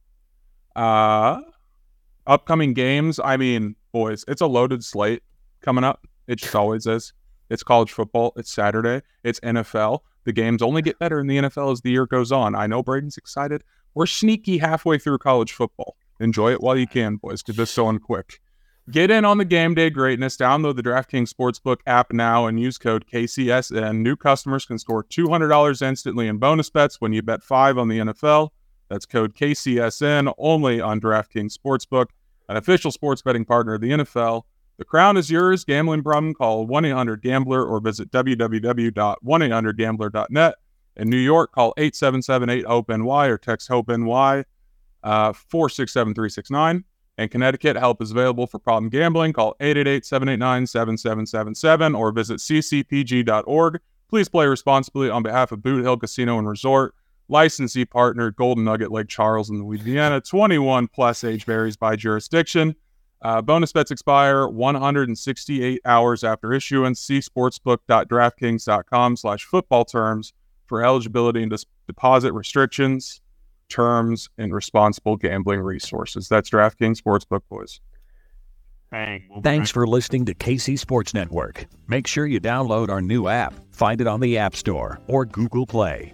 Uh, 0.77 1.41
upcoming 2.27 2.73
games, 2.73 3.19
I 3.23 3.35
mean, 3.35 3.75
boys, 3.91 4.23
it's 4.27 4.41
a 4.41 4.47
loaded 4.47 4.83
slate 4.83 5.23
coming 5.61 5.83
up. 5.83 6.05
It 6.27 6.37
just 6.37 6.55
always 6.55 6.85
is. 6.85 7.13
It's 7.49 7.63
college 7.63 7.91
football. 7.91 8.33
It's 8.35 8.53
Saturday. 8.53 9.01
It's 9.23 9.39
NFL. 9.39 9.99
The 10.25 10.33
games 10.33 10.61
only 10.61 10.81
get 10.81 10.99
better 10.99 11.19
in 11.19 11.27
the 11.27 11.37
NFL 11.37 11.71
as 11.71 11.81
the 11.81 11.91
year 11.91 12.05
goes 12.05 12.31
on. 12.31 12.53
I 12.53 12.67
know 12.67 12.83
Braiden's 12.83 13.17
excited. 13.17 13.63
We're 13.95 14.05
sneaky 14.05 14.59
halfway 14.59 14.99
through 14.99 15.17
college 15.19 15.51
football. 15.51 15.95
Enjoy 16.19 16.51
it 16.51 16.61
while 16.61 16.77
you 16.77 16.85
can, 16.87 17.15
boys, 17.15 17.41
because 17.41 17.55
this 17.55 17.75
going 17.75 17.99
quick. 17.99 18.39
Get 18.91 19.09
in 19.09 19.25
on 19.25 19.37
the 19.37 19.45
game 19.45 19.73
day 19.73 19.89
greatness. 19.89 20.37
Download 20.37 20.75
the 20.75 20.83
DraftKings 20.83 21.33
Sportsbook 21.33 21.77
app 21.87 22.13
now 22.13 22.45
and 22.45 22.59
use 22.59 22.77
code 22.77 23.05
KCSN. 23.11 23.97
New 23.97 24.15
customers 24.15 24.65
can 24.65 24.77
score 24.77 25.03
$200 25.03 25.81
instantly 25.81 26.27
in 26.27 26.37
bonus 26.37 26.69
bets 26.69 27.01
when 27.01 27.13
you 27.13 27.21
bet 27.21 27.43
five 27.43 27.77
on 27.77 27.87
the 27.87 27.99
NFL. 27.99 28.49
That's 28.89 29.05
code 29.05 29.35
KCSN 29.35 30.33
only 30.37 30.81
on 30.81 31.01
DraftKings 31.01 31.57
Sportsbook, 31.57 32.07
an 32.49 32.57
official 32.57 32.91
sports 32.91 33.21
betting 33.21 33.45
partner 33.45 33.75
of 33.75 33.81
the 33.81 33.91
NFL. 33.91 34.43
The 34.77 34.85
crown 34.85 35.17
is 35.17 35.31
yours. 35.31 35.65
Gambling 35.65 36.03
problem? 36.03 36.33
Call 36.33 36.67
1 36.67 36.85
800 36.85 37.21
Gambler 37.21 37.65
or 37.65 37.79
visit 37.79 38.11
www.1800Gambler.net. 38.11 40.55
In 40.97 41.09
New 41.09 41.17
York, 41.17 41.51
call 41.51 41.73
877 41.77 42.49
8 42.49 42.65
HOPE 42.65 42.89
NY 42.89 43.27
or 43.27 43.37
text 43.37 43.67
HOPE 43.67 43.89
NY 43.89 44.43
uh, 45.03 45.33
467 45.33 46.13
369. 46.13 46.83
In 47.17 47.29
Connecticut, 47.29 47.75
help 47.75 48.01
is 48.01 48.11
available 48.11 48.45
for 48.45 48.59
problem 48.59 48.89
gambling. 48.89 49.33
Call 49.33 49.55
888 49.59 50.05
789 50.05 50.67
7777 50.67 51.95
or 51.95 52.11
visit 52.11 52.37
ccpg.org. 52.37 53.79
Please 54.09 54.29
play 54.29 54.45
responsibly 54.45 55.09
on 55.09 55.23
behalf 55.23 55.51
of 55.51 55.63
Boot 55.63 55.83
Hill 55.83 55.97
Casino 55.97 56.37
and 56.37 56.47
Resort. 56.47 56.93
Licensee 57.29 57.85
partner 57.85 58.31
Golden 58.31 58.63
Nugget 58.63 58.91
Lake 58.91 59.07
Charles 59.07 59.49
in 59.49 59.63
Louisiana. 59.63 60.21
21 60.21 60.87
plus 60.87 61.23
age 61.23 61.43
varies 61.43 61.77
by 61.77 61.95
jurisdiction. 61.95 62.75
Uh, 63.21 63.41
bonus 63.41 63.71
bets 63.73 63.91
expire 63.91 64.47
168 64.47 65.81
hours 65.85 66.23
after 66.23 66.53
issuance. 66.53 66.99
See 67.01 67.19
sportsbook.draftkings.com 67.19 69.17
slash 69.17 69.43
football 69.43 69.85
terms 69.85 70.33
for 70.67 70.83
eligibility 70.83 71.41
and 71.41 71.49
dis- 71.49 71.65
deposit 71.87 72.33
restrictions, 72.33 73.21
terms, 73.69 74.29
and 74.37 74.53
responsible 74.53 75.15
gambling 75.15 75.61
resources. 75.61 76.29
That's 76.29 76.49
DraftKings 76.49 77.01
Sportsbook, 77.01 77.41
boys. 77.49 77.81
Bang. 78.91 79.27
We'll 79.29 79.41
Thanks 79.41 79.71
for 79.71 79.85
listening 79.85 80.25
to 80.25 80.33
KC 80.33 80.79
Sports 80.79 81.13
Network. 81.13 81.65
Make 81.87 82.07
sure 82.07 82.25
you 82.25 82.39
download 82.39 82.89
our 82.89 83.01
new 83.01 83.27
app. 83.27 83.53
Find 83.71 83.99
it 83.99 84.07
on 84.07 84.21
the 84.21 84.37
App 84.37 84.55
Store 84.55 84.99
or 85.07 85.25
Google 85.25 85.65
Play. 85.65 86.13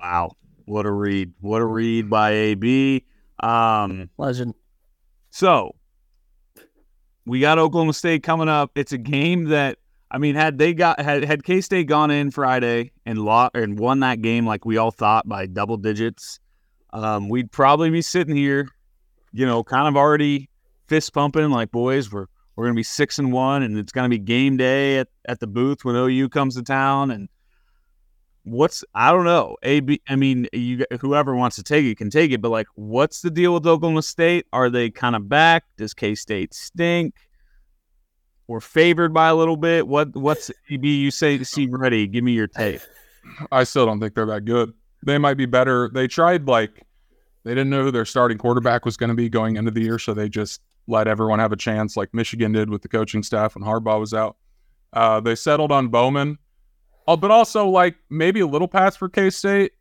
Wow. 0.00 0.32
What 0.64 0.86
a 0.86 0.90
read. 0.90 1.32
What 1.40 1.60
a 1.60 1.66
read 1.66 2.08
by 2.08 2.30
AB. 2.30 3.04
Um, 3.40 4.10
Legend. 4.18 4.54
so 5.30 5.74
we 7.26 7.40
got 7.40 7.58
Oklahoma 7.58 7.92
State 7.92 8.22
coming 8.22 8.48
up. 8.48 8.70
It's 8.74 8.92
a 8.92 8.98
game 8.98 9.44
that 9.46 9.78
I 10.10 10.18
mean, 10.18 10.34
had 10.34 10.58
they 10.58 10.74
got 10.74 11.00
had 11.00 11.24
had 11.24 11.44
K 11.44 11.60
State 11.60 11.86
gone 11.86 12.10
in 12.10 12.30
Friday 12.30 12.92
and 13.06 13.18
lost 13.18 13.54
and 13.54 13.78
won 13.78 14.00
that 14.00 14.22
game 14.22 14.46
like 14.46 14.64
we 14.64 14.76
all 14.76 14.90
thought 14.90 15.28
by 15.28 15.46
double 15.46 15.76
digits, 15.76 16.40
um, 16.92 17.28
we'd 17.28 17.52
probably 17.52 17.90
be 17.90 18.02
sitting 18.02 18.34
here, 18.34 18.68
you 19.32 19.46
know, 19.46 19.62
kind 19.62 19.86
of 19.86 19.96
already 19.96 20.48
fist 20.88 21.12
pumping 21.14 21.50
like 21.50 21.70
boys. 21.70 22.10
We're 22.10 22.26
we're 22.56 22.64
gonna 22.64 22.74
be 22.74 22.82
six 22.82 23.18
and 23.18 23.32
one, 23.32 23.62
and 23.62 23.78
it's 23.78 23.92
gonna 23.92 24.08
be 24.08 24.18
game 24.18 24.56
day 24.56 24.98
at, 24.98 25.08
at 25.26 25.38
the 25.38 25.46
booth 25.46 25.84
when 25.84 25.94
OU 25.94 26.28
comes 26.30 26.56
to 26.56 26.62
town. 26.62 27.12
And 27.12 27.28
what's 28.44 28.84
I 28.94 29.12
don't 29.12 29.24
know. 29.24 29.56
A 29.62 29.80
B. 29.80 30.00
I 30.08 30.16
mean, 30.16 30.46
you 30.52 30.84
whoever 31.00 31.34
wants 31.34 31.56
to 31.56 31.62
take 31.62 31.84
it 31.84 31.98
can 31.98 32.10
take 32.10 32.30
it, 32.30 32.40
but 32.40 32.50
like, 32.50 32.66
what's 32.74 33.22
the 33.22 33.30
deal 33.30 33.54
with 33.54 33.66
Oklahoma 33.66 34.02
State? 34.02 34.46
Are 34.52 34.70
they 34.70 34.90
kind 34.90 35.16
of 35.16 35.28
back? 35.28 35.64
Does 35.76 35.94
K 35.94 36.14
State 36.14 36.54
stink? 36.54 37.14
We're 38.46 38.60
favored 38.60 39.14
by 39.14 39.28
a 39.28 39.34
little 39.34 39.56
bit. 39.56 39.86
What 39.86 40.14
what's 40.16 40.50
EB? 40.70 40.84
You 40.84 41.10
say 41.10 41.38
to 41.38 41.44
see 41.44 41.66
ready. 41.66 42.06
Give 42.06 42.24
me 42.24 42.32
your 42.32 42.48
take. 42.48 42.80
I 43.52 43.64
still 43.64 43.86
don't 43.86 44.00
think 44.00 44.14
they're 44.14 44.26
that 44.26 44.44
good. 44.44 44.72
They 45.04 45.18
might 45.18 45.34
be 45.34 45.46
better. 45.46 45.90
They 45.92 46.08
tried 46.08 46.46
like 46.48 46.82
they 47.44 47.52
didn't 47.52 47.70
know 47.70 47.84
who 47.84 47.90
their 47.90 48.04
starting 48.04 48.38
quarterback 48.38 48.84
was 48.84 48.96
going 48.96 49.08
to 49.08 49.14
be 49.14 49.28
going 49.28 49.56
into 49.56 49.70
the 49.70 49.82
year, 49.82 49.98
so 49.98 50.14
they 50.14 50.28
just 50.28 50.60
let 50.86 51.06
everyone 51.06 51.38
have 51.38 51.52
a 51.52 51.56
chance, 51.56 51.96
like 51.96 52.12
Michigan 52.12 52.52
did 52.52 52.68
with 52.68 52.82
the 52.82 52.88
coaching 52.88 53.22
staff 53.22 53.54
when 53.54 53.64
Harbaugh 53.64 54.00
was 54.00 54.12
out. 54.12 54.36
Uh, 54.92 55.20
they 55.20 55.34
settled 55.34 55.70
on 55.70 55.88
Bowman, 55.88 56.36
uh, 57.08 57.16
but 57.16 57.30
also 57.30 57.66
like 57.68 57.96
maybe 58.10 58.40
a 58.40 58.46
little 58.46 58.68
pass 58.68 58.96
for 58.96 59.08
K 59.08 59.30
State. 59.30 59.72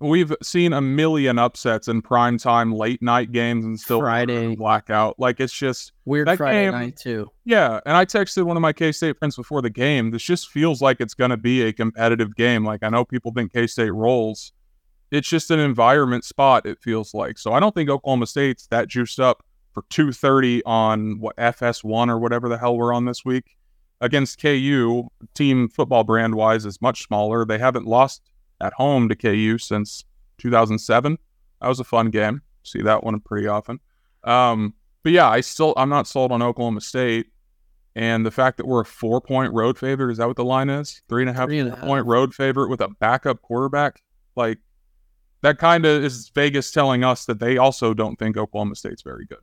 We've 0.00 0.34
seen 0.42 0.72
a 0.72 0.80
million 0.80 1.38
upsets 1.38 1.86
in 1.86 2.02
prime 2.02 2.36
time, 2.36 2.72
late 2.72 3.00
night 3.02 3.30
games, 3.30 3.64
and 3.64 3.78
still 3.78 4.00
Friday. 4.00 4.56
blackout. 4.56 5.16
Like 5.20 5.38
it's 5.38 5.52
just 5.52 5.92
Weird 6.04 6.26
Friday 6.36 6.64
game- 6.64 6.72
night 6.72 6.96
too. 6.96 7.30
yeah, 7.44 7.78
and 7.86 7.96
I 7.96 8.04
texted 8.04 8.42
one 8.42 8.56
of 8.56 8.60
my 8.62 8.72
K 8.72 8.90
State 8.90 9.16
friends 9.18 9.36
before 9.36 9.62
the 9.62 9.70
game. 9.70 10.10
This 10.10 10.22
just 10.22 10.48
feels 10.50 10.82
like 10.82 11.00
it's 11.00 11.14
going 11.14 11.30
to 11.30 11.36
be 11.36 11.62
a 11.62 11.72
competitive 11.72 12.34
game. 12.34 12.64
Like 12.64 12.82
I 12.82 12.88
know 12.88 13.04
people 13.04 13.30
think 13.32 13.52
K 13.52 13.68
State 13.68 13.90
rolls. 13.92 14.52
It's 15.12 15.28
just 15.28 15.52
an 15.52 15.60
environment 15.60 16.24
spot. 16.24 16.66
It 16.66 16.80
feels 16.80 17.14
like 17.14 17.38
so. 17.38 17.52
I 17.52 17.60
don't 17.60 17.72
think 17.74 17.88
Oklahoma 17.88 18.26
State's 18.26 18.66
that 18.68 18.88
juiced 18.88 19.20
up 19.20 19.44
for 19.72 19.84
two 19.88 20.10
thirty 20.10 20.64
on 20.64 21.20
what 21.20 21.36
FS1 21.36 22.08
or 22.08 22.18
whatever 22.18 22.48
the 22.48 22.58
hell 22.58 22.76
we're 22.76 22.92
on 22.92 23.04
this 23.04 23.24
week 23.24 23.56
against 24.02 24.38
KU. 24.42 25.04
Team 25.32 25.68
football 25.68 26.04
brand 26.04 26.34
wise 26.34 26.66
is 26.66 26.82
much 26.82 27.04
smaller. 27.04 27.46
They 27.46 27.56
haven't 27.58 27.86
lost 27.86 28.20
at 28.60 28.74
home 28.74 29.08
to 29.08 29.16
KU 29.16 29.56
since 29.56 30.04
2007. 30.38 31.16
That 31.62 31.68
was 31.68 31.80
a 31.80 31.84
fun 31.84 32.10
game. 32.10 32.42
See 32.64 32.82
that 32.82 33.02
one 33.02 33.20
pretty 33.20 33.46
often. 33.46 33.80
Um, 34.24 34.74
but 35.02 35.12
yeah, 35.12 35.28
I 35.30 35.40
still 35.40 35.72
I'm 35.76 35.88
not 35.88 36.06
sold 36.06 36.32
on 36.32 36.42
Oklahoma 36.42 36.80
State. 36.80 37.28
And 37.94 38.24
the 38.24 38.30
fact 38.30 38.56
that 38.56 38.66
we're 38.66 38.80
a 38.80 38.86
four 38.86 39.20
point 39.20 39.52
road 39.52 39.78
favorite, 39.78 40.12
is 40.12 40.18
that 40.18 40.26
what 40.26 40.36
the 40.36 40.44
line 40.44 40.68
is? 40.70 41.02
Three 41.08 41.22
and 41.22 41.30
a 41.30 41.32
half 41.32 41.48
Three 41.48 41.58
and 41.60 41.68
a 41.72 41.76
half. 41.76 41.84
point 41.84 42.06
road 42.06 42.34
favorite 42.34 42.68
with 42.68 42.80
a 42.80 42.88
backup 42.88 43.42
quarterback? 43.42 44.02
Like 44.34 44.58
that 45.42 45.58
kind 45.58 45.84
of 45.84 46.02
is 46.02 46.30
Vegas 46.34 46.70
telling 46.70 47.04
us 47.04 47.26
that 47.26 47.38
they 47.38 47.58
also 47.58 47.94
don't 47.94 48.18
think 48.18 48.36
Oklahoma 48.36 48.74
State's 48.76 49.02
very 49.02 49.26
good. 49.26 49.38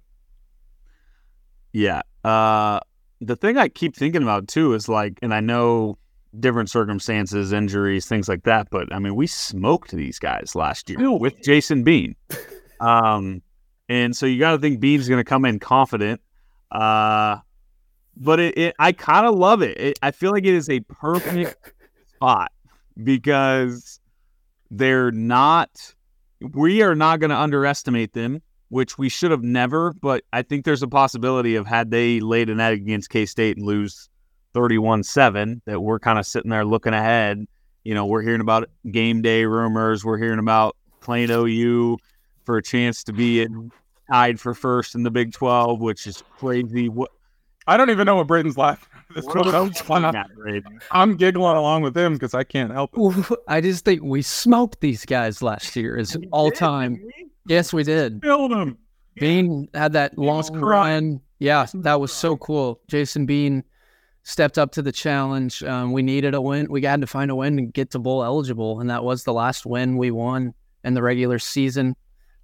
Yeah. 1.74 2.02
Uh, 2.24 2.80
the 3.22 3.36
thing 3.36 3.58
I 3.58 3.68
keep 3.68 3.96
thinking 3.96 4.24
about 4.24 4.48
too 4.48 4.74
is 4.74 4.88
like, 4.88 5.20
and 5.22 5.34
I 5.34 5.40
know 5.40 5.98
different 6.40 6.70
circumstances, 6.70 7.52
injuries, 7.52 8.06
things 8.06 8.30
like 8.30 8.44
that, 8.44 8.70
but 8.70 8.94
I 8.94 9.00
mean, 9.00 9.16
we 9.16 9.28
smoked 9.28 9.92
these 9.92 10.20
guys 10.20 10.56
last 10.56 10.90
year 10.90 11.12
with 11.12 11.42
Jason 11.44 11.84
Bean. 11.84 12.16
Um, 12.82 13.42
and 13.90 14.16
so 14.16 14.26
you 14.26 14.40
got 14.40 14.52
to 14.52 14.58
think 14.58 14.80
Bean's 14.80 15.10
going 15.10 15.20
to 15.20 15.26
come 15.26 15.44
in 15.44 15.60
confident. 15.60 16.22
Uh, 16.72 17.40
but 18.16 18.40
it, 18.40 18.58
it 18.58 18.76
I 18.80 18.94
kind 18.94 19.26
of 19.26 19.36
love 19.36 19.62
it. 19.62 19.78
it. 19.78 20.00
I 20.02 20.12
feel 20.12 20.32
like 20.32 20.46
it 20.46 20.54
is 20.54 20.70
a 20.70 20.80
perfect 20.82 21.74
spot 22.16 22.54
because 23.04 24.00
they're 24.72 25.12
not, 25.12 25.70
we 26.40 26.82
are 26.84 26.96
not 26.96 27.20
going 27.20 27.32
to 27.32 27.38
underestimate 27.38 28.14
them 28.14 28.42
which 28.70 28.98
we 28.98 29.10
should 29.10 29.32
have 29.32 29.44
never, 29.44 29.94
but 29.94 30.24
I 30.32 30.42
think 30.42 30.64
there's 30.64 30.84
a 30.84 30.88
possibility 30.88 31.56
of 31.56 31.68
had 31.68 31.92
they 31.92 32.20
laid 32.20 32.50
an 32.50 32.60
egg 32.60 32.82
against 32.82 33.10
K 33.10 33.26
State 33.26 33.58
and 33.58 33.66
lose 33.66 34.10
31 34.54 35.04
7, 35.04 35.62
that 35.66 35.82
we're 35.82 36.00
kind 36.00 36.18
of 36.18 36.26
sitting 36.26 36.50
there 36.50 36.66
looking 36.66 36.94
ahead. 36.94 37.46
You 37.84 37.94
know, 37.94 38.06
we're 38.06 38.22
hearing 38.22 38.42
about 38.42 38.70
game 38.92 39.22
day 39.22 39.46
rumors, 39.46 40.06
we're 40.06 40.18
hearing 40.18 40.40
about 40.40 40.76
playing 41.02 41.30
OU 41.32 41.98
for 42.46 42.58
a 42.58 42.64
chance 42.64 43.04
to 43.06 43.14
be 43.14 43.42
in, 43.42 43.72
tied 44.12 44.40
for 44.40 44.54
first 44.54 44.96
in 44.96 45.04
the 45.04 45.12
Big 45.12 45.34
12, 45.34 45.80
which 45.80 46.08
is 46.08 46.24
crazy. 46.38 46.90
What, 46.90 47.12
I 47.68 47.78
don't 47.78 47.90
even 47.90 48.06
know 48.06 48.16
what 48.16 48.28
Braiden's 48.28 48.58
laughing. 48.58 48.88
This 49.16 49.26
what 49.26 49.38
are 49.38 49.52
one- 49.52 49.68
you 49.68 49.74
talking 49.74 50.06
about, 50.06 50.32
Braiden? 50.36 50.82
I'm 50.92 51.16
giggling 51.18 51.58
along 51.58 51.82
with 51.82 51.98
him 51.98 52.14
because 52.14 52.36
I 52.36 52.44
can't 52.44 52.72
help 52.72 52.92
it. 52.96 53.40
I 53.48 53.60
just 53.60 53.84
think 53.84 54.04
we 54.04 54.22
smoked 54.22 54.82
these 54.82 55.04
guys 55.06 55.42
last 55.42 55.76
year 55.76 55.98
as 55.98 56.16
all 56.32 56.52
time. 56.52 57.02
Yes, 57.48 57.74
we 57.74 57.84
did. 57.84 58.22
Killed 58.22 58.52
him. 58.52 58.78
Bean 59.16 59.68
had 59.74 59.94
that 59.94 60.18
long 60.18 60.38
was 60.38 60.52
run. 60.52 61.22
Yeah, 61.40 61.66
that 61.74 62.00
was 62.00 62.12
so 62.14 62.38
cool. 62.38 62.80
Jason 62.88 63.26
Bean 63.26 63.64
stepped 64.24 64.60
up 64.60 64.72
to 64.74 64.82
the 64.84 64.92
challenge. 64.92 65.64
Um, 65.64 65.92
we 65.92 66.04
needed 66.04 66.36
a 66.36 66.42
win. 66.42 66.68
We 66.70 66.84
had 66.84 67.02
to 67.02 67.08
find 67.08 67.32
a 67.32 67.36
win 67.36 67.58
to 67.58 67.64
get 67.64 67.90
to 67.92 68.00
bowl 68.00 68.24
eligible, 68.24 68.80
and 68.80 68.90
that 68.92 69.04
was 69.04 69.24
the 69.24 69.34
last 69.34 69.66
win 69.66 69.98
we 69.98 70.12
won 70.12 70.54
in 70.84 70.94
the 70.94 71.02
regular 71.02 71.40
season. 71.40 71.96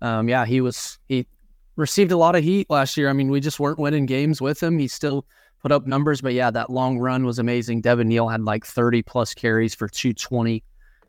Um, 0.01 0.27
yeah, 0.27 0.45
he 0.45 0.61
was 0.61 0.97
he 1.07 1.27
received 1.75 2.11
a 2.11 2.17
lot 2.17 2.35
of 2.35 2.43
heat 2.43 2.69
last 2.71 2.97
year. 2.97 3.07
I 3.09 3.13
mean, 3.13 3.29
we 3.29 3.39
just 3.39 3.59
weren't 3.59 3.77
winning 3.79 4.07
games 4.07 4.41
with 4.41 4.61
him. 4.63 4.79
He 4.79 4.87
still 4.87 5.25
put 5.61 5.71
up 5.71 5.87
numbers, 5.87 6.21
but 6.21 6.33
yeah, 6.33 6.51
that 6.51 6.69
long 6.69 6.99
run 6.99 7.25
was 7.25 7.39
amazing. 7.39 7.81
Devin 7.81 8.07
Neal 8.07 8.27
had 8.29 8.41
like 8.41 8.65
30 8.65 9.01
plus 9.01 9.33
carries 9.33 9.73
for 9.73 9.87
220. 9.87 10.63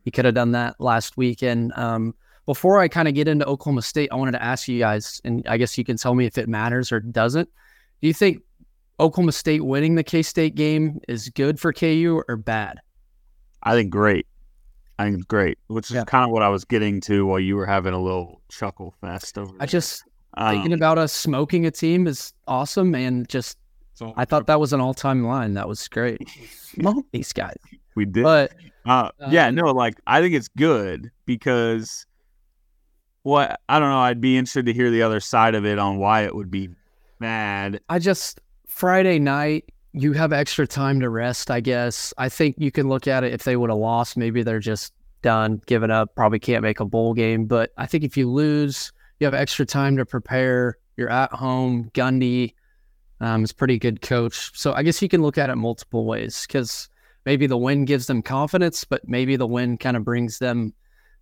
He 0.05 0.11
could 0.11 0.25
have 0.25 0.35
done 0.35 0.53
that 0.53 0.81
last 0.81 1.17
weekend. 1.17 1.73
Um, 1.77 2.15
before 2.47 2.81
I 2.81 2.89
kind 2.89 3.09
of 3.09 3.15
get 3.15 3.27
into 3.29 3.45
Oklahoma 3.45 3.83
State, 3.83 4.09
I 4.13 4.15
wanted 4.15 4.33
to 4.33 4.43
ask 4.43 4.69
you 4.69 4.79
guys, 4.79 5.21
and 5.25 5.47
I 5.49 5.57
guess 5.59 5.77
you 5.77 5.85
can 5.85 5.97
tell 5.97 6.15
me 6.15 6.27
if 6.27 6.39
it 6.39 6.49
matters 6.49 6.93
or 6.93 7.01
doesn't. 7.01 7.49
Do 8.01 8.07
you 8.07 8.15
think 8.15 8.41
Oklahoma 9.01 9.33
State 9.33 9.65
winning 9.65 9.97
the 9.97 10.05
K 10.05 10.23
State 10.23 10.55
game 10.55 11.01
is 11.09 11.29
good 11.31 11.59
for 11.59 11.73
KU 11.73 12.23
or 12.29 12.37
bad? 12.37 12.79
I 13.65 13.75
think 13.75 13.91
great. 13.91 14.27
I 14.99 15.11
think 15.11 15.27
great, 15.29 15.59
which 15.67 15.91
is 15.91 15.97
Yeah. 15.97 16.05
kind 16.05 16.25
of 16.25 16.31
what 16.31 16.43
I 16.43 16.49
was 16.49 16.65
getting 16.65 17.01
to 17.03 17.27
while 17.27 17.41
you 17.41 17.57
were 17.57 17.67
having 17.67 17.93
a 17.93 18.01
little 18.01 18.41
chuckle 18.49 18.95
fest 19.01 19.37
over 19.37 19.53
I 19.57 19.59
there. 19.59 19.67
just 19.67 20.05
Um, 20.35 20.55
thinking 20.55 20.73
about 20.73 20.99
us 20.99 21.13
smoking 21.13 21.67
a 21.67 21.71
team 21.71 22.07
is 22.07 22.33
awesome, 22.47 22.95
and 22.95 23.29
just 23.29 23.59
So 23.97 24.13
I 24.17 24.27
thought 24.27 24.47
that 24.47 24.61
was 24.61 24.73
an 24.75 24.81
all 24.81 24.93
time 24.95 25.25
line. 25.25 25.55
That 25.55 25.67
was 25.67 25.89
great. 25.89 26.21
Smoke 26.75 27.07
these 27.13 27.33
guys, 27.33 27.57
we 27.95 28.05
did. 28.05 28.23
but 28.25 28.53
Uh, 28.85 29.11
yeah, 29.31 29.49
Um, 29.49 29.55
no, 29.55 29.65
like 29.73 29.95
I 30.07 30.21
think 30.21 30.35
it's 30.35 30.49
good 30.49 31.11
because, 31.25 32.05
well, 33.25 33.57
I 33.69 33.79
don't 33.79 33.89
know. 33.89 33.99
I'd 33.99 34.21
be 34.21 34.37
interested 34.37 34.67
to 34.67 34.73
hear 34.75 34.91
the 34.91 35.01
other 35.03 35.19
side 35.21 35.55
of 35.55 35.65
it 35.65 35.79
on 35.79 35.97
why 35.97 36.25
it 36.25 36.35
would 36.35 36.51
be 36.51 36.69
bad. 37.21 37.81
I 37.89 37.99
just 37.99 38.41
Friday 38.69 39.19
night 39.19 39.65
you 39.93 40.13
have 40.13 40.31
extra 40.31 40.67
time 40.67 41.01
to 41.01 41.09
rest. 41.09 41.51
I 41.51 41.61
guess 41.61 42.13
I 42.19 42.29
think 42.29 42.57
you 42.59 42.71
can 42.71 42.89
look 42.91 43.07
at 43.09 43.25
it 43.25 43.33
if 43.33 43.45
they 43.45 43.57
would 43.57 43.71
have 43.71 43.79
lost, 43.79 44.19
maybe 44.19 44.43
they're 44.43 44.59
just 44.61 44.93
done, 45.23 45.63
given 45.65 45.91
up, 45.91 46.15
probably 46.15 46.39
can't 46.39 46.63
make 46.63 46.81
a 46.81 46.85
bowl 46.85 47.15
game. 47.15 47.47
But 47.47 47.73
I 47.79 47.87
think 47.87 48.05
if 48.05 48.15
you 48.15 48.31
lose, 48.31 48.93
you 49.21 49.25
have 49.27 49.33
extra 49.33 49.65
time 49.65 49.97
to 49.97 50.05
prepare. 50.05 50.77
You're 50.99 51.11
at 51.11 51.33
home. 51.33 51.91
Gundy 51.95 52.53
um, 53.21 53.45
is 53.45 53.53
pretty 53.53 53.79
good 53.79 54.03
coach, 54.03 54.57
so 54.59 54.73
I 54.73 54.83
guess 54.83 55.01
you 55.01 55.09
can 55.09 55.23
look 55.23 55.39
at 55.39 55.51
it 55.51 55.57
multiple 55.57 56.05
ways 56.05 56.47
because 56.47 56.89
maybe 57.25 57.47
the 57.47 57.57
win 57.57 57.85
gives 57.85 58.07
them 58.07 58.23
confidence, 58.23 58.85
but 58.85 59.07
maybe 59.09 59.37
the 59.37 59.47
win 59.47 59.77
kind 59.77 59.97
of 59.97 60.05
brings 60.05 60.39
them 60.39 60.73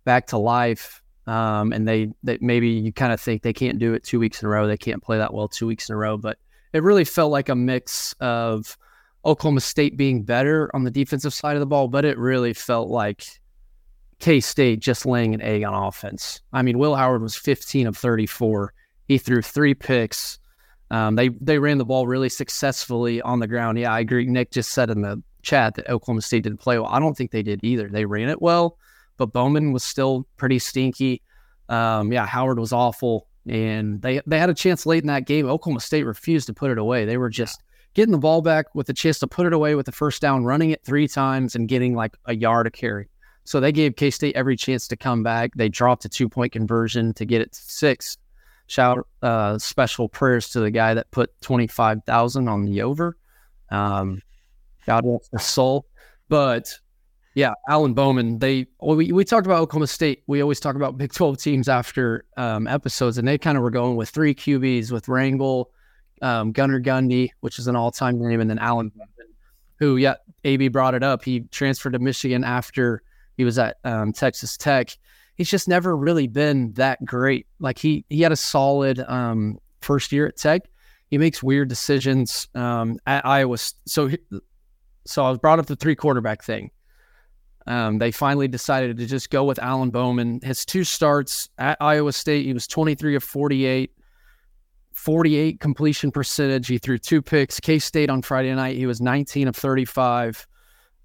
back 0.05 0.27
to 0.27 0.37
life. 0.37 1.01
Um, 1.27 1.73
and 1.73 1.87
they, 1.87 2.11
they 2.21 2.37
maybe 2.39 2.69
you 2.69 2.93
kind 2.93 3.11
of 3.11 3.19
think 3.19 3.41
they 3.41 3.53
can't 3.53 3.79
do 3.79 3.95
it 3.95 4.03
two 4.03 4.19
weeks 4.19 4.41
in 4.41 4.45
a 4.45 4.49
row. 4.49 4.67
They 4.67 4.77
can't 4.77 5.01
play 5.01 5.17
that 5.17 5.33
well 5.33 5.47
two 5.47 5.65
weeks 5.65 5.89
in 5.89 5.95
a 5.95 5.97
row, 5.97 6.17
but 6.17 6.37
it 6.71 6.83
really 6.83 7.03
felt 7.03 7.31
like 7.31 7.49
a 7.49 7.55
mix 7.55 8.13
of 8.19 8.77
Oklahoma 9.25 9.61
State 9.61 9.97
being 9.97 10.21
better 10.21 10.69
on 10.75 10.83
the 10.83 10.91
defensive 10.91 11.33
side 11.33 11.55
of 11.55 11.59
the 11.59 11.65
ball, 11.65 11.87
but 11.87 12.05
it 12.05 12.17
really 12.17 12.53
felt 12.53 12.89
like 12.89 13.25
K 14.19 14.39
State 14.39 14.79
just 14.79 15.05
laying 15.05 15.33
an 15.33 15.41
egg 15.41 15.63
on 15.63 15.73
offense. 15.73 16.41
I 16.53 16.61
mean, 16.61 16.77
Will 16.77 16.95
Howard 16.95 17.23
was 17.23 17.35
15 17.35 17.87
of 17.87 17.97
34. 17.97 18.73
He 19.07 19.17
threw 19.17 19.41
three 19.41 19.73
picks. 19.73 20.37
Um, 20.91 21.15
they 21.15 21.29
they 21.29 21.57
ran 21.59 21.77
the 21.77 21.85
ball 21.85 22.05
really 22.07 22.29
successfully 22.29 23.21
on 23.21 23.39
the 23.39 23.47
ground. 23.47 23.79
Yeah, 23.79 23.93
I 23.93 23.99
agree. 23.99 24.25
Nick 24.25 24.51
just 24.51 24.71
said 24.71 24.89
in 24.89 25.01
the 25.01 25.21
chat 25.41 25.75
that 25.75 25.89
Oklahoma 25.89 26.21
State 26.21 26.43
didn't 26.43 26.59
play 26.59 26.77
well. 26.77 26.89
I 26.89 26.99
don't 26.99 27.15
think 27.15 27.31
they 27.31 27.43
did 27.43 27.63
either. 27.63 27.89
They 27.89 28.05
ran 28.05 28.29
it 28.29 28.41
well, 28.41 28.77
but 29.17 29.33
Bowman 29.33 29.71
was 29.71 29.83
still 29.83 30.27
pretty 30.37 30.59
stinky. 30.59 31.21
Um, 31.69 32.11
yeah, 32.11 32.25
Howard 32.25 32.59
was 32.59 32.71
awful, 32.71 33.27
and 33.47 34.01
they 34.01 34.21
they 34.27 34.39
had 34.39 34.49
a 34.49 34.53
chance 34.53 34.85
late 34.85 35.03
in 35.03 35.07
that 35.07 35.25
game. 35.25 35.47
Oklahoma 35.47 35.79
State 35.79 36.03
refused 36.03 36.47
to 36.47 36.53
put 36.53 36.71
it 36.71 36.77
away. 36.77 37.05
They 37.05 37.17
were 37.17 37.29
just 37.29 37.63
getting 37.95 38.11
the 38.11 38.17
ball 38.19 38.41
back 38.41 38.75
with 38.75 38.89
a 38.89 38.93
chance 38.93 39.19
to 39.19 39.27
put 39.27 39.47
it 39.47 39.53
away 39.53 39.73
with 39.73 39.85
the 39.85 39.91
first 39.91 40.21
down, 40.21 40.43
running 40.43 40.69
it 40.69 40.83
three 40.83 41.07
times, 41.07 41.55
and 41.55 41.67
getting 41.67 41.95
like 41.95 42.15
a 42.25 42.35
yard 42.35 42.67
of 42.67 42.73
carry. 42.73 43.09
So 43.45 43.59
they 43.59 43.71
gave 43.71 43.95
K 43.95 44.11
State 44.11 44.35
every 44.35 44.55
chance 44.55 44.87
to 44.89 44.95
come 44.95 45.23
back. 45.23 45.51
They 45.55 45.69
dropped 45.69 46.05
a 46.05 46.09
two 46.09 46.29
point 46.29 46.51
conversion 46.51 47.13
to 47.15 47.25
get 47.25 47.41
it 47.41 47.53
to 47.53 47.59
six. 47.61 48.17
Shout 48.67 49.07
uh, 49.21 49.57
special 49.57 50.09
prayers 50.09 50.49
to 50.49 50.59
the 50.59 50.71
guy 50.71 50.93
that 50.93 51.11
put 51.11 51.39
twenty 51.41 51.67
five 51.67 52.03
thousand 52.05 52.47
on 52.47 52.65
the 52.65 52.81
over. 52.81 53.15
Um, 53.69 54.21
God 54.85 55.03
rest 55.05 55.29
his 55.31 55.43
soul. 55.43 55.85
But 56.29 56.73
yeah, 57.35 57.53
Alan 57.69 57.93
Bowman. 57.93 58.39
They 58.39 58.65
we 58.81 59.11
we 59.11 59.25
talked 59.25 59.45
about 59.45 59.61
Oklahoma 59.61 59.87
State. 59.87 60.23
We 60.25 60.41
always 60.41 60.59
talk 60.59 60.75
about 60.75 60.97
Big 60.97 61.13
Twelve 61.13 61.37
teams 61.37 61.67
after 61.67 62.25
um, 62.37 62.65
episodes, 62.65 63.17
and 63.17 63.27
they 63.27 63.37
kind 63.37 63.57
of 63.57 63.63
were 63.63 63.71
going 63.71 63.97
with 63.97 64.09
three 64.09 64.33
QBs 64.33 64.91
with 64.91 65.07
Rangel, 65.07 65.65
um, 66.21 66.51
Gunnar 66.51 66.79
Gundy, 66.79 67.29
which 67.41 67.59
is 67.59 67.67
an 67.67 67.75
all 67.75 67.91
time 67.91 68.19
name, 68.19 68.39
and 68.39 68.49
then 68.49 68.57
Alan 68.57 68.89
Bowman, 68.89 69.33
who 69.79 69.97
yeah, 69.97 70.15
AB 70.43 70.69
brought 70.69 70.95
it 70.95 71.03
up. 71.03 71.23
He 71.23 71.41
transferred 71.51 71.93
to 71.93 71.99
Michigan 71.99 72.43
after 72.43 73.03
he 73.37 73.43
was 73.43 73.59
at 73.59 73.77
um, 73.83 74.13
Texas 74.13 74.57
Tech. 74.57 74.97
He's 75.35 75.49
just 75.49 75.67
never 75.67 75.95
really 75.95 76.27
been 76.27 76.73
that 76.73 77.03
great. 77.03 77.47
Like 77.59 77.77
he 77.77 78.05
he 78.09 78.21
had 78.21 78.31
a 78.31 78.37
solid 78.37 78.99
um, 78.99 79.59
first 79.81 80.11
year 80.11 80.27
at 80.27 80.37
Tech. 80.37 80.61
He 81.09 81.17
makes 81.17 81.43
weird 81.43 81.69
decisions 81.69 82.47
um, 82.55 82.97
at 83.05 83.25
Iowa. 83.25 83.57
So 83.85 84.09
so 85.05 85.23
I 85.23 85.29
was 85.29 85.39
brought 85.39 85.59
up 85.59 85.67
the 85.67 85.75
three 85.75 85.95
quarterback 85.95 86.43
thing. 86.43 86.71
Um, 87.67 87.97
they 87.97 88.11
finally 88.11 88.47
decided 88.47 88.97
to 88.97 89.05
just 89.05 89.29
go 89.29 89.43
with 89.43 89.59
Alan 89.59 89.89
Bowman. 89.89 90.39
His 90.43 90.65
two 90.65 90.83
starts 90.83 91.49
at 91.57 91.77
Iowa 91.81 92.13
State, 92.13 92.45
he 92.45 92.53
was 92.53 92.67
23 92.67 93.15
of 93.15 93.23
48, 93.23 93.91
48 94.93 95.59
completion 95.59 96.11
percentage. 96.11 96.67
He 96.67 96.77
threw 96.77 96.97
two 96.97 97.21
picks. 97.21 97.59
K 97.59 97.79
State 97.79 98.09
on 98.09 98.21
Friday 98.21 98.53
night, 98.53 98.77
he 98.77 98.85
was 98.85 99.01
19 99.01 99.47
of 99.47 99.55
35, 99.55 100.47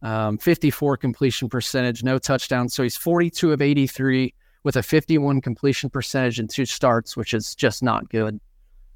um, 0.02 0.38
54 0.38 0.96
completion 0.96 1.48
percentage, 1.48 2.02
no 2.02 2.18
touchdowns. 2.18 2.74
So 2.74 2.82
he's 2.82 2.96
42 2.96 3.52
of 3.52 3.60
83 3.60 4.34
with 4.62 4.76
a 4.76 4.82
51 4.82 5.40
completion 5.40 5.90
percentage 5.90 6.38
and 6.38 6.48
two 6.48 6.66
starts, 6.66 7.16
which 7.16 7.34
is 7.34 7.54
just 7.54 7.82
not 7.82 8.08
good. 8.08 8.40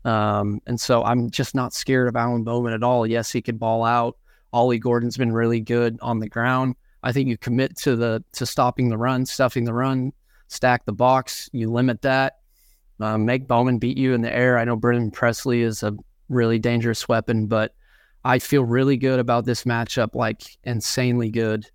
Um, 0.05 0.61
and 0.67 0.79
so 0.79 1.03
I'm 1.03 1.31
just 1.31 1.55
not 1.55 1.73
scared 1.73 2.09
of 2.09 2.17
Alan 2.17 2.45
Bowman 2.45 2.75
at 2.75 2.83
all. 2.83 3.07
Yes, 3.07 3.33
he 3.33 3.41
could 3.41 3.59
ball 3.59 3.85
out. 3.85 4.17
Ollie 4.53 4.79
Gordon's 4.79 5.17
been 5.17 5.33
really 5.33 5.61
good 5.61 5.99
on 6.01 6.21
the 6.21 6.29
ground. 6.29 6.77
I 7.03 7.13
think 7.13 7.29
you 7.29 7.37
commit 7.37 7.77
to 7.79 7.97
the 7.97 8.25
to 8.33 8.47
stopping 8.47 8.89
the 8.89 8.97
run, 8.97 9.27
stuffing 9.27 9.65
the 9.65 9.75
run, 9.75 10.13
stack 10.49 10.85
the 10.85 10.93
box. 10.93 11.51
You 11.53 11.71
limit 11.71 12.03
that. 12.03 12.39
Um, 13.01 13.25
make 13.25 13.49
Bowman 13.49 13.79
beat 13.79 13.99
you 13.99 14.15
in 14.15 14.23
the 14.23 14.33
air. 14.33 14.59
I 14.59 14.65
know 14.65 14.77
Brennan 14.77 15.11
Presley 15.11 15.63
is 15.63 15.83
a 15.83 15.97
really 16.29 16.59
dangerous 16.59 17.09
weapon, 17.09 17.47
but 17.47 17.75
I 18.25 18.39
feel 18.39 18.65
really 18.65 18.97
good 18.97 19.21
about 19.21 19.45
this 19.45 19.65
matchup, 19.65 20.15
like 20.15 20.43
insanely 20.65 21.31
good, 21.31 21.69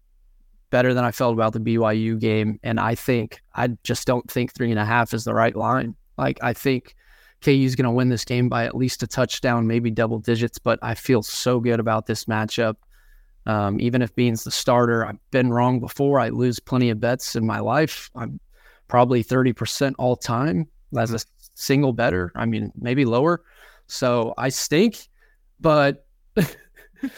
better 0.71 0.93
than 0.93 1.03
I 1.03 1.11
felt 1.11 1.33
about 1.33 1.53
the 1.53 1.59
BYU 1.59 2.19
game. 2.19 2.59
And 2.63 2.79
I 2.79 2.95
think 2.95 3.41
I 3.55 3.69
just 3.83 4.07
don't 4.07 4.29
think 4.29 4.53
three 4.53 4.71
and 4.71 4.79
a 4.79 4.85
half 4.85 5.13
is 5.13 5.23
the 5.23 5.33
right 5.33 5.55
line. 5.55 5.95
Like 6.17 6.39
I 6.41 6.53
think 6.53 6.95
KU 7.41 7.51
is 7.51 7.75
going 7.75 7.85
to 7.85 7.91
win 7.91 8.09
this 8.09 8.25
game 8.25 8.49
by 8.49 8.65
at 8.65 8.75
least 8.75 9.03
a 9.03 9.07
touchdown, 9.07 9.67
maybe 9.67 9.91
double 9.91 10.19
digits. 10.19 10.57
But 10.57 10.79
I 10.81 10.95
feel 10.95 11.21
so 11.21 11.59
good 11.59 11.79
about 11.79 12.07
this 12.07 12.25
matchup. 12.25 12.75
Um, 13.45 13.79
even 13.79 14.01
if 14.01 14.13
Bean's 14.15 14.43
the 14.43 14.51
starter, 14.51 15.05
I've 15.05 15.19
been 15.31 15.51
wrong 15.51 15.79
before. 15.79 16.19
I 16.19 16.29
lose 16.29 16.59
plenty 16.59 16.89
of 16.89 16.99
bets 16.99 17.35
in 17.35 17.45
my 17.45 17.59
life. 17.59 18.09
I'm 18.15 18.39
probably 18.87 19.23
30% 19.23 19.93
all 19.97 20.15
time 20.15 20.67
as 20.97 21.13
a 21.13 21.19
single 21.53 21.93
better. 21.93 22.31
I 22.35 22.45
mean, 22.45 22.71
maybe 22.75 23.05
lower. 23.05 23.43
So 23.87 24.33
I 24.37 24.49
stink, 24.49 25.07
but 25.59 26.05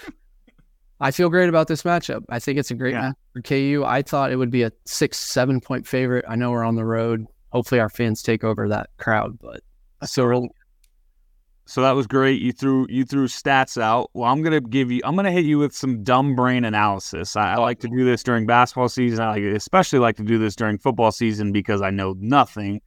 I 1.00 1.12
feel 1.12 1.30
great 1.30 1.50
about 1.50 1.68
this 1.68 1.82
matchup. 1.82 2.24
I 2.30 2.40
think 2.40 2.60
it's 2.60 2.70
a 2.70 2.76
great 2.76 2.94
yeah. 2.94 3.02
match 3.02 3.16
for 3.34 3.42
KU. 3.42 3.84
I 3.86 4.04
thought 4.04 4.32
it 4.32 4.36
would 4.36 4.52
be 4.52 4.64
a 4.64 4.72
six, 4.86 5.18
seven 5.18 5.60
point 5.60 5.88
favorite. 5.88 6.26
I 6.28 6.36
know 6.36 6.52
we're 6.52 6.64
on 6.64 6.76
the 6.76 6.86
road. 6.86 7.26
Hopefully, 7.50 7.82
our 7.82 7.90
fans 7.90 8.22
take 8.22 8.44
over 8.44 8.68
that 8.70 8.90
crowd, 8.98 9.38
but 9.42 9.62
so 10.06 10.50
so 11.72 11.82
that 11.82 11.92
was 11.92 12.06
great. 12.06 12.42
You 12.42 12.52
threw 12.52 12.86
you 12.90 13.06
threw 13.06 13.28
stats 13.28 13.82
out. 13.82 14.10
Well, 14.14 14.30
I'm 14.30 14.42
gonna 14.42 14.60
give 14.60 14.92
you. 14.92 15.02
I'm 15.06 15.16
gonna 15.16 15.32
hit 15.32 15.46
you 15.46 15.58
with 15.58 15.74
some 15.74 16.04
dumb 16.04 16.36
brain 16.36 16.66
analysis. 16.66 17.36
I, 17.36 17.54
I 17.54 17.56
like 17.56 17.80
to 17.80 17.88
do 17.88 18.04
this 18.04 18.24
during 18.24 18.46
basketball 18.46 18.90
season. 18.90 19.22
I 19.24 19.32
like, 19.32 19.44
especially 19.44 20.00
like 20.00 20.18
to 20.18 20.24
do 20.24 20.38
this 20.38 20.56
during 20.56 20.78
football 20.78 21.12
season 21.12 21.52
because 21.52 21.82
I 21.82 21.90
know 21.90 22.16
nothing. 22.20 22.82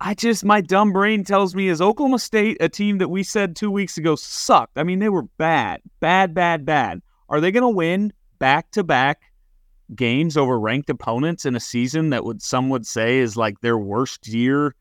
I 0.00 0.14
just 0.14 0.44
my 0.44 0.60
dumb 0.60 0.92
brain 0.92 1.24
tells 1.24 1.54
me 1.54 1.68
is 1.68 1.80
Oklahoma 1.80 2.18
State 2.18 2.56
a 2.60 2.68
team 2.68 2.98
that 2.98 3.08
we 3.08 3.22
said 3.22 3.56
two 3.56 3.70
weeks 3.70 3.98
ago 3.98 4.14
sucked. 4.16 4.78
I 4.78 4.84
mean 4.84 4.98
they 4.98 5.08
were 5.08 5.22
bad, 5.22 5.80
bad, 6.00 6.34
bad, 6.34 6.64
bad. 6.64 7.02
Are 7.28 7.40
they 7.40 7.50
gonna 7.50 7.68
win 7.68 8.12
back 8.38 8.70
to 8.72 8.84
back 8.84 9.22
games 9.94 10.36
over 10.36 10.60
ranked 10.60 10.90
opponents 10.90 11.44
in 11.44 11.56
a 11.56 11.60
season 11.60 12.10
that 12.10 12.24
would 12.24 12.42
some 12.42 12.68
would 12.68 12.86
say 12.86 13.18
is 13.18 13.36
like 13.36 13.60
their 13.60 13.78
worst 13.78 14.28
year? 14.28 14.74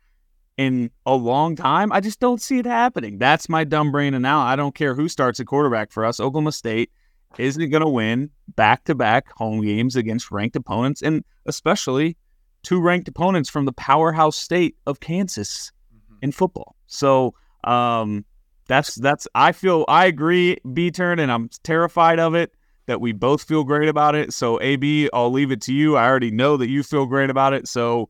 in 0.57 0.89
a 1.05 1.13
long 1.13 1.55
time. 1.55 1.91
I 1.91 1.99
just 1.99 2.19
don't 2.19 2.41
see 2.41 2.59
it 2.59 2.65
happening. 2.65 3.19
That's 3.19 3.47
my 3.47 3.63
dumb 3.63 3.91
brain. 3.91 4.13
And 4.13 4.23
now 4.23 4.39
I 4.39 4.55
don't 4.55 4.75
care 4.75 4.95
who 4.95 5.07
starts 5.07 5.39
at 5.39 5.45
quarterback 5.45 5.91
for 5.91 6.03
us. 6.03 6.19
Oklahoma 6.19 6.51
State 6.51 6.91
isn't 7.37 7.69
going 7.69 7.83
to 7.83 7.89
win 7.89 8.31
back 8.55 8.83
to 8.85 8.95
back 8.95 9.27
home 9.35 9.61
games 9.61 9.95
against 9.95 10.31
ranked 10.31 10.55
opponents, 10.55 11.01
and 11.01 11.23
especially 11.45 12.17
two 12.63 12.81
ranked 12.81 13.07
opponents 13.07 13.49
from 13.49 13.65
the 13.65 13.73
powerhouse 13.73 14.35
state 14.35 14.75
of 14.85 14.99
Kansas 14.99 15.71
mm-hmm. 15.93 16.15
in 16.21 16.31
football. 16.31 16.75
So, 16.87 17.33
um, 17.63 18.25
that's 18.67 18.95
that's 18.95 19.27
I 19.33 19.51
feel 19.53 19.85
I 19.87 20.05
agree, 20.05 20.57
B 20.73 20.91
turn, 20.91 21.19
and 21.19 21.31
I'm 21.31 21.49
terrified 21.63 22.19
of 22.19 22.35
it 22.35 22.53
that 22.85 23.01
we 23.01 23.11
both 23.11 23.43
feel 23.43 23.63
great 23.63 23.89
about 23.89 24.15
it. 24.15 24.33
So 24.33 24.61
AB, 24.61 25.09
I'll 25.13 25.31
leave 25.31 25.51
it 25.51 25.61
to 25.63 25.73
you. 25.73 25.97
I 25.97 26.05
already 26.07 26.31
know 26.31 26.57
that 26.57 26.69
you 26.69 26.83
feel 26.83 27.05
great 27.05 27.29
about 27.29 27.53
it. 27.53 27.67
So 27.67 28.09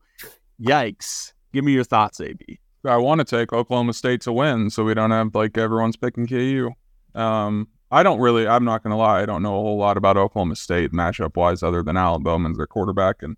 yikes. 0.60 1.32
Give 1.52 1.64
me 1.64 1.72
your 1.72 1.84
thoughts, 1.84 2.20
AB. 2.20 2.60
I 2.84 2.96
want 2.96 3.20
to 3.20 3.24
take 3.24 3.52
Oklahoma 3.52 3.92
State 3.92 4.20
to 4.22 4.32
win, 4.32 4.70
so 4.70 4.84
we 4.84 4.94
don't 4.94 5.10
have 5.10 5.34
like 5.34 5.56
everyone's 5.58 5.96
picking 5.96 6.26
KU. 6.26 6.70
Um, 7.14 7.68
I 7.90 8.02
don't 8.02 8.20
really. 8.20 8.46
I'm 8.46 8.64
not 8.64 8.82
going 8.82 8.92
to 8.92 8.96
lie. 8.96 9.22
I 9.22 9.26
don't 9.26 9.42
know 9.42 9.56
a 9.56 9.62
whole 9.62 9.78
lot 9.78 9.96
about 9.96 10.16
Oklahoma 10.16 10.56
State 10.56 10.92
matchup 10.92 11.36
wise, 11.36 11.62
other 11.62 11.82
than 11.82 11.96
Alan 11.96 12.22
Bowman's 12.22 12.58
their 12.58 12.66
quarterback, 12.66 13.22
and 13.22 13.36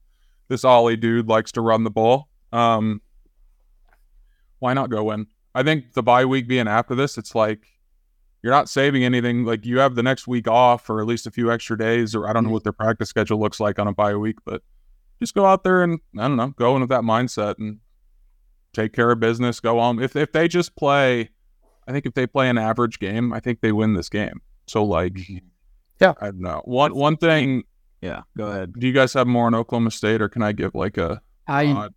this 0.51 0.65
Ollie 0.65 0.97
dude 0.97 1.29
likes 1.29 1.53
to 1.53 1.61
run 1.63 1.85
the 1.85 1.91
ball. 1.91 2.29
Um, 2.53 3.01
why 4.59 4.75
not 4.75 4.91
go 4.91 5.05
win? 5.05 5.29
I 5.55 5.63
think 5.63 5.95
the 5.95 6.03
bye 6.03 6.25
week 6.25 6.49
being 6.49 6.69
after 6.69 6.95
this, 6.95 7.17
it's 7.17 7.35
like 7.35 7.61
you're 8.43 8.53
not 8.53 8.69
saving 8.69 9.05
anything. 9.05 9.45
Like 9.45 9.65
you 9.65 9.79
have 9.79 9.95
the 9.95 10.03
next 10.03 10.27
week 10.27 10.49
off, 10.49 10.91
or 10.91 11.01
at 11.01 11.07
least 11.07 11.27
a 11.27 11.31
few 11.31 11.53
extra 11.53 11.79
days, 11.79 12.15
or 12.17 12.29
I 12.29 12.33
don't 12.33 12.43
know 12.43 12.49
mm-hmm. 12.49 12.55
what 12.55 12.65
their 12.65 12.73
practice 12.73 13.09
schedule 13.09 13.39
looks 13.39 13.61
like 13.61 13.79
on 13.79 13.87
a 13.87 13.93
bye 13.93 14.17
week, 14.17 14.37
but 14.45 14.61
just 15.21 15.35
go 15.35 15.47
out 15.47 15.63
there 15.63 15.83
and 15.85 16.01
I 16.19 16.23
don't 16.23 16.37
know, 16.37 16.49
go 16.49 16.75
in 16.75 16.81
with 16.81 16.91
that 16.91 17.03
mindset 17.03 17.59
and 17.59 17.79
take 18.73 18.93
care 18.93 19.13
of 19.13 19.21
business, 19.21 19.61
go 19.61 19.79
on. 19.79 20.03
If 20.03 20.17
if 20.17 20.33
they 20.33 20.49
just 20.49 20.75
play, 20.75 21.31
I 21.87 21.93
think 21.93 22.07
if 22.07 22.15
they 22.15 22.27
play 22.27 22.49
an 22.51 22.59
average 22.59 22.99
game, 22.99 23.33
I 23.33 23.39
think 23.39 23.61
they 23.61 23.71
win 23.71 23.95
this 23.95 24.09
game. 24.09 24.41
So 24.67 24.83
like, 24.85 25.13
mm-hmm. 25.15 25.47
yeah, 26.01 26.15
I 26.21 26.27
don't 26.27 26.41
know. 26.41 26.63
One 26.65 26.93
one 26.95 27.17
thing. 27.17 27.63
Yeah, 28.01 28.23
go 28.37 28.47
ahead. 28.47 28.73
Do 28.79 28.87
you 28.87 28.93
guys 28.93 29.13
have 29.15 29.27
more 29.27 29.47
on 29.47 29.55
Oklahoma 29.55 29.91
State, 29.91 30.23
or 30.23 30.29
can 30.29 30.43
I 30.43 30.53
give 30.53 30.75
like 30.75 30.97
a? 30.97 31.21
I 31.47 31.89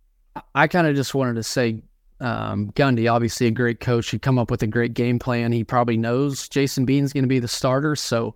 I 0.54 0.66
kind 0.66 0.86
of 0.86 0.96
just 0.96 1.14
wanted 1.14 1.34
to 1.36 1.42
say 1.42 1.82
um, 2.20 2.70
Gundy, 2.72 3.10
obviously 3.12 3.46
a 3.46 3.50
great 3.50 3.80
coach. 3.80 4.10
He 4.10 4.18
come 4.18 4.38
up 4.38 4.50
with 4.50 4.62
a 4.62 4.66
great 4.66 4.94
game 4.94 5.18
plan. 5.18 5.52
He 5.52 5.64
probably 5.64 5.96
knows 5.96 6.48
Jason 6.48 6.84
Bean's 6.84 7.12
going 7.12 7.24
to 7.24 7.28
be 7.28 7.38
the 7.38 7.48
starter. 7.48 7.96
So 7.96 8.34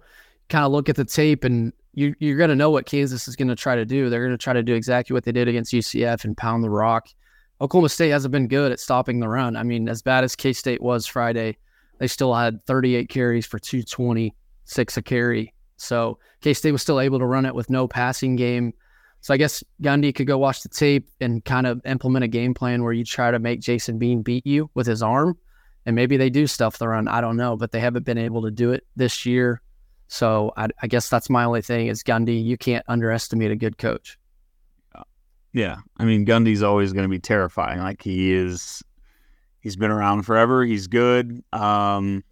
kind 0.48 0.64
of 0.64 0.72
look 0.72 0.88
at 0.88 0.96
the 0.96 1.04
tape 1.04 1.44
and 1.44 1.72
you, 1.94 2.14
you're 2.18 2.36
going 2.36 2.50
to 2.50 2.56
know 2.56 2.70
what 2.70 2.86
Kansas 2.86 3.28
is 3.28 3.36
going 3.36 3.48
to 3.48 3.56
try 3.56 3.76
to 3.76 3.84
do. 3.84 4.08
They're 4.08 4.24
going 4.24 4.36
to 4.36 4.42
try 4.42 4.52
to 4.52 4.62
do 4.62 4.74
exactly 4.74 5.14
what 5.14 5.24
they 5.24 5.32
did 5.32 5.48
against 5.48 5.72
UCF 5.72 6.24
and 6.24 6.36
pound 6.36 6.62
the 6.62 6.70
rock. 6.70 7.08
Oklahoma 7.60 7.88
State 7.88 8.10
hasn't 8.10 8.30
been 8.30 8.46
good 8.46 8.72
at 8.72 8.78
stopping 8.78 9.20
the 9.20 9.28
run. 9.28 9.56
I 9.56 9.62
mean, 9.62 9.88
as 9.88 10.02
bad 10.02 10.22
as 10.22 10.36
K 10.36 10.52
State 10.52 10.80
was 10.80 11.06
Friday, 11.06 11.56
they 11.98 12.06
still 12.06 12.32
had 12.34 12.64
38 12.66 13.08
carries 13.08 13.46
for 13.46 13.58
226 13.58 14.96
a 14.96 15.02
carry. 15.02 15.54
So 15.78 16.18
K 16.42 16.52
State 16.52 16.72
was 16.72 16.82
still 16.82 17.00
able 17.00 17.18
to 17.18 17.24
run 17.24 17.46
it 17.46 17.54
with 17.54 17.70
no 17.70 17.88
passing 17.88 18.36
game. 18.36 18.74
So 19.20 19.32
I 19.32 19.36
guess 19.36 19.64
Gundy 19.82 20.14
could 20.14 20.26
go 20.26 20.38
watch 20.38 20.62
the 20.62 20.68
tape 20.68 21.08
and 21.20 21.44
kind 21.44 21.66
of 21.66 21.80
implement 21.86 22.24
a 22.24 22.28
game 22.28 22.54
plan 22.54 22.82
where 22.82 22.92
you 22.92 23.04
try 23.04 23.30
to 23.30 23.38
make 23.38 23.60
Jason 23.60 23.98
Bean 23.98 24.22
beat 24.22 24.46
you 24.46 24.70
with 24.74 24.86
his 24.86 25.02
arm. 25.02 25.36
And 25.86 25.96
maybe 25.96 26.16
they 26.16 26.30
do 26.30 26.46
stuff 26.46 26.78
the 26.78 26.88
run. 26.88 27.08
I 27.08 27.20
don't 27.20 27.36
know, 27.36 27.56
but 27.56 27.72
they 27.72 27.80
haven't 27.80 28.04
been 28.04 28.18
able 28.18 28.42
to 28.42 28.50
do 28.50 28.72
it 28.72 28.86
this 28.94 29.24
year. 29.24 29.62
So 30.08 30.52
I, 30.56 30.68
I 30.82 30.86
guess 30.86 31.08
that's 31.08 31.30
my 31.30 31.44
only 31.44 31.62
thing 31.62 31.86
is 31.86 32.02
Gundy. 32.02 32.44
You 32.44 32.56
can't 32.58 32.84
underestimate 32.88 33.50
a 33.50 33.56
good 33.56 33.78
coach. 33.78 34.18
Yeah, 35.52 35.76
I 35.96 36.04
mean 36.04 36.26
Gundy's 36.26 36.62
always 36.62 36.92
going 36.92 37.04
to 37.04 37.08
be 37.08 37.18
terrifying. 37.18 37.80
Like 37.80 38.02
he 38.02 38.32
is, 38.32 38.82
he's 39.60 39.76
been 39.76 39.90
around 39.90 40.22
forever. 40.22 40.64
He's 40.64 40.86
good. 40.86 41.42
Um, 41.52 42.22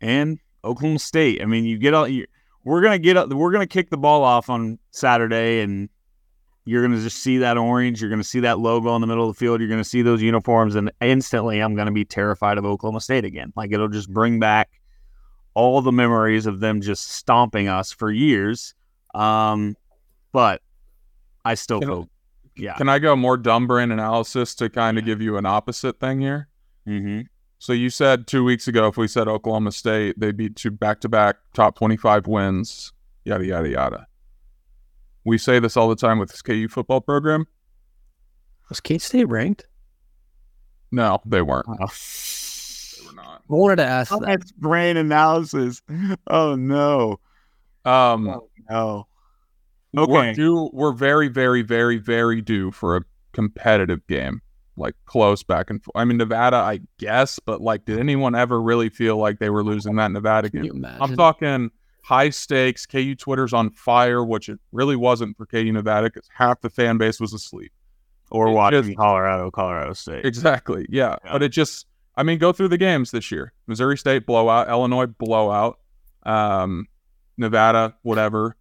and 0.00 0.38
Oklahoma 0.64 0.98
State. 0.98 1.40
I 1.40 1.46
mean, 1.46 1.64
you 1.64 1.78
get 1.78 1.94
all. 1.94 2.08
You, 2.08 2.26
we're 2.64 2.82
gonna 2.82 2.98
get. 2.98 3.16
Up. 3.16 3.28
We're 3.28 3.52
gonna 3.52 3.66
kick 3.66 3.90
the 3.90 3.96
ball 3.96 4.22
off 4.24 4.50
on 4.50 4.78
Saturday, 4.90 5.60
and 5.60 5.88
you're 6.64 6.82
gonna 6.82 7.00
just 7.00 7.18
see 7.18 7.38
that 7.38 7.56
orange. 7.56 8.00
You're 8.00 8.10
gonna 8.10 8.24
see 8.24 8.40
that 8.40 8.58
logo 8.58 8.94
in 8.94 9.00
the 9.00 9.06
middle 9.06 9.28
of 9.28 9.36
the 9.36 9.38
field. 9.38 9.60
You're 9.60 9.70
gonna 9.70 9.84
see 9.84 10.02
those 10.02 10.22
uniforms, 10.22 10.74
and 10.74 10.90
instantly, 11.00 11.60
I'm 11.60 11.74
gonna 11.74 11.92
be 11.92 12.04
terrified 12.04 12.58
of 12.58 12.64
Oklahoma 12.64 13.00
State 13.00 13.24
again. 13.24 13.52
Like 13.56 13.72
it'll 13.72 13.88
just 13.88 14.12
bring 14.12 14.40
back 14.40 14.70
all 15.54 15.80
the 15.80 15.92
memories 15.92 16.46
of 16.46 16.60
them 16.60 16.80
just 16.80 17.10
stomping 17.10 17.68
us 17.68 17.92
for 17.92 18.10
years. 18.10 18.74
Um, 19.14 19.76
but 20.32 20.60
I 21.44 21.54
still 21.54 21.80
can 21.80 21.88
feel 21.88 22.08
yeah. 22.56 22.74
Can 22.74 22.88
I 22.88 22.98
go 22.98 23.16
more 23.16 23.36
dumb 23.36 23.66
brain 23.66 23.90
analysis 23.90 24.54
to 24.56 24.68
kind 24.70 24.98
of 24.98 25.04
give 25.04 25.20
you 25.20 25.36
an 25.36 25.46
opposite 25.46 25.98
thing 25.98 26.20
here? 26.20 26.48
Mm-hmm. 26.86 27.22
So 27.64 27.72
you 27.72 27.88
said 27.88 28.26
two 28.26 28.44
weeks 28.44 28.68
ago, 28.68 28.88
if 28.88 28.98
we 28.98 29.08
said 29.08 29.26
Oklahoma 29.26 29.72
State, 29.72 30.20
they 30.20 30.32
beat 30.32 30.54
two 30.54 30.70
back-to-back 30.70 31.36
top 31.54 31.78
twenty-five 31.78 32.26
wins, 32.26 32.92
yada 33.24 33.42
yada 33.46 33.66
yada. 33.70 34.06
We 35.24 35.38
say 35.38 35.60
this 35.60 35.74
all 35.74 35.88
the 35.88 35.96
time 35.96 36.18
with 36.18 36.28
this 36.28 36.42
KU 36.42 36.68
football 36.68 37.00
program. 37.00 37.46
Was 38.68 38.80
K 38.80 38.98
State 38.98 39.30
ranked? 39.30 39.66
No, 40.92 41.22
they 41.24 41.40
weren't. 41.40 41.64
Oh. 41.70 41.86
They 43.00 43.06
were 43.06 43.14
not. 43.14 43.40
I 43.48 43.54
wanted 43.54 43.76
to 43.76 43.86
ask 43.86 44.12
Oh, 44.12 44.20
that. 44.20 44.26
that's 44.26 44.52
brain 44.52 44.98
analysis. 44.98 45.80
Oh 46.26 46.56
no. 46.56 47.18
Um, 47.86 48.42
No. 48.68 49.06
We're 49.94 50.02
Okay. 50.02 50.34
due. 50.34 50.68
We're 50.74 50.92
very, 50.92 51.28
very, 51.28 51.62
very, 51.62 51.96
very 51.96 52.42
due 52.42 52.72
for 52.72 52.98
a 52.98 53.02
competitive 53.32 54.06
game, 54.06 54.42
like 54.76 54.94
close 55.06 55.42
back 55.42 55.70
and 55.70 55.82
forth. 55.82 55.94
I 55.96 56.04
mean, 56.04 56.16
Nevada, 56.18 56.56
I 56.56 56.80
guess, 56.98 57.38
but 57.38 57.60
like, 57.60 57.84
did 57.84 57.98
anyone 57.98 58.34
ever 58.34 58.60
really 58.60 58.88
feel 58.88 59.16
like 59.16 59.38
they 59.38 59.50
were 59.50 59.62
losing 59.62 59.96
that 59.96 60.10
Nevada 60.10 60.48
game? 60.50 60.84
I'm 61.00 61.14
talking 61.16 61.70
high 62.02 62.30
stakes. 62.30 62.84
KU 62.86 63.14
Twitter's 63.14 63.52
on 63.52 63.70
fire, 63.70 64.24
which 64.24 64.48
it 64.48 64.58
really 64.72 64.96
wasn't 64.96 65.36
for 65.36 65.46
KU 65.46 65.70
Nevada 65.72 66.08
because 66.10 66.28
half 66.34 66.60
the 66.60 66.70
fan 66.70 66.98
base 66.98 67.20
was 67.20 67.32
asleep. 67.32 67.72
Or 68.30 68.48
It 68.48 68.52
watching 68.52 68.82
just- 68.82 68.96
Colorado, 68.96 69.50
Colorado 69.50 69.92
State. 69.92 70.24
Exactly. 70.24 70.86
Yeah. 70.88 71.16
Yeah. 71.24 71.32
But 71.32 71.42
it 71.44 71.50
just, 71.50 71.86
I 72.16 72.22
mean, 72.24 72.38
go 72.38 72.52
through 72.52 72.68
the 72.68 72.78
games 72.78 73.10
this 73.10 73.30
year 73.30 73.52
Missouri 73.66 73.96
State 73.96 74.26
blowout, 74.26 74.68
Illinois 74.68 75.06
blowout, 75.06 75.78
um, 76.24 76.86
Nevada, 77.36 77.94
whatever. 78.02 78.56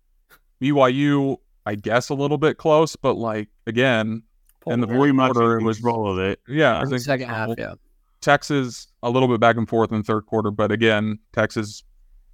BYU, 0.61 1.37
I 1.65 1.75
guess 1.75 2.09
a 2.09 2.13
little 2.13 2.37
bit 2.37 2.57
close, 2.57 2.95
but 2.95 3.13
like, 3.15 3.49
again, 3.67 4.23
and 4.67 4.81
the 4.83 4.87
much 4.87 5.33
quarter, 5.33 5.59
it 5.59 5.63
was 5.63 5.81
roll 5.81 6.11
of 6.11 6.19
it. 6.19 6.39
yeah, 6.47 6.79
I 6.79 6.85
think 6.85 7.01
second 7.01 7.29
half, 7.29 7.49
yeah. 7.57 7.73
Texas 8.21 8.87
a 9.01 9.09
little 9.09 9.27
bit 9.27 9.39
back 9.39 9.57
and 9.57 9.67
forth 9.67 9.91
in 9.91 9.97
the 9.97 10.03
third 10.03 10.25
quarter, 10.25 10.51
but 10.51 10.71
again, 10.71 11.19
Texas. 11.33 11.83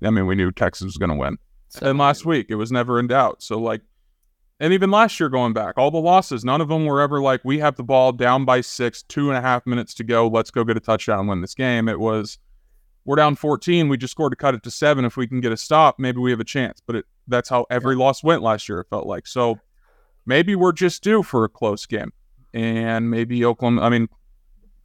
I 0.01 0.11
mean, 0.11 0.27
we 0.27 0.35
knew 0.35 0.51
Texas 0.51 0.85
was 0.85 0.97
going 0.97 1.09
to 1.09 1.15
win. 1.15 1.37
and 1.81 1.97
last 1.97 2.25
week, 2.25 2.47
it 2.49 2.55
was 2.55 2.71
never 2.71 2.99
in 2.99 3.07
doubt. 3.07 3.43
So 3.43 3.59
like, 3.59 3.81
and 4.61 4.71
even 4.71 4.91
last 4.91 5.19
year 5.19 5.27
going 5.27 5.51
back, 5.51 5.73
all 5.77 5.91
the 5.91 5.97
losses, 5.97 6.45
none 6.45 6.61
of 6.61 6.69
them 6.69 6.85
were 6.85 7.01
ever 7.01 7.21
like 7.21 7.41
we 7.43 7.59
have 7.59 7.75
the 7.75 7.83
ball 7.83 8.13
down 8.13 8.45
by 8.45 8.61
six, 8.61 9.03
two 9.03 9.29
and 9.29 9.37
a 9.37 9.41
half 9.41 9.65
minutes 9.65 9.93
to 9.95 10.05
go. 10.05 10.27
Let's 10.27 10.51
go 10.51 10.63
get 10.63 10.77
a 10.77 10.79
touchdown 10.79 11.19
and 11.19 11.29
win 11.29 11.41
this 11.41 11.53
game. 11.53 11.89
It 11.89 11.99
was 11.99 12.39
we're 13.05 13.15
down 13.15 13.35
14. 13.35 13.89
We 13.89 13.97
just 13.97 14.11
scored 14.11 14.31
to 14.31 14.35
cut 14.35 14.53
it 14.53 14.63
to 14.63 14.71
seven. 14.71 15.03
If 15.03 15.17
we 15.17 15.27
can 15.27 15.41
get 15.41 15.51
a 15.51 15.57
stop, 15.57 15.97
maybe 15.97 16.19
we 16.19 16.31
have 16.31 16.39
a 16.39 16.45
chance. 16.45 16.81
But 16.85 16.97
it, 16.97 17.05
that's 17.27 17.49
how 17.49 17.65
every 17.69 17.95
loss 17.95 18.23
went 18.23 18.43
last 18.43 18.69
year. 18.69 18.81
It 18.81 18.87
felt 18.89 19.07
like 19.07 19.25
so. 19.25 19.59
Maybe 20.25 20.55
we're 20.55 20.73
just 20.73 21.03
due 21.03 21.23
for 21.23 21.43
a 21.43 21.49
close 21.49 21.85
game, 21.85 22.11
and 22.53 23.09
maybe 23.09 23.43
Oklahoma. 23.43 23.81
I 23.81 23.89
mean, 23.89 24.07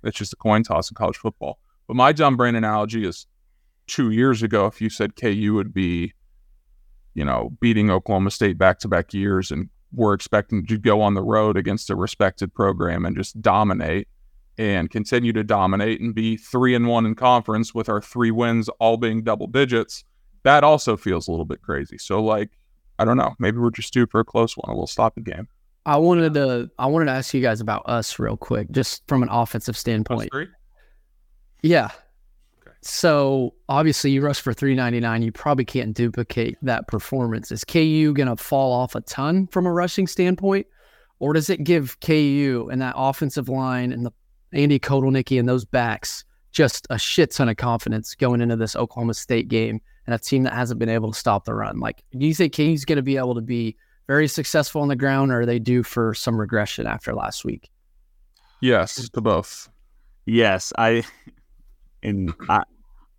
it's 0.02 0.18
just 0.18 0.32
a 0.32 0.36
coin 0.36 0.62
toss 0.62 0.90
in 0.90 0.94
college 0.94 1.16
football. 1.16 1.58
But 1.86 1.96
my 1.96 2.12
dumb 2.12 2.36
brain 2.36 2.54
analogy 2.54 3.06
is 3.06 3.26
two 3.86 4.10
years 4.10 4.42
ago. 4.42 4.66
If 4.66 4.80
you 4.80 4.88
said 4.88 5.16
KU 5.16 5.52
would 5.54 5.74
be 5.74 6.14
you 7.14 7.24
know, 7.24 7.50
beating 7.60 7.90
Oklahoma 7.90 8.30
State 8.30 8.58
back 8.58 8.80
to 8.80 8.88
back 8.88 9.14
years 9.14 9.50
and 9.50 9.70
we're 9.92 10.12
expecting 10.12 10.66
to 10.66 10.76
go 10.76 11.00
on 11.00 11.14
the 11.14 11.22
road 11.22 11.56
against 11.56 11.88
a 11.88 11.96
respected 11.96 12.52
program 12.52 13.06
and 13.06 13.16
just 13.16 13.40
dominate 13.40 14.08
and 14.58 14.90
continue 14.90 15.32
to 15.32 15.44
dominate 15.44 16.00
and 16.00 16.14
be 16.14 16.36
three 16.36 16.74
and 16.74 16.88
one 16.88 17.06
in 17.06 17.14
conference 17.14 17.72
with 17.72 17.88
our 17.88 18.00
three 18.00 18.32
wins 18.32 18.68
all 18.80 18.96
being 18.96 19.22
double 19.22 19.46
digits. 19.46 20.04
That 20.42 20.64
also 20.64 20.96
feels 20.96 21.28
a 21.28 21.30
little 21.30 21.46
bit 21.46 21.62
crazy. 21.62 21.96
So 21.98 22.22
like, 22.22 22.50
I 22.98 23.04
don't 23.04 23.16
know. 23.16 23.34
Maybe 23.38 23.58
we're 23.58 23.70
just 23.70 23.92
due 23.92 24.06
for 24.06 24.20
a 24.20 24.24
close 24.24 24.56
one. 24.56 24.76
We'll 24.76 24.86
stop 24.86 25.14
the 25.14 25.20
game. 25.20 25.48
I 25.86 25.96
wanted 25.96 26.34
to 26.34 26.70
I 26.78 26.86
wanted 26.86 27.06
to 27.06 27.12
ask 27.12 27.34
you 27.34 27.42
guys 27.42 27.60
about 27.60 27.82
us 27.86 28.18
real 28.18 28.36
quick, 28.36 28.70
just 28.70 29.06
from 29.06 29.22
an 29.22 29.28
offensive 29.30 29.76
standpoint. 29.76 30.30
Yeah. 31.62 31.90
Okay. 32.62 32.76
So 32.80 33.54
obviously 33.68 34.10
you 34.10 34.22
rush 34.22 34.40
for 34.40 34.52
399. 34.54 35.22
You 35.22 35.32
probably 35.32 35.64
can't 35.64 35.94
duplicate 35.94 36.56
that 36.62 36.88
performance. 36.88 37.52
Is 37.52 37.64
KU 37.64 38.12
going 38.14 38.28
to 38.28 38.36
fall 38.36 38.72
off 38.72 38.94
a 38.94 39.00
ton 39.02 39.46
from 39.48 39.66
a 39.66 39.72
rushing 39.72 40.06
standpoint? 40.06 40.66
Or 41.18 41.32
does 41.32 41.50
it 41.50 41.64
give 41.64 41.98
KU 42.00 42.68
and 42.70 42.80
that 42.82 42.94
offensive 42.96 43.48
line 43.48 43.92
and 43.92 44.06
the 44.06 44.12
Andy 44.52 44.78
Kotelnicki 44.78 45.38
and 45.38 45.48
those 45.48 45.64
backs 45.64 46.24
just 46.52 46.86
a 46.90 46.98
shit 46.98 47.32
ton 47.32 47.48
of 47.48 47.56
confidence 47.56 48.14
going 48.14 48.40
into 48.40 48.56
this 48.56 48.76
Oklahoma 48.76 49.14
State 49.14 49.48
game 49.48 49.80
and 50.06 50.14
a 50.14 50.18
team 50.18 50.42
that 50.44 50.52
hasn't 50.52 50.78
been 50.78 50.88
able 50.88 51.12
to 51.12 51.18
stop 51.18 51.44
the 51.44 51.54
run? 51.54 51.80
Like, 51.80 52.02
do 52.16 52.26
you 52.26 52.34
think 52.34 52.54
KU's 52.54 52.84
going 52.84 52.96
to 52.96 53.02
be 53.02 53.16
able 53.16 53.34
to 53.34 53.40
be 53.40 53.76
very 54.06 54.28
successful 54.28 54.82
on 54.82 54.88
the 54.88 54.96
ground 54.96 55.32
or 55.32 55.40
are 55.40 55.46
they 55.46 55.58
due 55.58 55.82
for 55.82 56.14
some 56.14 56.38
regression 56.38 56.86
after 56.86 57.14
last 57.14 57.44
week? 57.44 57.70
Yes, 58.60 59.08
to 59.10 59.20
both. 59.20 59.68
Yes, 60.26 60.72
I 60.78 61.04
and 62.02 62.34
I 62.48 62.64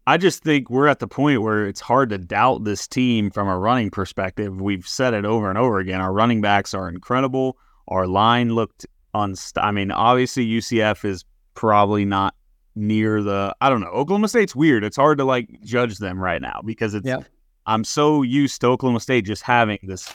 I 0.07 0.17
just 0.17 0.43
think 0.43 0.69
we're 0.69 0.87
at 0.87 0.99
the 0.99 1.07
point 1.07 1.41
where 1.41 1.65
it's 1.67 1.81
hard 1.81 2.09
to 2.09 2.17
doubt 2.17 2.63
this 2.63 2.87
team 2.87 3.31
from 3.31 3.47
a 3.47 3.57
running 3.57 3.89
perspective. 3.89 4.61
We've 4.61 4.87
said 4.87 5.13
it 5.13 5.25
over 5.25 5.49
and 5.49 5.57
over 5.57 5.79
again. 5.79 6.01
Our 6.01 6.13
running 6.13 6.41
backs 6.41 6.73
are 6.73 6.87
incredible. 6.87 7.57
Our 7.87 8.07
line 8.07 8.53
looked 8.53 8.85
unst 9.13 9.53
I 9.61 9.71
mean, 9.71 9.91
obviously 9.91 10.45
UCF 10.45 11.05
is 11.05 11.25
probably 11.53 12.05
not 12.05 12.35
near 12.75 13.23
the 13.23 13.55
I 13.61 13.69
don't 13.69 13.81
know. 13.81 13.87
Oklahoma 13.87 14.27
State's 14.27 14.55
weird. 14.55 14.83
It's 14.83 14.97
hard 14.97 15.17
to 15.19 15.23
like 15.25 15.49
judge 15.63 15.97
them 15.97 16.19
right 16.19 16.41
now 16.41 16.61
because 16.63 16.93
it's 16.93 17.07
Yeah. 17.07 17.21
I'm 17.65 17.83
so 17.83 18.21
used 18.21 18.61
to 18.61 18.67
Oklahoma 18.67 18.99
State 18.99 19.25
just 19.25 19.41
having 19.41 19.79
this 19.83 20.13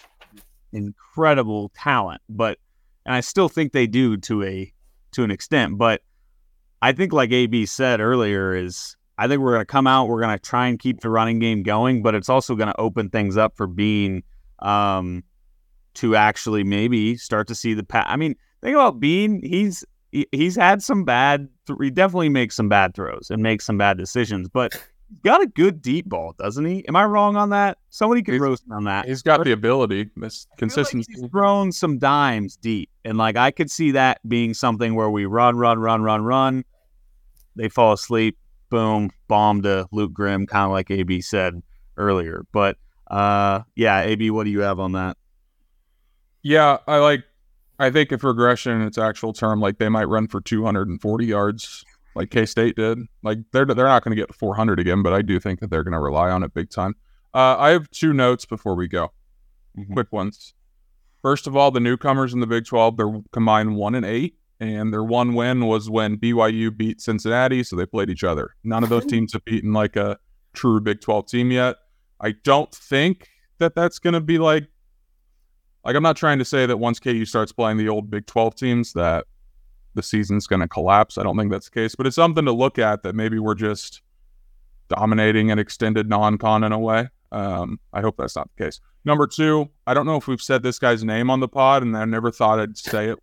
incredible 0.72 1.70
talent, 1.74 2.22
but 2.28 2.58
and 3.06 3.14
I 3.14 3.20
still 3.20 3.48
think 3.48 3.72
they 3.72 3.86
do 3.86 4.16
to 4.18 4.42
a 4.44 4.72
to 5.12 5.24
an 5.24 5.30
extent, 5.30 5.78
but 5.78 6.02
I 6.82 6.92
think 6.92 7.12
like 7.12 7.32
AB 7.32 7.66
said 7.66 8.00
earlier 8.00 8.54
is 8.54 8.96
I 9.18 9.28
think 9.28 9.40
we're 9.40 9.52
going 9.52 9.62
to 9.62 9.66
come 9.66 9.86
out, 9.86 10.08
we're 10.08 10.20
going 10.20 10.38
to 10.38 10.42
try 10.42 10.68
and 10.68 10.78
keep 10.78 11.00
the 11.00 11.10
running 11.10 11.38
game 11.38 11.62
going, 11.62 12.02
but 12.02 12.14
it's 12.14 12.28
also 12.28 12.54
going 12.54 12.68
to 12.68 12.80
open 12.80 13.10
things 13.10 13.36
up 13.36 13.56
for 13.56 13.66
Bean 13.66 14.22
um 14.60 15.24
to 15.94 16.14
actually 16.14 16.62
maybe 16.62 17.16
start 17.16 17.48
to 17.48 17.54
see 17.54 17.74
the 17.74 17.82
pa- 17.82 18.06
I 18.06 18.16
mean, 18.16 18.36
think 18.62 18.74
about 18.74 19.00
Bean, 19.00 19.40
he's 19.42 19.84
he- 20.12 20.28
he's 20.32 20.56
had 20.56 20.82
some 20.82 21.04
bad 21.04 21.48
th- 21.66 21.78
he 21.80 21.90
definitely 21.90 22.28
makes 22.28 22.56
some 22.56 22.68
bad 22.68 22.94
throws 22.94 23.28
and 23.30 23.42
makes 23.42 23.64
some 23.64 23.78
bad 23.78 23.96
decisions, 23.98 24.48
but 24.48 24.72
he's 25.08 25.18
got 25.24 25.42
a 25.42 25.46
good 25.46 25.80
deep 25.82 26.06
ball, 26.08 26.34
doesn't 26.38 26.64
he? 26.64 26.86
Am 26.88 26.96
I 26.96 27.04
wrong 27.04 27.36
on 27.36 27.50
that? 27.50 27.78
Somebody 27.90 28.22
could 28.22 28.34
He's- 28.34 28.40
roast 28.42 28.64
on 28.70 28.84
that. 28.84 29.06
He's 29.06 29.22
got 29.22 29.44
the 29.44 29.52
ability, 29.52 30.10
this 30.16 30.44
feel 30.44 30.50
like 30.52 30.58
consistency. 30.58 31.12
he's 31.14 31.26
thrown 31.30 31.72
some 31.72 31.98
dimes 31.98 32.56
deep, 32.56 32.90
and 33.04 33.18
like 33.18 33.36
I 33.36 33.50
could 33.50 33.70
see 33.70 33.90
that 33.92 34.20
being 34.28 34.54
something 34.54 34.94
where 34.94 35.10
we 35.10 35.24
run, 35.26 35.56
run, 35.56 35.78
run, 35.78 36.02
run, 36.02 36.22
run. 36.22 36.64
They 37.56 37.68
fall 37.68 37.92
asleep, 37.92 38.38
boom, 38.70 39.10
bomb 39.28 39.62
to 39.62 39.86
Luke 39.92 40.12
Grimm, 40.12 40.46
kind 40.46 40.64
of 40.66 40.70
like 40.70 40.90
AB 40.90 41.20
said 41.20 41.60
earlier. 41.96 42.44
But 42.52 42.76
uh, 43.10 43.62
yeah, 43.74 44.02
AB, 44.02 44.30
what 44.30 44.44
do 44.44 44.50
you 44.50 44.60
have 44.60 44.78
on 44.78 44.92
that? 44.92 45.16
Yeah, 46.42 46.78
I 46.86 46.98
like. 46.98 47.24
I 47.80 47.90
think 47.90 48.12
if 48.12 48.22
regression 48.22 48.72
in 48.80 48.86
its 48.86 48.98
actual 48.98 49.32
term, 49.32 49.60
like 49.60 49.78
they 49.78 49.88
might 49.88 50.04
run 50.04 50.28
for 50.28 50.40
240 50.40 51.26
yards, 51.26 51.84
like 52.14 52.30
K 52.30 52.46
State 52.46 52.76
did. 52.76 52.98
Like 53.22 53.38
they're 53.52 53.64
they're 53.64 53.86
not 53.86 54.04
going 54.04 54.14
to 54.14 54.20
get 54.20 54.28
to 54.28 54.34
400 54.34 54.78
again, 54.78 55.02
but 55.02 55.12
I 55.12 55.22
do 55.22 55.40
think 55.40 55.60
that 55.60 55.70
they're 55.70 55.82
going 55.84 55.92
to 55.92 56.00
rely 56.00 56.30
on 56.30 56.42
it 56.42 56.54
big 56.54 56.70
time. 56.70 56.94
Uh, 57.34 57.56
I 57.58 57.70
have 57.70 57.90
two 57.90 58.12
notes 58.12 58.44
before 58.44 58.74
we 58.74 58.86
go. 58.88 59.12
Mhm. 59.78 59.92
Quick 59.92 60.12
ones. 60.12 60.52
First 61.22 61.46
of 61.46 61.56
all, 61.56 61.70
the 61.70 61.80
newcomers 61.80 62.32
in 62.32 62.40
the 62.40 62.46
Big 62.46 62.64
12, 62.64 62.96
they're 62.96 63.20
combined 63.32 63.76
one 63.76 63.94
and 63.94 64.06
eight, 64.06 64.36
and 64.58 64.92
their 64.92 65.04
one 65.04 65.34
win 65.34 65.66
was 65.66 65.88
when 65.90 66.16
BYU 66.16 66.70
beat 66.76 67.00
Cincinnati, 67.00 67.62
so 67.62 67.76
they 67.76 67.86
played 67.86 68.10
each 68.10 68.24
other. 68.24 68.56
None 68.64 68.82
of 68.82 68.88
those 68.88 69.04
teams 69.06 69.32
have 69.34 69.44
beaten 69.44 69.72
like 69.72 69.96
a 69.96 70.18
true 70.54 70.80
Big 70.80 71.00
12 71.00 71.26
team 71.26 71.50
yet. 71.50 71.76
I 72.20 72.32
don't 72.44 72.74
think 72.74 73.28
that 73.58 73.74
that's 73.74 73.98
going 73.98 74.14
to 74.14 74.20
be 74.20 74.38
like 74.38 74.68
like 75.84 75.96
I'm 75.96 76.02
not 76.02 76.16
trying 76.16 76.38
to 76.38 76.44
say 76.44 76.66
that 76.66 76.76
once 76.76 77.00
KU 77.00 77.24
starts 77.24 77.52
playing 77.52 77.76
the 77.76 77.88
old 77.88 78.10
Big 78.10 78.26
12 78.26 78.54
teams 78.54 78.92
that 78.94 79.26
the 79.94 80.02
season's 80.02 80.46
going 80.46 80.60
to 80.60 80.68
collapse. 80.68 81.18
I 81.18 81.22
don't 81.22 81.36
think 81.36 81.50
that's 81.50 81.68
the 81.68 81.74
case, 81.74 81.94
but 81.94 82.06
it's 82.06 82.16
something 82.16 82.44
to 82.44 82.52
look 82.52 82.78
at 82.78 83.02
that 83.02 83.14
maybe 83.14 83.38
we're 83.38 83.54
just 83.54 84.02
dominating 84.88 85.50
an 85.50 85.58
extended 85.58 86.08
non-con 86.08 86.64
in 86.64 86.72
a 86.72 86.78
way. 86.78 87.08
Um, 87.32 87.78
I 87.92 88.00
hope 88.00 88.16
that's 88.16 88.36
not 88.36 88.50
the 88.56 88.64
case. 88.64 88.80
Number 89.04 89.26
two, 89.26 89.68
I 89.86 89.94
don't 89.94 90.06
know 90.06 90.16
if 90.16 90.26
we've 90.26 90.42
said 90.42 90.62
this 90.62 90.78
guy's 90.78 91.02
name 91.04 91.30
on 91.30 91.40
the 91.40 91.48
pod, 91.48 91.82
and 91.82 91.96
I 91.96 92.04
never 92.04 92.30
thought 92.30 92.60
I'd 92.60 92.76
say 92.76 93.08
it 93.08 93.18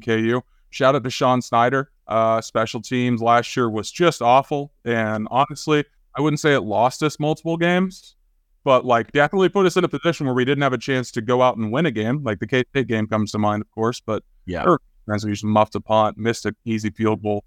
KU. 0.00 0.42
Shout 0.70 0.94
out 0.94 1.04
to 1.04 1.10
Sean 1.10 1.42
Snyder. 1.42 1.90
Uh, 2.06 2.40
special 2.40 2.80
teams 2.80 3.22
last 3.22 3.56
year 3.56 3.70
was 3.70 3.90
just 3.90 4.22
awful, 4.22 4.72
and 4.84 5.28
honestly, 5.30 5.84
I 6.16 6.20
wouldn't 6.20 6.40
say 6.40 6.54
it 6.54 6.60
lost 6.60 7.02
us 7.02 7.18
multiple 7.18 7.56
games, 7.56 8.16
but 8.64 8.84
like 8.84 9.12
definitely 9.12 9.48
put 9.48 9.66
us 9.66 9.76
in 9.76 9.84
a 9.84 9.88
position 9.88 10.26
where 10.26 10.34
we 10.34 10.44
didn't 10.44 10.62
have 10.62 10.72
a 10.72 10.78
chance 10.78 11.10
to 11.12 11.20
go 11.20 11.42
out 11.42 11.56
and 11.56 11.72
win 11.72 11.86
a 11.86 11.90
game. 11.90 12.22
Like 12.22 12.38
the 12.38 12.46
K 12.46 12.64
State 12.70 12.88
game 12.88 13.06
comes 13.06 13.32
to 13.32 13.38
mind, 13.38 13.62
of 13.62 13.70
course, 13.70 14.00
but 14.00 14.22
Yeah. 14.46 14.62
Sure. 14.62 14.80
Transfusion 15.06 15.48
muffed 15.48 15.74
a 15.74 15.80
punt, 15.80 16.16
missed 16.16 16.46
an 16.46 16.54
easy 16.64 16.90
field 16.90 17.22
goal. 17.22 17.44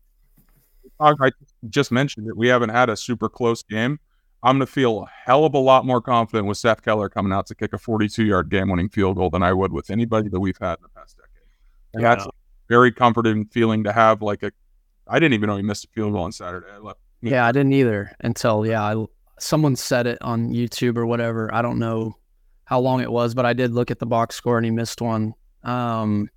I 0.99 1.13
I 1.22 1.32
just 1.70 1.91
mentioned 1.91 2.28
it. 2.28 2.36
We 2.36 2.47
haven't 2.47 2.70
had 2.70 2.89
a 2.89 2.97
super 2.97 3.30
close 3.30 3.63
game. 3.63 3.99
I'm 4.43 4.59
going 4.59 4.68
to 4.68 4.72
feel 4.72 5.01
a 5.01 5.07
hell 5.26 5.43
of 5.45 5.55
a 5.55 5.59
lot 5.59 5.86
more 5.86 6.01
confident 6.01 6.47
with 6.47 6.59
Seth 6.59 6.84
Keller 6.84 7.09
coming 7.09 7.34
out 7.34 7.47
to 7.47 7.55
kick 7.55 7.74
a 7.74 7.80
42 7.80 8.26
yard 8.26 8.49
game 8.49 8.70
winning 8.70 8.89
field 8.89 9.16
goal 9.16 9.32
than 9.32 9.41
I 9.41 9.51
would 9.53 9.74
with 9.74 9.89
anybody 9.89 10.30
that 10.30 10.39
we've 10.39 10.57
had 10.61 10.78
in 10.78 10.84
the 10.84 10.89
past 10.89 11.18
decade. 11.18 11.47
And 11.95 12.03
that's 12.03 12.26
a 12.26 12.30
very 12.70 12.91
comforting 12.91 13.45
feeling 13.45 13.84
to 13.86 13.91
have. 13.91 14.22
Like 14.22 14.43
a, 14.43 14.51
I 15.07 15.18
didn't 15.18 15.34
even 15.34 15.47
know 15.47 15.57
he 15.57 15.63
missed 15.63 15.86
a 15.86 15.88
field 15.88 16.13
goal 16.13 16.24
on 16.24 16.32
Saturday. 16.32 16.68
I 16.72 16.78
left. 16.78 16.99
Yeah, 17.22 17.47
I 17.47 17.51
didn't 17.51 17.74
either 17.74 18.16
until 18.20 18.68
yeah, 18.68 18.84
I, 18.84 19.05
someone 19.40 19.76
said 19.76 20.08
it 20.08 20.18
on 20.22 20.50
YouTube 20.50 20.98
or 20.98 21.06
whatever. 21.06 21.54
I 21.54 21.62
don't 21.62 21.80
know 21.80 22.16
how 22.66 22.80
long 22.80 23.02
it 23.02 23.12
was, 23.12 23.34
but 23.34 23.46
I 23.46 23.54
did 23.54 23.72
look 23.72 23.92
at 23.92 24.00
the 24.00 24.06
box 24.06 24.36
score 24.36 24.58
and 24.58 24.66
he 24.66 24.72
missed 24.72 25.02
one. 25.02 25.34
Um, 25.64 26.30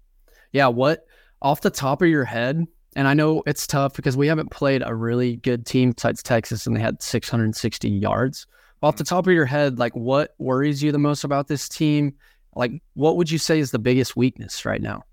yeah, 0.53 0.69
what 0.69 1.07
off 1.43 1.61
the 1.61 1.71
top 1.71 2.03
of 2.03 2.09
your 2.09 2.25
head? 2.25 2.67
And 2.97 3.07
I 3.07 3.15
know 3.15 3.43
it's 3.47 3.67
tough 3.67 3.95
because 3.95 4.17
we 4.17 4.27
haven't 4.27 4.51
played 4.51 4.83
a 4.85 4.95
really 4.95 5.37
good 5.37 5.67
team 5.67 5.93
besides 5.93 6.23
Texas, 6.23 6.67
and 6.67 6.75
they 6.75 6.81
had 6.81 7.03
660 7.03 7.89
yards. 7.89 8.47
Off 8.83 8.97
the 8.97 9.05
top 9.05 9.27
of 9.27 9.33
your 9.33 9.45
head, 9.45 9.79
like 9.79 9.95
what 9.95 10.35
worries 10.39 10.83
you 10.83 10.91
the 10.91 10.99
most 10.99 11.25
about 11.25 11.49
this 11.49 11.69
team? 11.69 12.15
Like, 12.55 12.73
what 12.95 13.17
would 13.17 13.31
you 13.31 13.39
say 13.39 13.61
is 13.61 13.71
the 13.71 13.79
biggest 13.79 14.17
weakness 14.17 14.65
right 14.65 14.81
now? 14.81 15.05